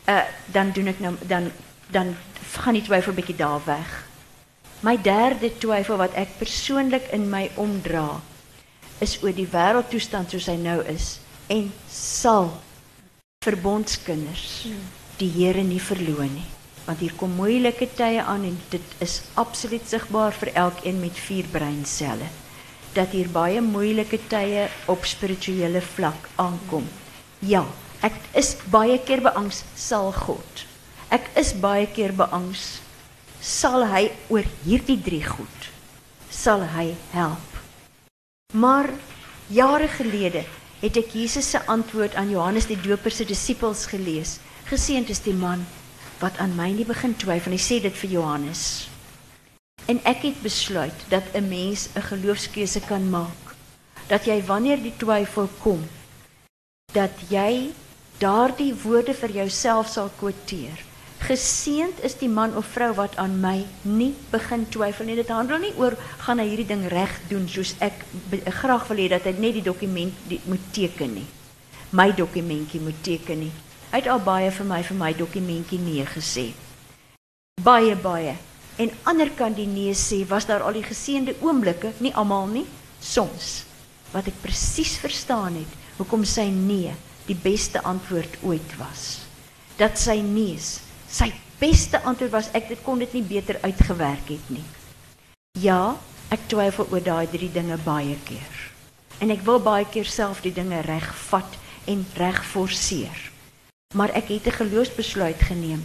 uh 0.08 0.24
dan 0.54 0.72
doen 0.72 0.88
ek 0.88 1.00
nou 1.00 1.16
dan 1.28 1.52
dan 1.92 2.16
gaan 2.58 2.74
die 2.74 2.84
twyfel 2.84 3.14
bietjie 3.14 3.36
daar 3.36 3.62
weg. 3.66 4.11
My 4.82 4.96
derde 4.98 5.52
twyfel 5.62 6.00
wat 6.02 6.16
ek 6.18 6.38
persoonlik 6.40 7.12
in 7.14 7.28
my 7.30 7.50
omdra 7.62 8.22
is 9.02 9.18
oor 9.22 9.34
die 9.36 9.50
wêreldtoestand 9.50 10.34
soos 10.34 10.50
hy 10.50 10.58
nou 10.62 10.80
is 10.90 11.20
en 11.54 11.70
sal 11.90 12.50
verbondskinders 13.46 14.48
die 15.22 15.30
Here 15.30 15.62
nie 15.66 15.82
verloon 15.82 16.34
nie 16.34 16.50
Want 16.86 17.02
hier 17.04 17.14
kom 17.18 17.36
moeilike 17.38 17.86
tye 17.96 18.24
aan 18.26 18.46
en 18.48 18.58
dit 18.74 18.96
is 19.06 19.20
absoluut 19.40 19.86
sigbaar 19.88 20.34
vir 20.34 20.50
elkeen 20.64 20.98
met 21.00 21.18
vier 21.28 21.46
breinselle. 21.54 22.26
Dat 22.96 23.14
hier 23.14 23.30
baie 23.32 23.62
moeilike 23.62 24.18
tye 24.32 24.66
op 24.92 25.06
spirituele 25.06 25.82
vlak 25.94 26.28
aankom. 26.42 26.88
Ja, 27.40 27.64
ek 28.02 28.18
is 28.34 28.56
baie 28.74 28.98
keer 29.06 29.22
beangs 29.22 29.62
sal 29.78 30.10
God. 30.16 30.66
Ek 31.14 31.30
is 31.38 31.54
baie 31.54 31.86
keer 31.86 32.16
beangs 32.18 32.82
sal 33.42 33.88
hy 33.90 34.12
oor 34.30 34.46
hierdie 34.64 35.02
drie 35.02 35.26
goed 35.26 35.72
sal 36.32 36.64
hy 36.74 36.96
help. 37.12 37.60
Maar 38.54 38.90
jare 39.52 39.88
gelede 39.92 40.46
het 40.82 40.98
ek 40.98 41.14
Jesus 41.14 41.52
se 41.52 41.60
antwoord 41.70 42.16
aan 42.16 42.32
Johannes 42.32 42.70
die 42.70 42.80
Doper 42.80 43.12
se 43.12 43.28
disippels 43.28 43.86
gelees. 43.92 44.40
Geseënd 44.72 45.12
is 45.12 45.22
die 45.26 45.36
man 45.36 45.66
wat 46.22 46.40
aan 46.40 46.56
my 46.56 46.70
nie 46.72 46.88
begin 46.88 47.14
twyfel. 47.18 47.54
Hy 47.54 47.62
sê 47.62 47.82
dit 47.84 47.96
vir 48.04 48.16
Johannes. 48.18 48.88
En 49.90 50.00
ek 50.08 50.24
het 50.30 50.42
besluit 50.42 51.06
dat 51.10 51.24
'n 51.36 51.50
mens 51.50 51.90
'n 51.96 52.02
geloofskeuse 52.02 52.82
kan 52.88 53.10
maak. 53.10 53.56
Dat 54.08 54.26
jy 54.26 54.42
wanneer 54.46 54.78
die 54.78 54.98
twyfel 54.98 55.50
kom, 55.60 55.82
dat 56.94 57.12
jy 57.30 57.72
daardie 58.20 58.74
woorde 58.84 59.14
vir 59.14 59.32
jouself 59.32 59.88
sal 59.88 60.10
kwoteer. 60.18 60.91
Geseend 61.22 62.00
is 62.02 62.16
die 62.18 62.30
man 62.30 62.56
of 62.58 62.66
vrou 62.74 62.90
wat 62.98 63.16
aan 63.22 63.36
my 63.44 63.60
nie 63.86 64.10
begin 64.32 64.66
twyfel 64.74 65.06
nie. 65.06 65.16
Dit 65.20 65.30
handel 65.30 65.62
nie 65.62 65.74
oor 65.78 65.94
gaan 66.26 66.42
hy 66.42 66.48
hierdie 66.50 66.70
ding 66.72 66.88
reg 66.90 67.14
doen 67.30 67.46
soos 67.50 67.76
ek 67.80 68.02
graag 68.62 68.88
wil 68.90 69.04
hê 69.04 69.08
dat 69.14 69.28
hy 69.30 69.36
net 69.38 69.60
die 69.60 69.66
dokument 69.66 70.24
die, 70.28 70.42
moet 70.50 70.66
teken 70.74 71.14
nie. 71.20 71.28
My 71.94 72.10
dokumentjie 72.16 72.82
moet 72.82 72.98
teken 73.06 73.46
nie. 73.46 73.52
Hy 73.92 74.00
het 74.02 74.10
al 74.10 74.24
baie 74.26 74.50
vir 74.56 74.68
my 74.68 74.82
vir 74.88 74.98
my 74.98 75.12
dokumentjie 75.14 75.80
nee 75.84 76.06
gesê. 76.10 76.50
Baie 77.62 77.96
baie. 78.00 78.38
En 78.82 78.90
ander 79.06 79.30
kan 79.38 79.54
die 79.54 79.68
nee 79.70 79.94
sê, 79.94 80.24
was 80.26 80.48
daar 80.50 80.64
al 80.66 80.74
die 80.80 80.86
geseënde 80.88 81.36
oomblikke, 81.44 81.92
nie 82.00 82.14
almal 82.18 82.48
nie, 82.50 82.66
soms 83.02 83.68
wat 84.12 84.28
ek 84.28 84.42
presies 84.44 84.98
verstaan 85.00 85.60
het 85.62 85.76
hoekom 86.00 86.24
sy 86.28 86.50
nee 86.52 86.92
die 87.28 87.38
beste 87.38 87.80
antwoord 87.88 88.40
ooit 88.44 88.74
was. 88.80 89.22
Dat 89.78 90.00
sy 90.02 90.18
nees 90.26 90.80
sy 91.12 91.32
beste 91.60 92.00
antwoord 92.08 92.32
was 92.32 92.50
ek 92.58 92.72
dit 92.72 92.84
kon 92.84 93.00
dit 93.00 93.14
nie 93.14 93.26
beter 93.28 93.60
uitgewerk 93.62 94.32
het 94.32 94.50
nie. 94.50 94.66
Ja, 95.60 95.98
ek 96.32 96.48
twyfel 96.48 96.88
oor 96.92 97.04
daai 97.04 97.28
drie 97.28 97.52
dinge 97.52 97.78
baie 97.84 98.16
keer. 98.26 98.60
En 99.20 99.30
ek 99.30 99.44
wil 99.46 99.60
baie 99.62 99.86
keer 99.86 100.08
self 100.08 100.42
die 100.42 100.54
dinge 100.56 100.80
regvat 100.88 101.60
en 101.92 102.06
reg 102.18 102.40
forceer. 102.46 103.28
Maar 103.94 104.16
ek 104.16 104.32
het 104.32 104.48
'n 104.48 104.60
geloofsbesluit 104.64 105.42
geneem 105.42 105.84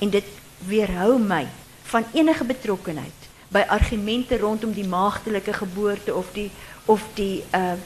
en 0.00 0.10
dit 0.10 0.24
weerhou 0.66 1.18
my 1.18 1.46
van 1.82 2.04
enige 2.12 2.44
betrokkenheid 2.44 3.20
by 3.48 3.62
argumente 3.68 4.38
rondom 4.38 4.72
die 4.72 4.88
maagdelike 4.88 5.52
geboorte 5.52 6.14
of 6.14 6.26
die 6.32 6.50
of 6.86 7.02
die 7.14 7.44
uh 7.52 7.76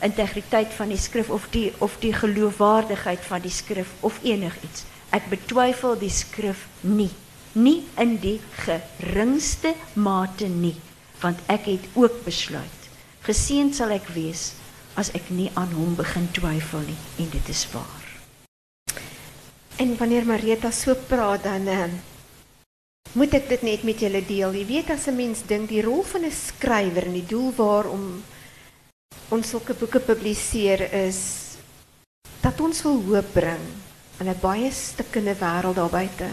integriteit 0.00 0.72
van 0.72 0.88
die 0.88 0.96
skrif 0.96 1.28
of 1.30 1.46
die 1.50 1.72
of 1.78 1.96
die 2.00 2.12
geloofwaardigheid 2.12 3.20
van 3.20 3.40
die 3.40 3.50
skrif 3.52 3.88
of 4.00 4.18
enigiets. 4.22 4.84
Ek 5.10 5.26
betwyfel 5.26 5.96
die 5.98 6.12
skrif 6.12 6.68
nie, 6.86 7.10
nie 7.58 7.80
in 7.98 8.14
die 8.22 8.38
geringste 8.62 9.74
mate 9.98 10.46
nie, 10.46 10.76
want 11.22 11.40
ek 11.50 11.66
het 11.66 11.88
ook 11.98 12.20
besluit. 12.26 12.86
Geseënd 13.26 13.74
sal 13.74 13.90
ek 13.96 14.06
wees 14.14 14.52
as 14.94 15.10
ek 15.18 15.32
nie 15.34 15.48
aan 15.58 15.72
hom 15.74 15.96
begin 15.98 16.28
twyfel 16.34 16.86
nie 16.86 16.98
en 17.18 17.28
dit 17.32 17.50
is 17.50 17.64
waar. 17.74 18.06
En 19.82 19.96
wanneer 19.98 20.28
Marita 20.28 20.70
so 20.70 20.94
praat 20.94 21.42
dan 21.48 21.66
uh, 21.66 21.90
moet 23.18 23.34
ek 23.34 23.50
dit 23.50 23.66
net 23.66 23.84
met 23.88 23.98
julle 23.98 24.22
deel. 24.22 24.54
Jy 24.54 24.66
weet 24.68 24.94
as 24.94 25.08
'n 25.10 25.16
mens 25.16 25.42
dink 25.42 25.68
die 25.74 25.82
rol 25.82 26.06
van 26.06 26.24
'n 26.24 26.30
skrywer 26.30 27.10
en 27.10 27.18
die 27.18 27.26
doel 27.26 27.50
waarom 27.58 28.22
ons 29.30 29.48
sulke 29.48 29.74
boeke 29.74 29.98
publiseer 29.98 30.86
is 30.94 31.58
dat 32.42 32.60
ons 32.60 32.82
wil 32.82 33.02
hoop 33.10 33.32
bring 33.34 33.89
'n 34.28 34.40
baie 34.40 34.70
stikkende 34.70 35.34
wêreld 35.34 35.76
daar 35.76 35.90
buite. 35.90 36.28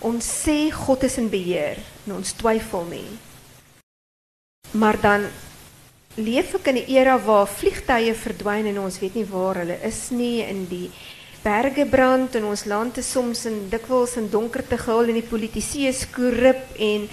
Ons 0.00 0.24
sê 0.44 0.70
God 0.70 1.02
is 1.02 1.18
in 1.18 1.28
beheer 1.28 1.78
en 2.06 2.14
ons 2.14 2.32
twyfel 2.32 2.84
nie. 2.84 3.18
Maar 4.70 5.00
dan 5.00 5.26
leef 6.14 6.54
ek 6.54 6.66
in 6.66 6.76
'n 6.76 6.90
era 6.90 7.18
waar 7.18 7.46
vliegtye 7.46 8.14
verdwyn 8.14 8.66
en 8.66 8.78
ons 8.80 8.98
weet 8.98 9.14
nie 9.14 9.24
waar 9.24 9.54
hulle 9.54 9.78
is 9.82 10.10
nie 10.10 10.42
in 10.42 10.66
die 10.66 10.90
berge 11.42 11.86
brand 11.86 12.34
en 12.34 12.44
ons 12.44 12.64
land 12.64 12.96
is 12.98 13.10
soms 13.10 13.44
in 13.46 13.68
dikwels 13.70 14.16
in 14.16 14.28
donkerte 14.30 14.78
gehul 14.78 15.08
en 15.08 15.14
die 15.14 15.30
politici 15.30 15.86
is 15.86 16.02
korrup 16.10 16.74
en 16.78 17.08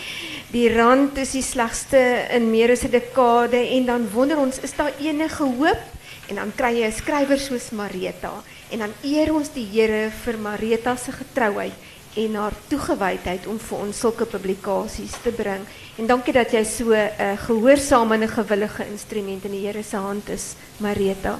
die 0.51 0.69
rand 0.73 1.17
is 1.17 1.35
die 1.37 1.45
slegste 1.45 2.01
in 2.33 2.49
meer 2.49 2.71
as 2.71 2.83
'n 2.83 2.91
dekade 2.91 3.61
en 3.77 3.85
dan 3.85 4.09
wonder 4.09 4.37
ons 4.37 4.59
is 4.59 4.73
daar 4.73 4.93
enige 4.99 5.43
hoop 5.43 5.81
en 6.29 6.35
dan 6.35 6.51
kry 6.55 6.73
jy 6.81 6.87
'n 6.87 6.91
skrywer 6.91 7.39
soos 7.39 7.69
Marita 7.71 8.33
en 8.75 8.83
dan 8.83 8.95
eer 9.07 9.31
ons 9.31 9.47
die 9.55 9.63
Here 9.71 10.09
vir 10.11 10.37
Marita 10.43 10.97
se 10.99 11.13
getrouheid 11.15 11.75
en 12.19 12.35
haar 12.39 12.55
toegewydheid 12.67 13.47
om 13.47 13.59
vir 13.59 13.83
ons 13.85 13.99
sulke 14.03 14.27
publikasies 14.27 15.15
te 15.23 15.31
bring. 15.35 15.63
En 15.99 16.09
dankie 16.09 16.35
dat 16.35 16.51
jy 16.51 16.63
so 16.63 16.91
'n 16.91 17.11
uh, 17.19 17.37
gehoorsame 17.47 18.15
en 18.15 18.23
'n 18.23 18.35
gewillige 18.35 18.83
instrument 18.91 19.45
in 19.45 19.51
die 19.51 19.65
Here 19.67 19.83
se 19.83 19.97
hand 19.97 20.29
is, 20.29 20.55
Marita. 20.79 21.39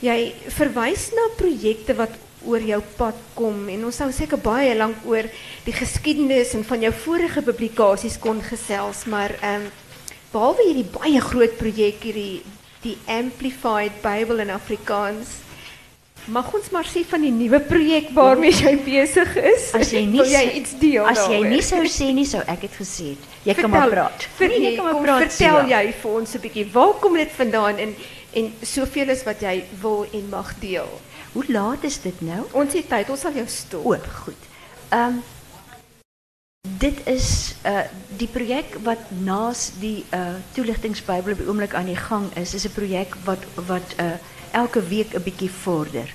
Jy 0.00 0.34
verwys 0.48 1.10
na 1.10 1.34
projekte 1.36 1.94
wat 1.94 2.14
oor 2.46 2.60
jou 2.60 2.82
pad 2.96 3.14
kom 3.34 3.68
en 3.68 3.84
ons 3.84 3.96
sou 3.96 4.12
seker 4.12 4.38
baie 4.38 4.74
lank 4.74 4.96
oor 5.04 5.26
die 5.64 5.72
geskiedenis 5.72 6.54
en 6.54 6.64
van 6.64 6.80
jou 6.80 6.92
vorige 6.92 7.42
publikasies 7.42 8.18
kon 8.18 8.40
gesels, 8.40 9.06
maar 9.06 9.30
ehm 9.42 9.62
um, 9.62 9.70
behalwe 10.32 10.62
hierdie 10.66 10.90
baie 10.98 11.20
groot 11.20 11.56
projek 11.58 12.02
hierdie 12.02 12.42
die 12.82 12.98
Amplified 13.06 14.02
Bible 14.02 14.42
in 14.42 14.50
Afrikaans 14.50 15.42
Mag 16.30 16.52
ons 16.54 16.68
maar 16.70 16.86
sê 16.86 17.02
van 17.10 17.20
die 17.24 17.32
nuwe 17.34 17.58
projek 17.66 18.12
waarmee 18.14 18.52
jy 18.54 18.76
besig 18.84 19.32
is? 19.36 19.72
As 19.74 19.90
jy 19.90 20.04
nie 20.06 20.22
jy 20.30 20.42
iets 20.60 20.76
deel 20.78 21.04
As 21.10 21.24
jy 21.26 21.40
nie 21.50 21.62
sou 21.66 21.80
sê 21.90 22.12
nie, 22.14 22.24
sou 22.30 22.38
ek 22.46 22.60
dit 22.60 22.76
gesê 22.78 23.06
het. 23.16 23.24
Jy 23.48 23.54
kan 23.58 23.70
maar 23.70 23.88
praat. 23.90 24.28
Vir 24.38 24.48
Nee, 24.52 24.60
jy 24.68 24.76
kan 24.76 24.84
maar 24.86 25.00
praat. 25.02 25.24
vertel 25.26 25.58
Sila. 25.58 25.66
jy 25.72 25.92
vir 26.02 26.10
ons 26.20 26.34
'n 26.34 26.40
bietjie 26.44 26.66
waar 26.72 26.94
kom 27.02 27.14
dit 27.18 27.30
vandaan 27.30 27.78
en 27.78 27.94
en 28.34 28.52
soveel 28.62 29.08
is 29.10 29.24
wat 29.24 29.40
jy 29.42 29.64
wil 29.82 30.06
en 30.12 30.28
mag 30.30 30.54
deel. 30.60 30.88
Hoe 31.32 31.44
laat 31.48 31.84
is 31.84 31.98
dit 32.00 32.20
nou? 32.20 32.46
Ons 32.52 32.72
het 32.72 32.88
tyd, 32.88 33.10
ons 33.10 33.20
sal 33.20 33.32
jou 33.32 33.46
stop. 33.46 33.84
O, 33.86 33.96
goed. 34.24 34.38
Ehm 34.90 35.18
um, 35.18 35.22
dit 36.78 37.06
is 37.06 37.54
uh 37.66 37.82
die 38.16 38.28
projek 38.28 38.76
wat 38.84 39.10
naas 39.10 39.72
die 39.80 40.04
uh 40.14 40.38
toeligtingsbybel 40.54 41.32
op 41.32 41.38
die 41.38 41.48
oomblik 41.48 41.74
aan 41.74 41.86
die 41.86 41.96
gang 41.96 42.30
is, 42.36 42.54
is 42.54 42.64
'n 42.64 42.72
projek 42.78 43.14
wat 43.24 43.42
wat 43.66 43.94
uh 43.98 44.14
elke 44.52 44.82
week 44.88 45.14
'n 45.14 45.22
bietjie 45.22 45.50
vorder. 45.50 46.14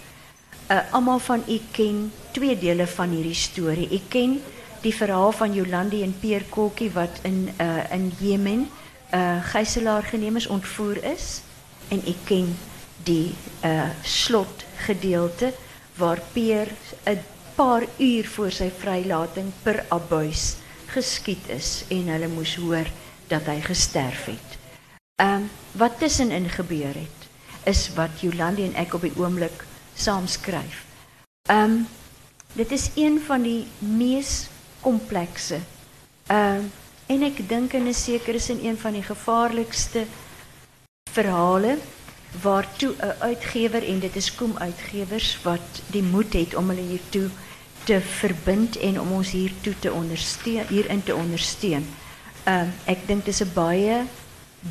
Uh 0.70 0.80
almal 0.92 1.20
van 1.20 1.44
u 1.48 1.60
ken 1.72 2.12
twee 2.32 2.58
dele 2.60 2.88
van 2.88 3.10
hierdie 3.10 3.34
storie. 3.34 3.90
U 3.92 4.00
ken 4.08 4.42
die 4.82 4.96
verhaal 4.96 5.32
van 5.32 5.54
Jolandi 5.54 6.04
en 6.04 6.20
Peer 6.20 6.44
Kokkie 6.50 6.92
wat 6.92 7.20
in 7.22 7.50
uh 7.62 7.92
in 7.92 8.14
Jemen 8.20 8.70
uh 9.14 9.44
gijslaar 9.44 10.04
geneem 10.04 10.36
is, 10.36 10.48
ontvoer 10.48 11.04
is 11.04 11.42
en 11.88 12.02
u 12.08 12.14
ken 12.24 12.58
die 13.04 13.34
uh 13.64 13.90
slotgedeelte 14.04 15.54
waar 15.96 16.22
Peer 16.34 16.68
'n 17.06 17.20
paar 17.56 17.84
uur 17.98 18.28
voor 18.28 18.52
sy 18.52 18.70
vrylating 18.80 19.52
per 19.64 19.86
abuis 19.90 20.56
geskiet 20.86 21.50
is 21.50 21.84
en 21.90 22.08
hulle 22.08 22.28
moes 22.28 22.56
hoor 22.56 22.86
dat 23.28 23.46
hy 23.46 23.60
gesterf 23.62 24.26
het. 24.26 24.50
Ehm 25.16 25.34
um, 25.34 25.50
wat 25.72 26.00
tussenin 26.00 26.50
gebeur 26.50 26.94
het 26.94 27.17
is 27.68 27.88
wat 27.96 28.22
Jolandi 28.24 28.66
en 28.66 28.76
ek 28.80 28.96
op 28.98 29.04
die 29.06 29.16
oomblik 29.20 29.66
saam. 29.96 30.26
Ehm 31.50 31.84
dit 32.58 32.72
is 32.72 32.90
een 32.96 33.20
van 33.22 33.42
die 33.44 33.68
mees 33.80 34.48
komplekse 34.82 35.60
ehm 36.28 36.64
en 37.08 37.24
ek 37.24 37.44
dink 37.50 37.74
in 37.74 37.88
'n 37.88 37.94
sekere 37.94 38.40
sin 38.40 38.60
een 38.64 38.78
van 38.78 38.94
die 38.94 39.04
gevaarlikste 39.04 40.06
verhale 41.12 41.78
waartoe 42.42 42.94
'n 43.00 43.16
uitgewer 43.20 43.84
en 43.84 44.00
dit 44.00 44.16
is 44.16 44.36
Koem 44.36 44.58
Uitgewers 44.58 45.38
wat 45.44 45.82
die 45.92 46.04
moed 46.04 46.34
het 46.34 46.56
om 46.56 46.70
hulle 46.70 46.82
hiertoe 46.82 47.30
te 47.84 48.02
verbind 48.02 48.78
en 48.78 49.00
om 49.00 49.12
ons 49.12 49.32
hiertoe 49.32 49.74
te 49.80 49.92
hierin 50.70 51.04
te 51.04 51.16
ondersteun. 51.16 51.86
Ehm 52.44 52.60
um, 52.60 52.74
ek 52.86 53.08
dink 53.08 53.26
dis 53.26 53.42
'n 53.42 53.52
baie 53.54 54.06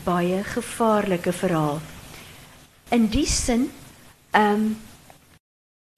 baie 0.04 0.44
gevaarlike 0.44 1.32
verhaal. 1.32 1.80
In 2.88 3.08
die 3.10 3.26
sin 3.26 3.70
ehm 4.30 4.52
um, 4.52 4.76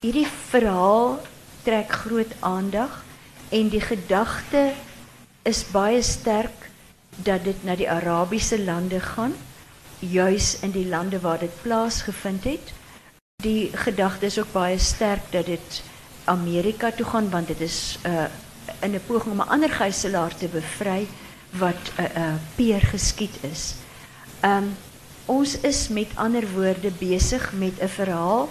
hierdie 0.04 0.28
verhaal 0.50 1.18
trek 1.62 1.90
groot 1.90 2.32
aandag 2.40 3.02
en 3.50 3.68
die 3.68 3.80
gedagte 3.80 4.72
is 5.42 5.64
baie 5.72 6.00
sterk 6.02 6.70
dat 7.26 7.44
dit 7.44 7.64
na 7.66 7.76
die 7.76 7.90
Arabiese 7.90 8.60
lande 8.62 9.00
gaan 9.00 9.34
juis 9.98 10.60
in 10.62 10.70
die 10.70 10.86
lande 10.88 11.20
waar 11.20 11.38
dit 11.38 11.62
plaasgevind 11.62 12.44
het. 12.44 12.72
Die 13.42 13.76
gedagte 13.76 14.26
is 14.26 14.38
ook 14.38 14.52
baie 14.52 14.78
sterk 14.78 15.28
dat 15.30 15.46
dit 15.46 15.82
Amerika 16.24 16.90
toe 16.90 17.06
gaan 17.06 17.30
want 17.30 17.52
dit 17.52 17.60
is 17.60 17.98
uh 18.06 18.28
in 18.80 18.94
'n 18.94 19.06
poging 19.06 19.32
om 19.32 19.40
'n 19.40 19.48
ander 19.48 19.70
gijzelaar 19.70 20.36
te 20.36 20.48
bevry 20.48 21.06
wat 21.50 21.92
'n 21.96 22.02
uh, 22.02 22.16
uh, 22.16 22.34
peer 22.56 22.80
geskiet 22.80 23.36
is. 23.40 23.74
Um 24.40 24.76
ons 25.28 25.60
is 25.60 25.88
met 25.92 26.16
ander 26.16 26.44
woorde 26.56 26.90
besig 26.98 27.52
met 27.52 27.76
'n 27.80 27.88
verhaal 27.88 28.48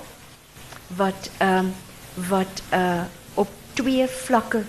wat 0.88 1.30
um 1.42 1.74
wat 2.30 2.62
uh 2.72 3.04
op 3.34 3.50
twee 3.74 4.08
vlakke 4.08 4.64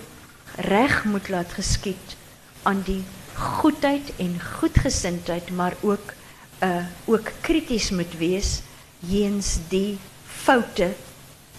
reg 0.56 1.04
moet 1.04 1.28
laat 1.28 1.52
geskied 1.52 2.16
aan 2.62 2.82
die 2.84 3.04
goedheid 3.34 4.12
en 4.16 4.40
goedgesindheid, 4.40 5.50
maar 5.50 5.74
ook 5.80 6.12
uh 6.62 6.84
ook 7.04 7.30
krities 7.40 7.90
moet 7.90 8.16
wees 8.18 8.60
jeens 8.98 9.58
die 9.68 9.98
foute 10.26 10.94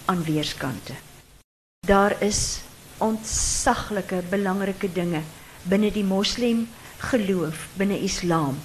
aan 0.05 0.23
weerskante. 0.23 0.93
Daar 1.87 2.21
is 2.21 2.59
ontsaglike 2.97 4.23
belangrike 4.29 4.91
dinge 4.93 5.21
binne 5.63 5.91
die 5.91 6.03
moslim 6.03 6.67
geloof, 6.97 7.67
binne 7.73 7.99
Islam 7.99 8.59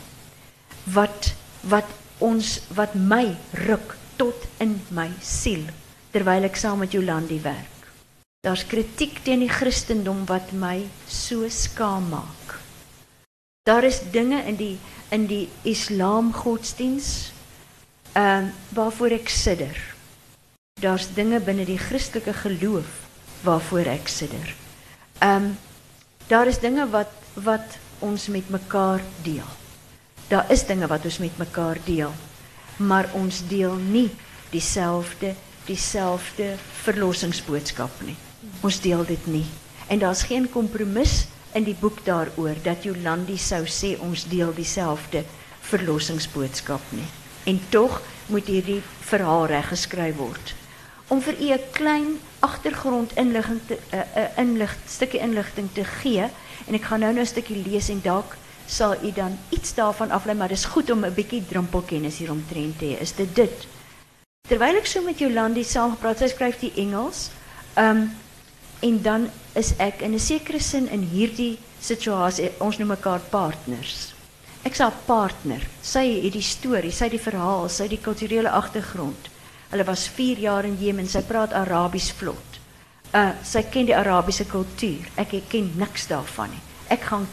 wat 0.85 1.35
wat 1.69 1.89
ons 2.19 2.61
wat 2.77 2.95
my 2.95 3.37
ruk 3.67 3.97
tot 4.17 4.47
in 4.63 4.77
my 4.95 5.09
siel 5.21 5.65
terwyl 6.15 6.47
ek 6.47 6.59
saam 6.59 6.85
met 6.85 6.95
Jolandi 6.95 7.41
werk. 7.43 7.89
Daar's 8.45 8.67
kritiek 8.69 9.23
teen 9.25 9.41
die 9.43 9.51
Christendom 9.51 10.27
wat 10.29 10.53
my 10.53 10.85
so 11.09 11.49
skaam 11.49 12.11
maak. 12.13 12.59
Daar 13.65 13.87
is 13.89 14.03
dinge 14.13 14.43
in 14.45 14.59
die 14.61 14.77
in 15.11 15.27
die 15.31 15.49
Islam 15.65 16.33
godsdiens 16.37 17.33
ehm 18.13 18.51
uh, 18.51 18.53
waarvoor 18.77 19.17
ek 19.17 19.29
sidder. 19.33 19.79
Daar's 20.81 21.09
dinge 21.15 21.41
binne 21.41 21.65
die 21.65 21.79
Christelike 21.79 22.35
geloof 22.45 23.01
waarvoor 23.43 23.91
ek 23.97 24.09
sidder. 24.09 24.55
Ehm 25.19 25.51
um, 25.51 25.57
daar 26.29 26.47
is 26.47 26.61
dinge 26.61 26.87
wat 26.91 27.13
wat 27.35 27.79
ons 27.99 28.29
met 28.29 28.49
mekaar 28.51 29.01
deel. 29.23 29.64
Daar 30.29 30.51
is 30.51 30.67
dinge 30.67 30.87
wat 30.87 31.05
ons 31.05 31.19
met 31.19 31.37
mekaar 31.37 31.79
deel, 31.85 32.13
maar 32.77 33.11
ons 33.13 33.43
deel 33.49 33.75
nie 33.75 34.11
dieselfde 34.51 35.35
dieselfde 35.65 36.55
verlossingsboodskap 36.85 38.03
nie. 38.05 38.17
Ons 38.61 38.81
deel 38.85 39.05
dit 39.09 39.27
nie. 39.27 39.45
En 39.89 39.99
daar's 39.99 40.27
geen 40.29 40.45
kompromis 40.51 41.27
in 41.57 41.65
die 41.65 41.77
boek 41.81 42.03
daaroor 42.05 42.59
dat 42.65 42.85
Jolandi 42.85 43.39
sou 43.41 43.63
sê 43.65 43.95
ons 44.05 44.27
deel 44.29 44.53
dieselfde 44.57 45.25
verlossingsboodskap 45.71 46.93
nie. 46.93 47.07
En 47.49 47.61
tog 47.73 48.01
moet 48.27 48.49
hierdie 48.49 48.83
verhaal 49.01 49.47
reg 49.47 49.69
geskryf 49.73 50.17
word. 50.21 50.55
Om 51.09 51.21
vir 51.21 51.41
u 51.41 51.53
'n 51.53 51.71
klein 51.73 52.19
agtergrondinligting 52.41 53.61
te 53.67 53.75
'n 53.75 53.97
uh, 53.97 54.01
uh, 54.17 54.39
inlig 54.39 54.77
stukkie 54.89 55.21
inligting 55.21 55.69
te 55.73 55.85
gee 55.85 56.29
en 56.67 56.75
ek 56.75 56.85
gaan 56.85 57.01
nou 57.01 57.13
nou 57.13 57.25
'n 57.25 57.27
stukkie 57.27 57.63
lees 57.67 57.89
en 57.89 58.01
dalk 58.03 58.37
sal 58.67 58.97
u 59.03 59.13
dan 59.13 59.39
iets 59.51 59.75
daarvan 59.75 60.11
aflei, 60.11 60.37
maar 60.37 60.49
dis 60.49 60.65
goed 60.65 60.91
om 60.91 61.05
'n 61.05 61.15
bietjie 61.15 61.45
drempelkennis 61.47 62.19
hieromtrent 62.19 62.79
te 62.79 62.85
hê. 62.85 63.01
Is 63.01 63.13
dit 63.13 63.35
dit? 63.37 63.67
Terwyl 64.49 64.77
ek 64.77 64.87
so 64.87 65.03
met 65.03 65.19
Jolandi 65.19 65.65
saam 65.65 65.91
gepraat, 65.91 66.19
sy 66.19 66.29
skryf 66.29 66.59
die 66.61 66.73
Engels. 66.77 67.31
Um 67.77 68.11
en 68.81 69.03
dan 69.03 69.31
is 69.55 69.73
ek 69.79 70.03
in 70.03 70.13
'n 70.13 70.19
sekere 70.19 70.61
sin 70.61 70.89
in 70.89 71.03
hierdie 71.03 71.59
situasie 71.81 72.51
ons 72.61 72.79
noem 72.79 72.89
mekaar 72.89 73.21
partners. 73.31 74.13
Ek 74.65 74.75
sê 74.75 74.89
partner. 75.07 75.61
Sy 75.83 76.23
het 76.25 76.33
die 76.33 76.43
storie, 76.43 76.93
sy 76.93 77.05
het 77.05 77.13
die 77.13 77.31
verhaal, 77.31 77.69
sy 77.69 77.83
het 77.83 77.91
die 77.91 78.05
kulturele 78.05 78.51
agtergrond. 78.51 79.29
Hulle 79.71 79.85
was 79.85 80.09
4 80.09 80.39
jaar 80.39 80.65
in 80.65 80.77
Jemen. 80.81 81.09
Sy 81.09 81.23
praat 81.23 81.53
Arabies 81.53 82.11
vlot. 82.13 82.61
Uh 83.15 83.31
sy 83.43 83.63
ken 83.63 83.87
die 83.87 83.97
Arabiese 83.97 84.45
kultuur. 84.45 85.09
Ek 85.17 85.35
ken 85.49 85.73
niks 85.77 86.07
daarvan 86.07 86.51
nie. 86.51 86.63
Ek 86.89 87.01
gaan 87.01 87.27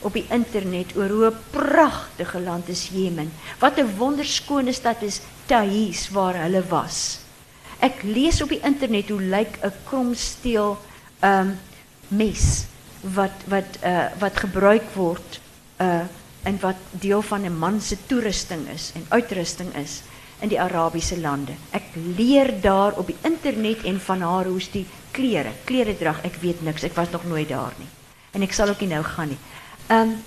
op 0.00 0.12
die 0.12 0.26
internet 0.28 0.96
oor 0.96 1.08
hoe 1.08 1.26
'n 1.30 1.38
pragtige 1.50 2.40
land 2.40 2.68
is 2.68 2.90
Jemen. 2.92 3.32
Wat 3.58 3.78
'n 3.78 3.96
wonderskone 3.96 4.72
stad 4.72 5.02
is 5.02 5.20
Taiz 5.46 6.08
waar 6.08 6.34
hulle 6.34 6.62
was. 6.68 7.18
Ek 7.78 8.02
lees 8.02 8.42
op 8.42 8.48
die 8.48 8.60
internet 8.62 9.08
hoe 9.08 9.22
lyk 9.22 9.58
'n 9.62 9.72
kromsteel 9.84 10.78
um 11.22 11.58
mes 12.08 12.66
wat 13.00 13.36
wat 13.46 13.78
uh 13.84 14.06
wat 14.18 14.36
gebruik 14.36 14.94
word 14.94 15.40
uh 15.80 16.04
en 16.42 16.56
wat 16.60 16.76
deel 16.90 17.22
van 17.22 17.44
'n 17.44 17.58
man 17.58 17.80
se 17.80 17.96
toerusting 18.06 18.68
is 18.68 18.92
en 18.94 19.06
uitrusting 19.08 19.74
is 19.74 20.02
in 20.40 20.48
die 20.48 20.60
Arabiese 20.60 21.20
lande. 21.20 21.52
Ek 21.70 21.84
leer 21.94 22.52
daar 22.60 22.96
op 22.98 23.06
die 23.06 23.16
internet 23.22 23.84
en 23.84 24.00
van 24.00 24.20
haar 24.20 24.44
hoe's 24.44 24.70
die 24.72 24.86
klere, 25.10 25.52
kleredrag, 25.64 26.22
ek 26.24 26.40
weet 26.40 26.62
niks. 26.62 26.82
Ek 26.82 26.96
was 26.96 27.10
nog 27.10 27.26
nooit 27.28 27.48
daar 27.48 27.74
nie. 27.78 27.88
En 28.32 28.42
ek 28.46 28.54
sal 28.56 28.68
ook 28.72 28.80
nie 28.80 28.92
nou 28.94 29.02
gaan 29.04 29.28
nie. 29.34 29.38
Um 29.90 30.22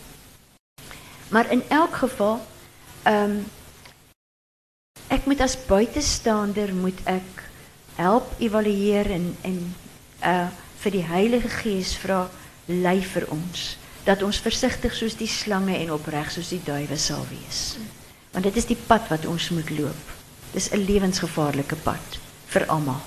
maar 1.30 1.51
in 1.51 1.64
elk 1.70 1.95
geval 1.95 2.41
um 3.07 3.45
ek 5.07 5.26
moet 5.26 5.41
as 5.41 5.55
buitestander 5.66 6.74
moet 6.74 6.99
ek 7.03 7.43
help 7.95 8.34
evalueer 8.38 9.09
en 9.11 9.38
en 9.41 9.76
uh 10.24 10.47
vir 10.84 10.91
die 10.91 11.05
Heilige 11.07 11.47
Gees 11.47 11.93
vra 11.95 12.26
lei 12.68 12.99
vir 13.07 13.24
ons 13.32 13.78
dat 14.03 14.24
ons 14.24 14.41
versigtig 14.43 14.91
soos 14.95 15.16
die 15.16 15.30
slange 15.32 15.78
en 15.78 15.93
opreg 15.95 16.32
soos 16.32 16.49
die 16.51 16.59
duwe 16.66 16.97
sal 16.99 17.24
wees. 17.30 17.78
Want 18.34 18.43
dit 18.43 18.59
is 18.59 18.68
die 18.68 18.80
pad 18.88 19.07
wat 19.07 19.26
ons 19.26 19.47
moet 19.55 19.70
loop. 19.72 20.11
Dis 20.51 20.70
'n 20.72 20.84
lewensgevaarlike 20.84 21.76
pad 21.88 22.20
vir 22.51 22.68
almal. 22.68 23.01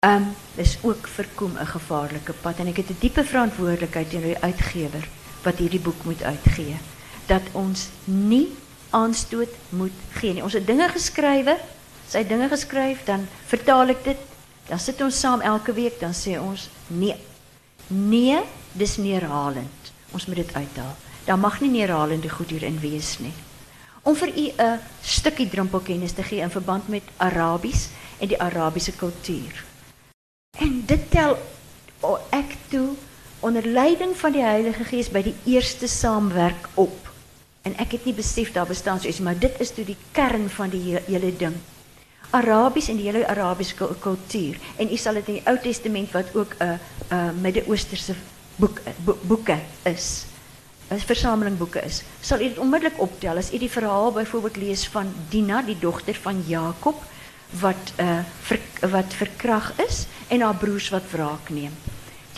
Um 0.00 0.32
dis 0.56 0.78
ook 0.82 1.06
vir 1.08 1.28
kom 1.34 1.58
'n 1.58 1.66
gevaarlike 1.76 2.32
pad 2.32 2.58
en 2.58 2.66
ek 2.72 2.76
het 2.76 2.90
'n 2.90 3.00
diepe 3.00 3.24
verantwoordelikheid 3.24 4.10
teenoor 4.10 4.34
die 4.34 4.44
uitgewer 4.48 5.08
wat 5.42 5.58
hierdie 5.58 5.82
boek 5.82 6.04
moet 6.04 6.22
uitgee 6.22 6.76
dat 7.28 7.44
ons 7.52 7.88
nie 8.04 8.48
aanstoot 8.90 9.52
moet 9.76 9.92
gee 10.16 10.32
nie. 10.32 10.42
Ons 10.42 10.56
het 10.56 10.66
dinge 10.66 10.88
geskrywe, 10.88 11.58
sy 12.08 12.24
dinge 12.24 12.48
geskryf, 12.48 13.04
dan 13.04 13.26
vertaal 13.50 13.92
ek 13.92 14.04
dit, 14.06 14.22
dan 14.68 14.80
sit 14.80 15.00
ons 15.04 15.18
saam 15.20 15.44
elke 15.44 15.74
week, 15.76 15.98
dan 16.00 16.16
sê 16.16 16.38
ons 16.40 16.68
nee. 16.88 17.16
Nee, 17.88 18.40
dis 18.72 18.96
neerhalend. 19.00 19.92
Ons 20.16 20.26
moet 20.28 20.40
dit 20.40 20.54
uithaal. 20.54 20.96
Daar 21.28 21.40
mag 21.40 21.60
nie 21.60 21.70
neerhalende 21.72 22.30
goed 22.32 22.52
hierin 22.52 22.80
wees 22.80 23.18
nie. 23.20 23.34
Om 24.02 24.16
vir 24.16 24.28
u 24.28 24.46
'n 24.56 24.80
stukkie 25.02 25.48
drempelkennis 25.48 26.12
te 26.12 26.22
gee 26.22 26.40
in 26.40 26.50
verband 26.50 26.88
met 26.88 27.02
Arabies 27.16 27.88
en 28.18 28.28
die 28.28 28.40
Arabiese 28.40 28.92
kultuur. 28.92 29.64
En 30.58 30.82
dit 30.86 31.10
tel 31.10 31.36
ek 32.30 32.56
toe 32.68 32.96
onder 33.40 33.66
leiding 33.66 34.16
van 34.16 34.32
die 34.32 34.42
Heilige 34.42 34.84
Gees 34.84 35.10
by 35.10 35.22
die 35.22 35.34
eerste 35.44 35.88
saamwerk 35.88 36.68
op. 36.74 37.10
En 37.62 37.76
ek 37.78 37.92
het 37.98 38.04
nie 38.04 38.14
besef 38.14 38.52
daar 38.52 38.66
bestaan 38.66 39.00
iets, 39.02 39.20
maar 39.20 39.38
dit 39.38 39.60
is 39.60 39.74
die 39.74 39.96
kern 40.12 40.48
van 40.50 40.70
die 40.72 40.98
hele 41.06 41.32
ding. 41.36 41.54
Arabies 42.30 42.88
en 42.88 42.96
die 42.96 43.08
hele 43.08 43.26
Arabiese 43.28 43.74
kultuur. 44.00 44.58
En 44.76 44.92
u 44.92 44.96
sal 44.96 45.20
dit 45.20 45.28
in 45.28 45.38
die 45.40 45.46
Ou 45.48 45.56
Testament 45.62 46.12
wat 46.12 46.34
ook 46.34 46.54
'n 46.58 46.78
'n 47.10 47.40
Midde-Oosterse 47.40 48.14
boek 48.56 48.80
is. 49.82 50.24
'n 50.90 50.98
versameling 50.98 51.58
boeke 51.58 51.80
is. 51.84 52.02
Sal 52.20 52.40
u 52.40 52.48
dit 52.48 52.58
onmiddellik 52.58 53.00
optel 53.00 53.36
as 53.36 53.52
u 53.52 53.58
die 53.58 53.70
verhaal 53.70 54.12
byvoorbeeld 54.12 54.56
lees 54.56 54.86
van 54.88 55.12
Dina, 55.28 55.62
die 55.62 55.78
dogter 55.78 56.14
van 56.14 56.44
Jakob 56.46 57.02
wat 57.60 57.92
uh 58.00 58.20
wat 58.90 59.14
is 59.88 60.06
en 60.28 60.40
haar 60.40 60.54
broers 60.54 60.88
wat 60.88 61.10
wraak 61.10 61.48
neem. 61.48 61.72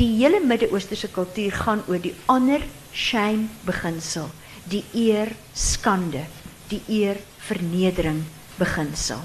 Die 0.01 0.15
hele 0.17 0.39
Midde-Oosterse 0.41 1.11
kultuur 1.13 1.53
gaan 1.61 1.83
oor 1.85 2.01
die 2.01 2.15
honor 2.25 2.63
shame 2.97 3.51
beginsel, 3.69 4.31
die 4.73 4.81
eer 4.97 5.29
skande, 5.53 6.23
die 6.71 6.81
eer 6.89 7.19
vernedering 7.45 8.23
beginsel. 8.57 9.21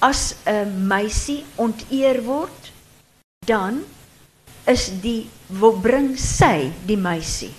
As 0.00 0.34
'n 0.48 0.88
meisie 0.88 1.44
onteer 1.56 2.22
word, 2.24 2.72
dan 3.44 3.84
is 4.64 4.88
die 5.02 5.28
wil 5.48 5.76
bring 5.76 6.16
sy 6.16 6.72
die 6.86 6.96
meisie 6.96 7.52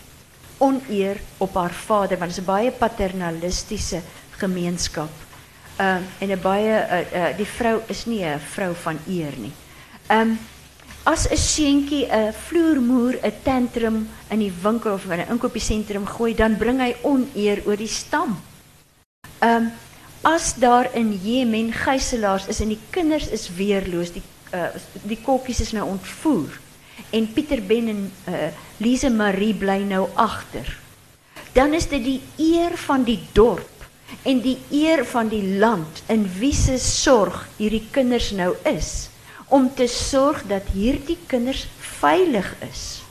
oneer 0.57 1.19
op 1.37 1.53
haar 1.53 1.73
vader 1.73 2.17
want 2.17 2.31
dit 2.33 2.39
is 2.39 2.43
'n 2.43 2.49
baie 2.49 2.71
paternalistiese 2.71 4.01
gemeenskap. 4.41 5.11
Ehm 5.77 6.01
en 6.19 6.31
'n 6.31 6.41
baie 6.41 6.73
uh, 6.81 7.13
uh, 7.13 7.37
die 7.37 7.45
vrou 7.45 7.81
is 7.87 8.05
nie 8.05 8.25
'n 8.25 8.39
vrou 8.39 8.73
van 8.73 8.97
eer 9.07 9.37
nie. 9.37 9.53
Ehm 10.09 10.37
as 11.03 11.27
'n 11.27 11.37
seentjie 11.37 12.07
'n 12.07 12.33
vloermoer 12.33 13.15
'n 13.21 13.33
tantrum 13.43 14.09
in 14.29 14.39
die 14.39 14.53
winkel 14.61 14.93
of 14.93 15.05
in 15.05 15.19
'n 15.19 15.31
inkopiesentrum 15.31 16.05
gooi, 16.05 16.35
dan 16.35 16.57
bring 16.57 16.79
hy 16.79 16.95
oneer 17.01 17.61
oor 17.65 17.77
die 17.77 17.87
stam. 17.87 18.39
Ehm 19.39 19.55
um, 19.55 19.71
as 20.23 20.53
daar 20.55 20.87
in 20.95 21.19
Jemen 21.23 21.73
gijslaers 21.73 22.47
is 22.47 22.59
en 22.59 22.67
die 22.67 22.79
kinders 22.89 23.27
is 23.27 23.49
weerloos, 23.55 24.11
die 24.11 24.21
uh, 24.53 24.71
die 25.03 25.19
kokkies 25.19 25.59
is 25.59 25.71
nou 25.71 25.83
ontvoer 25.89 26.59
en 27.09 27.33
Pieter 27.33 27.61
Ben 27.61 27.87
en 27.87 28.11
uh, 28.27 28.47
Lise 28.77 29.09
Marie 29.09 29.53
bly 29.53 29.81
nou 29.83 30.07
agter. 30.15 30.79
Dan 31.53 31.73
is 31.73 31.87
dit 31.87 32.03
die 32.03 32.21
eer 32.37 32.77
van 32.77 33.03
die 33.03 33.19
dorp 33.33 33.85
en 34.23 34.41
die 34.41 34.57
eer 34.71 35.05
van 35.05 35.27
die 35.27 35.57
land 35.59 36.03
in 36.07 36.23
wie 36.39 36.53
se 36.53 36.77
sorg 36.79 37.47
hierdie 37.57 37.83
kinders 37.91 38.31
nou 38.31 38.55
is 38.63 39.09
om 39.47 39.69
te 39.75 39.87
sorg 39.87 40.43
dat 40.47 40.71
hierdie 40.73 41.17
kinders 41.27 41.67
veilig 41.79 42.55
is. 42.69 43.01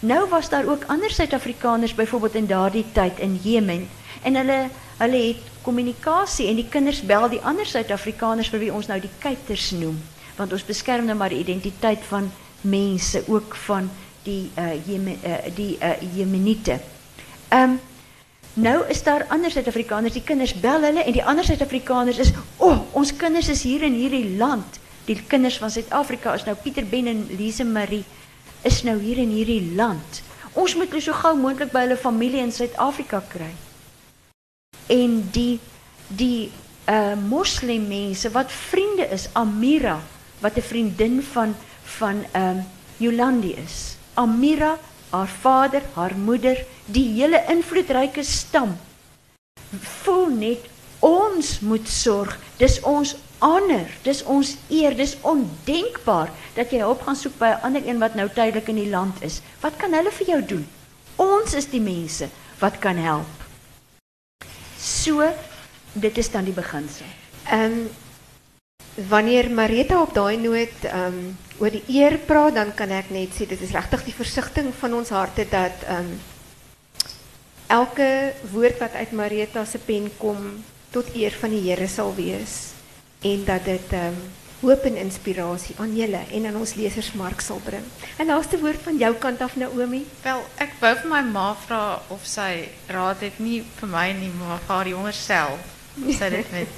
Nou 0.00 0.28
was 0.28 0.48
daar 0.48 0.66
ook 0.66 0.84
ander 0.86 1.10
Suid-Afrikaners 1.10 1.94
byvoorbeeld 1.94 2.34
in 2.34 2.46
daardie 2.46 2.84
tyd 2.92 3.18
in 3.18 3.40
Jemen 3.42 3.88
en 4.22 4.34
hulle 4.34 4.68
hulle 4.98 5.22
het 5.26 5.42
kommunikasie 5.62 6.48
en 6.48 6.56
die 6.58 6.68
kinders 6.68 7.02
bel 7.02 7.28
die 7.28 7.42
ander 7.42 7.66
Suid-Afrikaners 7.66 8.50
vir 8.50 8.62
wie 8.62 8.72
ons 8.72 8.86
nou 8.86 9.00
die 9.00 9.10
kuiters 9.18 9.70
noem 9.70 9.98
want 10.38 10.52
ons 10.54 10.64
beskerm 10.66 11.06
nou 11.06 11.16
maar 11.18 11.34
die 11.34 11.42
identiteit 11.42 12.02
van 12.08 12.30
mense 12.60 13.22
ook 13.26 13.54
van 13.66 13.90
die 14.22 14.50
uh, 14.58 14.74
Jemen, 14.86 15.18
uh, 15.24 15.36
die 15.54 15.78
uh. 15.80 16.78
Ehm 17.48 17.78
nou 18.58 18.78
is 18.90 19.02
daar 19.02 19.26
ander 19.30 19.50
Suid-Afrikaners, 19.50 20.12
die 20.12 20.22
kinders 20.26 20.54
bel 20.60 20.82
hulle 20.82 21.02
en 21.02 21.14
die 21.14 21.24
ander 21.24 21.44
Suid-Afrikaners 21.44 22.18
is, 22.18 22.32
"O, 22.56 22.70
oh, 22.70 22.78
ons 22.92 23.16
kinders 23.16 23.48
is 23.48 23.62
hier 23.62 23.82
in 23.82 23.94
hierdie 23.94 24.36
land." 24.36 24.80
Die 25.08 25.16
kinders 25.24 25.56
van 25.56 25.72
Suid-Afrika 25.72 26.34
is 26.36 26.44
nou 26.44 26.54
Pieter 26.60 26.84
Ben 26.84 27.06
en 27.08 27.24
Lise 27.38 27.64
Marie 27.64 28.04
is 28.68 28.82
nou 28.84 28.98
hier 29.00 29.16
in 29.22 29.32
hierdie 29.32 29.72
land. 29.78 30.20
Ons 30.52 30.74
moet 30.76 30.90
hulle 30.92 31.04
so 31.04 31.16
gou 31.16 31.32
moontlik 31.38 31.72
by 31.72 31.86
hulle 31.86 31.96
familie 31.96 32.42
in 32.44 32.52
Suid-Afrika 32.52 33.22
kry. 33.32 33.52
En 34.92 35.20
die 35.32 35.60
die 36.08 36.50
uh 36.88 37.16
moslimmense 37.20 38.30
wat 38.32 38.52
vriende 38.52 39.04
is, 39.12 39.28
Amira 39.36 39.98
wat 40.40 40.56
'n 40.56 40.68
vriendin 40.70 41.22
van 41.22 41.54
van 41.98 42.24
ehm 42.32 42.58
um, 42.58 42.64
Jolandi 42.98 43.52
is. 43.54 43.96
Amira, 44.14 44.78
haar 45.10 45.28
vader, 45.28 45.82
haar 45.94 46.16
moeder, 46.16 46.64
die 46.86 47.08
hele 47.20 47.44
invloedryke 47.48 48.22
stam 48.22 48.76
voel 50.02 50.28
net 50.28 50.68
ons 50.98 51.60
moet 51.60 51.88
sorg. 51.88 52.38
Dis 52.56 52.80
ons 52.80 53.14
honor, 53.38 53.86
dis 54.02 54.22
ons 54.24 54.56
eer, 54.70 54.96
dis 54.96 55.16
ondenkbaar 55.26 56.30
dat 56.56 56.72
jy 56.72 56.82
hulp 56.82 57.02
gaan 57.06 57.16
soek 57.16 57.38
by 57.38 57.52
'n 57.54 57.62
ander 57.66 57.86
een 57.86 57.98
wat 57.98 58.14
nou 58.14 58.28
tydelik 58.28 58.68
in 58.68 58.80
die 58.82 58.90
land 58.90 59.22
is. 59.22 59.40
Wat 59.60 59.76
kan 59.76 59.92
hulle 59.92 60.10
vir 60.10 60.26
jou 60.26 60.42
doen? 60.44 60.66
Ons 61.16 61.54
is 61.54 61.66
die 61.66 61.80
mense 61.80 62.28
wat 62.58 62.78
kan 62.78 62.96
help. 62.96 63.26
So 64.78 65.22
dit 65.92 66.18
is 66.18 66.30
dan 66.30 66.44
die 66.44 66.54
beginsel. 66.54 67.06
Ehm 67.50 67.86
wanneer 69.08 69.50
Marita 69.50 70.00
op 70.02 70.14
daai 70.14 70.36
noot 70.36 70.84
ehm 70.84 71.06
um, 71.06 71.36
oor 71.58 71.70
die 71.70 71.84
eer 71.86 72.18
praat, 72.18 72.54
dan 72.54 72.74
kan 72.74 72.90
ek 72.90 73.10
net 73.10 73.34
sê 73.34 73.46
dit 73.46 73.60
is 73.60 73.70
regtig 73.70 74.04
die 74.04 74.14
versigtiging 74.14 74.74
van 74.74 74.94
ons 74.94 75.08
harte 75.08 75.46
dat 75.50 75.86
ehm 75.86 76.18
elke 77.66 78.34
woord 78.52 78.78
wat 78.78 78.92
uit 78.92 79.12
Marita 79.12 79.64
se 79.64 79.78
pen 79.78 80.10
kom 80.18 80.64
tot 80.90 81.14
eer 81.14 81.32
van 81.40 81.50
die 81.50 81.60
Here 81.60 81.88
sal 81.88 82.14
wees 82.14 82.77
en 83.20 83.44
dat 83.44 83.64
dit 83.64 83.92
ehm 83.92 84.06
um, 84.06 84.20
hoop 84.60 84.82
en 84.84 84.96
inspirasie 84.96 85.74
aan 85.78 85.94
julle 85.94 86.20
en 86.34 86.46
aan 86.46 86.56
ons 86.58 86.74
lesers 86.74 87.12
mark 87.12 87.40
sal 87.40 87.60
bring. 87.64 87.84
'n 88.18 88.26
Laaste 88.26 88.58
woord 88.58 88.82
van 88.82 88.96
jou 88.98 89.14
kant 89.14 89.40
af 89.40 89.56
Naomi. 89.56 90.06
Wel, 90.22 90.42
ek 90.56 90.72
wou 90.80 90.94
vir 90.96 91.10
my 91.10 91.22
ma 91.22 91.54
vra 91.54 92.02
of 92.08 92.26
sy 92.26 92.68
raad 92.86 93.20
het 93.20 93.38
nie 93.38 93.62
vir 93.80 93.88
my 93.88 94.12
nie, 94.12 94.30
maar 94.38 94.58
vir 94.58 94.74
haar 94.74 94.88
jonger 94.88 95.12
self. 95.12 95.58
Sy 96.18 96.30
dit 96.30 96.50
met 96.52 96.68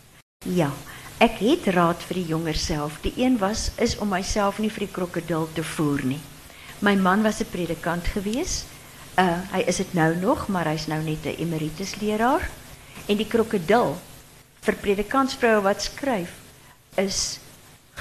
Ja. 0.60 0.72
Ek 1.18 1.38
het 1.40 1.66
raad 1.72 2.02
vir 2.04 2.14
die 2.14 2.26
jonger 2.28 2.54
self. 2.54 2.98
Die 3.00 3.12
een 3.16 3.38
was 3.38 3.70
is 3.80 3.98
om 3.98 4.08
myself 4.08 4.58
nie 4.58 4.70
vir 4.70 4.84
die 4.84 4.92
krokodil 4.92 5.48
te 5.54 5.62
voer 5.64 6.04
nie. 6.04 6.20
My 6.80 6.94
man 6.94 7.22
was 7.22 7.40
'n 7.40 7.48
predikant 7.50 8.06
gewees. 8.06 8.64
Uh 9.18 9.40
hy 9.52 9.64
is 9.66 9.76
dit 9.76 9.94
nou 9.94 10.14
nog, 10.16 10.48
maar 10.48 10.64
hy's 10.64 10.86
nou 10.86 11.02
net 11.02 11.24
'n 11.24 11.36
emeritus 11.38 11.96
leraar. 12.00 12.50
En 13.06 13.16
die 13.16 13.26
krokodil 13.26 13.96
vir 14.66 14.78
predikantsvroue 14.82 15.62
wat 15.62 15.82
skryf 15.82 16.32
is 16.98 17.38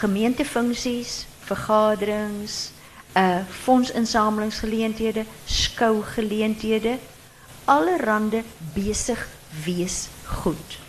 gemeentefunksies, 0.01 1.25
vergaderings, 1.45 2.71
uh 3.15 3.43
fondsinsamelingsgeleenthede, 3.63 5.25
skougeleenthede, 5.45 6.97
allerhande 7.65 8.43
besig 8.75 9.21
wees 9.65 10.07
goed 10.41 10.79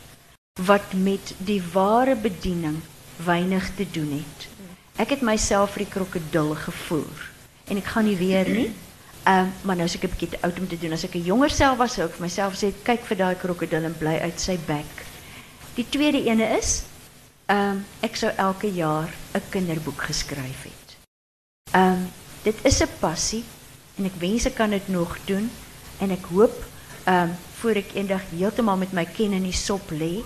wat 0.66 0.94
met 0.96 1.34
die 1.44 1.60
ware 1.72 2.16
bediening 2.16 2.80
weinig 3.24 3.68
te 3.76 3.84
doen 3.92 4.10
het. 4.16 4.48
Ek 4.96 5.12
het 5.12 5.20
myself 5.20 5.74
vir 5.76 5.84
die 5.84 5.92
krokodil 5.92 6.54
gevoer 6.56 7.24
en 7.68 7.76
ek 7.76 7.90
gaan 7.92 8.08
nie 8.08 8.16
weer 8.16 8.48
nie. 8.48 8.70
Uh, 9.26 9.42
maar 9.66 9.76
nou 9.76 9.84
is 9.84 9.96
ek 9.98 10.04
'n 10.06 10.14
bietjie 10.14 10.28
te 10.32 10.42
oud 10.46 10.58
om 10.58 10.68
te 10.68 10.78
doen. 10.78 10.92
As 10.92 11.04
ek 11.04 11.16
'n 11.16 11.28
jonger 11.28 11.50
self 11.50 11.78
was, 11.78 11.94
sou 11.94 12.06
ek 12.06 12.14
vir 12.14 12.26
myself 12.26 12.54
sê 12.54 12.72
kyk 12.84 13.04
vir 13.04 13.16
daai 13.16 13.34
krokodil 13.34 13.84
en 13.84 13.98
bly 13.98 14.16
uit 14.22 14.40
sy 14.40 14.56
bek. 14.66 15.06
Die 15.76 15.84
tweede 15.84 16.22
ene 16.24 16.46
is 16.56 16.82
ehm 17.52 17.76
um, 17.76 17.80
ek 18.02 18.16
sou 18.16 18.30
elke 18.42 18.68
jaar 18.72 19.10
'n 19.36 19.42
kinderboek 19.52 20.08
geskryf 20.08 20.62
het. 20.64 20.96
Ehm 21.72 21.92
um, 21.92 22.06
dit 22.42 22.56
is 22.64 22.80
'n 22.80 22.88
passie 23.00 23.44
en 23.98 24.04
ek 24.04 24.16
wens 24.18 24.46
ek 24.46 24.54
kan 24.54 24.70
dit 24.70 24.88
nog 24.88 25.18
doen 25.24 25.50
en 26.00 26.10
ek 26.10 26.24
hoop 26.32 26.56
ehm 27.04 27.28
um, 27.28 27.36
voor 27.60 27.76
ek 27.76 27.92
eendag 27.94 28.24
heeltemal 28.32 28.76
met 28.76 28.92
my 28.92 29.04
ken 29.04 29.32
in 29.32 29.42
die 29.42 29.52
sop 29.52 29.90
lê 29.90 30.24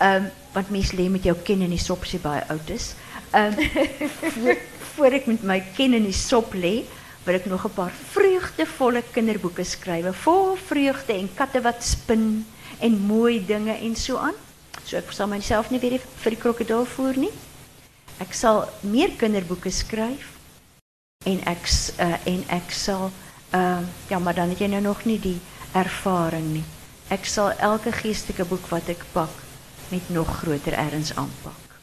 um, 0.00 0.28
want 0.52 0.70
mense 0.70 0.96
lê 0.96 1.08
met 1.08 1.24
jou 1.24 1.36
ken 1.44 1.62
in 1.62 1.70
die 1.70 1.80
sop 1.80 2.02
as 2.02 2.12
jy 2.12 2.20
baie 2.20 2.44
oud 2.48 2.70
is. 2.70 2.94
Um, 3.32 3.56
voor, 4.34 4.56
voor 4.94 5.16
ek 5.16 5.26
met 5.26 5.42
my 5.42 5.60
ken 5.76 5.94
in 5.94 6.04
die 6.04 6.16
sop 6.16 6.52
lê, 6.52 6.84
wil 7.24 7.34
ek 7.34 7.46
nog 7.46 7.64
'n 7.64 7.72
paar 7.72 7.92
vreugdevolle 8.12 9.02
kinderboeke 9.12 9.64
skryf, 9.64 10.12
vol 10.24 10.56
vreugde 10.56 11.12
en 11.12 11.34
katte 11.34 11.60
wat 11.60 11.84
spin 11.84 12.44
en 12.80 13.00
mooi 13.00 13.40
dinge 13.46 13.72
en 13.72 13.96
so 13.96 14.16
aan. 14.16 14.36
So 14.90 14.98
ek 14.98 15.12
sal 15.14 15.28
myself 15.30 15.68
nie 15.70 15.78
weer 15.78 16.00
vir 16.02 16.34
die 16.34 16.40
krokodil 16.42 16.82
voer 16.96 17.14
nie. 17.22 17.30
Ek 18.18 18.32
sal 18.34 18.64
meer 18.82 19.12
kinderboeke 19.20 19.70
skryf 19.70 20.32
en 21.30 21.38
ek 21.46 21.68
uh, 22.02 22.16
en 22.26 22.40
ek 22.56 22.74
sal 22.74 23.06
ehm 23.54 23.86
uh, 23.86 23.86
ja, 24.10 24.18
maar 24.18 24.34
dan 24.34 24.50
het 24.50 24.58
jy 24.58 24.66
nou 24.72 24.80
nog 24.88 25.04
nie 25.06 25.20
die 25.22 25.38
ervaring 25.78 26.48
nie. 26.56 26.64
Ek 27.06 27.22
sal 27.22 27.54
elke 27.62 27.94
geestelike 27.94 28.48
boek 28.50 28.66
wat 28.74 28.90
ek 28.90 29.06
pak 29.14 29.30
met 29.94 30.10
nog 30.10 30.26
groter 30.42 30.74
erns 30.74 31.14
aanpak. 31.14 31.78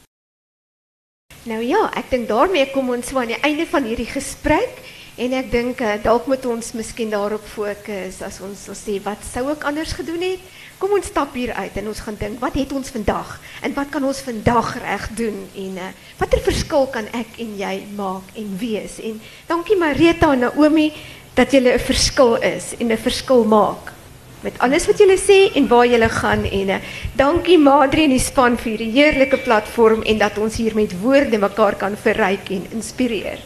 Nou 1.48 1.64
ja, 1.64 1.88
ek 1.96 2.12
dink 2.12 2.28
daarmee 2.28 2.68
kom 2.74 2.92
ons 2.92 3.14
aan 3.16 3.32
die 3.32 3.40
einde 3.40 3.64
van 3.72 3.88
hierdie 3.88 4.10
gesprek 4.12 4.84
en 5.16 5.32
ek 5.32 5.48
dink 5.52 5.80
uh, 5.80 5.96
dalk 6.04 6.28
moet 6.28 6.44
ons 6.44 6.74
miskien 6.76 7.08
daarop 7.16 7.44
fokus 7.56 8.20
as 8.20 8.42
ons 8.44 8.68
sal 8.68 8.76
sê 8.76 9.00
wat 9.00 9.24
sou 9.24 9.48
ek 9.56 9.64
anders 9.64 9.96
gedoen 9.96 10.28
het? 10.34 10.44
Kom 10.78 10.92
ons 10.94 11.08
stap 11.10 11.32
hier 11.34 11.50
uit 11.58 11.78
en 11.80 11.88
ons 11.90 12.00
gaan 12.06 12.16
dink 12.20 12.38
wat 12.38 12.54
het 12.54 12.70
ons 12.70 12.90
vandag 12.94 13.32
en 13.66 13.72
wat 13.74 13.88
kan 13.90 14.04
ons 14.06 14.20
vandag 14.22 14.76
reg 14.78 15.08
doen 15.18 15.40
en 15.58 15.80
uh, 15.82 15.88
watter 16.20 16.42
verskil 16.46 16.86
kan 16.94 17.08
ek 17.18 17.40
en 17.42 17.56
jy 17.58 17.72
maak 17.98 18.28
en 18.38 18.52
wees? 18.60 19.00
En 19.02 19.16
dankie 19.48 19.74
Marita 19.80 20.30
en 20.36 20.46
Naomi 20.46 20.92
dat 21.34 21.50
julle 21.50 21.74
'n 21.74 21.82
verskil 21.82 22.36
is 22.46 22.76
en 22.78 22.92
'n 22.92 22.96
verskil 22.96 23.42
maak 23.44 23.90
met 24.46 24.54
alles 24.58 24.86
wat 24.86 24.98
julle 24.98 25.18
sê 25.18 25.50
en 25.58 25.66
waar 25.66 25.86
julle 25.86 26.08
gaan 26.08 26.44
en 26.46 26.68
uh, 26.68 26.78
dankie 27.16 27.58
Madri 27.58 28.04
en 28.04 28.14
die 28.14 28.22
span 28.22 28.56
vir 28.56 28.70
hierdie 28.70 28.92
heerlike 28.94 29.42
platform 29.42 30.02
en 30.02 30.18
dat 30.18 30.38
ons 30.38 30.56
hier 30.56 30.74
met 30.74 30.94
woorde 31.02 31.38
mekaar 31.38 31.74
kan 31.74 31.96
verryk 31.96 32.50
en 32.50 32.70
inspireer. 32.70 33.42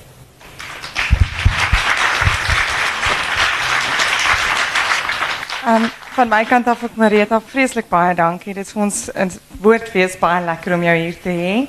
Um, 5.64 6.01
van 6.14 6.28
my 6.28 6.44
kant 6.44 6.68
af 6.68 6.82
ook 6.84 6.96
Marita, 6.96 7.40
vreeslik 7.40 7.88
baie 7.88 8.14
dankie. 8.14 8.54
Dit 8.54 8.66
is 8.66 8.72
vir 8.72 8.82
ons 8.82 9.10
'n 9.14 9.30
woordfees 9.60 10.18
baie 10.18 10.44
lekker 10.44 10.74
om 10.74 10.82
jou 10.82 10.96
hier 10.96 11.20
te 11.22 11.28
hê. 11.28 11.68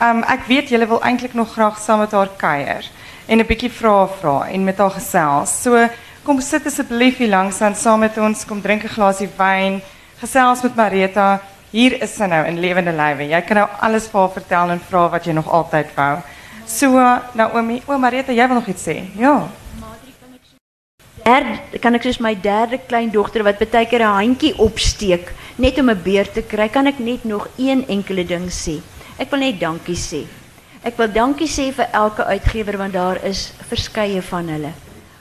Um 0.00 0.22
ek 0.22 0.46
weet 0.46 0.68
julle 0.68 0.86
wil 0.86 1.02
eintlik 1.02 1.34
nog 1.34 1.52
graag 1.52 1.78
saam 1.78 1.98
met 1.98 2.12
haar 2.12 2.28
kuier 2.36 2.84
en 3.26 3.38
'n 3.38 3.46
bietjie 3.46 3.70
vrae 3.70 4.08
vra 4.20 4.48
en 4.48 4.64
met 4.64 4.78
haar 4.78 4.90
gesels. 4.90 5.62
So 5.62 5.88
Kom 6.26 6.40
sit 6.42 6.64
asseblief 6.66 7.20
hier 7.20 7.28
langs 7.30 7.60
aan 7.62 7.76
saam 7.78 8.00
met 8.02 8.16
ons. 8.18 8.40
Kom 8.44 8.60
drink 8.60 8.82
'n 8.82 8.88
glasie 8.88 9.28
wyn. 9.36 9.80
Gesels 10.18 10.62
met 10.62 10.74
Marita. 10.74 11.40
Hier 11.70 12.02
is 12.02 12.16
sy 12.16 12.26
nou 12.26 12.44
in 12.46 12.58
lewende 12.58 12.92
lywe. 12.92 13.28
Jy 13.28 13.40
kan 13.42 13.56
nou 13.56 13.68
alles 13.80 14.08
vir 14.08 14.20
haar 14.20 14.32
vertel 14.32 14.70
en 14.70 14.80
vra 14.88 15.08
wat 15.08 15.24
jy 15.24 15.32
nog 15.32 15.48
altyd 15.48 15.86
wou. 15.94 16.18
So, 16.66 16.98
Naomi, 17.34 17.82
o 17.86 17.98
Marita, 17.98 18.32
jy 18.32 18.46
wil 18.48 18.56
nog 18.56 18.66
iets 18.66 18.88
sê? 18.88 19.04
Ja. 19.14 19.46
Derde, 21.26 21.80
kan 21.82 21.98
ek 21.98 22.04
soos 22.06 22.20
my 22.22 22.36
derde 22.38 22.78
kleindogter 22.86 23.42
wat 23.42 23.58
baie 23.58 23.88
keer 23.90 24.04
'n 24.06 24.14
handjie 24.14 24.54
opsteek 24.62 25.32
net 25.58 25.78
om 25.82 25.90
'n 25.90 26.02
beer 26.04 26.28
te 26.30 26.42
kry, 26.42 26.68
kan 26.68 26.86
ek 26.86 27.00
net 27.00 27.24
nog 27.24 27.48
een 27.58 27.82
enkele 27.88 28.24
ding 28.24 28.46
sê. 28.46 28.78
Ek 29.18 29.30
wil 29.30 29.40
net 29.40 29.58
dankie 29.58 29.98
sê. 29.98 30.22
Ek 30.84 30.96
wil 30.96 31.08
dankie 31.08 31.48
sê 31.48 31.72
vir 31.74 31.88
elke 31.90 32.22
uitgewer 32.24 32.78
want 32.78 32.92
daar 32.92 33.18
is 33.24 33.52
verskeie 33.68 34.22
van 34.22 34.48
hulle. 34.48 34.72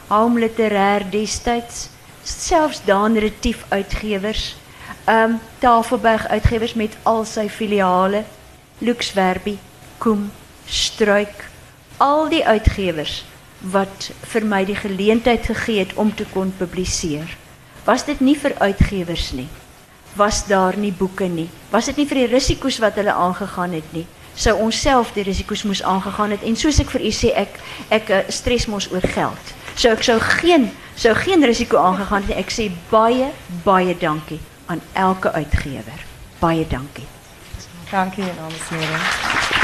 Home 0.10 0.40
Literair 0.40 1.10
destyds, 1.10 1.90
selfs 2.24 2.86
Daan 2.86 3.18
Retief 3.18 3.66
uitgewers, 3.72 4.56
um 5.08 5.40
Tafelberg 5.60 6.28
uitgewers 6.28 6.76
met 6.76 6.98
al 7.04 7.26
sy 7.26 7.50
filiale, 7.50 8.26
Lux 8.78 9.10
Verbi, 9.10 9.58
Koem, 9.98 10.32
Struik, 10.68 11.50
al 11.98 12.30
die 12.30 12.46
uitgewers 12.46 13.24
wat 13.72 14.12
vir 14.32 14.46
my 14.46 14.64
die 14.66 14.78
geleentheid 14.78 15.46
gegee 15.46 15.80
het 15.80 15.94
om 15.94 16.14
te 16.16 16.26
kon 16.34 16.54
publiseer. 16.58 17.38
Was 17.86 18.06
dit 18.06 18.20
nie 18.20 18.36
vir 18.38 18.54
uitgewers 18.60 19.32
nie? 19.38 19.48
Was 20.16 20.46
daar 20.48 20.78
nie 20.78 20.94
boeke 20.94 21.28
nie? 21.28 21.50
Was 21.72 21.90
dit 21.92 21.98
nie 21.98 22.08
vir 22.10 22.24
die 22.24 22.32
risiko's 22.34 22.80
wat 22.80 22.98
hulle 23.00 23.14
aangegaan 23.14 23.76
het 23.78 23.92
nie? 23.94 24.06
Sou 24.36 24.56
ons 24.60 24.80
self 24.82 25.14
die 25.16 25.24
risiko's 25.24 25.64
moes 25.64 25.84
aangegaan 25.84 26.36
het 26.36 26.44
en 26.44 26.58
soos 26.60 26.80
ek 26.84 26.92
vir 26.96 27.06
u 27.08 27.12
sê 27.16 27.32
ek 27.36 27.60
ek 27.96 28.10
uh, 28.12 28.24
stres 28.30 28.68
mos 28.68 28.90
oor 28.92 29.06
geld. 29.16 29.54
So 29.76 29.92
ek 29.92 30.04
sou 30.08 30.20
geen 30.42 30.70
sou 30.96 31.14
geen 31.16 31.44
risiko 31.44 31.80
aangegaan 31.80 32.26
het 32.26 32.34
nie. 32.34 32.40
Ek 32.44 32.52
sê 32.52 32.70
baie 32.92 33.32
baie 33.64 33.96
dankie 34.00 34.40
aan 34.68 34.82
elke 34.94 35.32
uitgewer. 35.32 36.08
Baie 36.40 36.68
dankie. 36.68 37.08
Dankie 37.92 38.26
dames 38.26 38.72
en 38.72 38.80
here. 38.80 39.55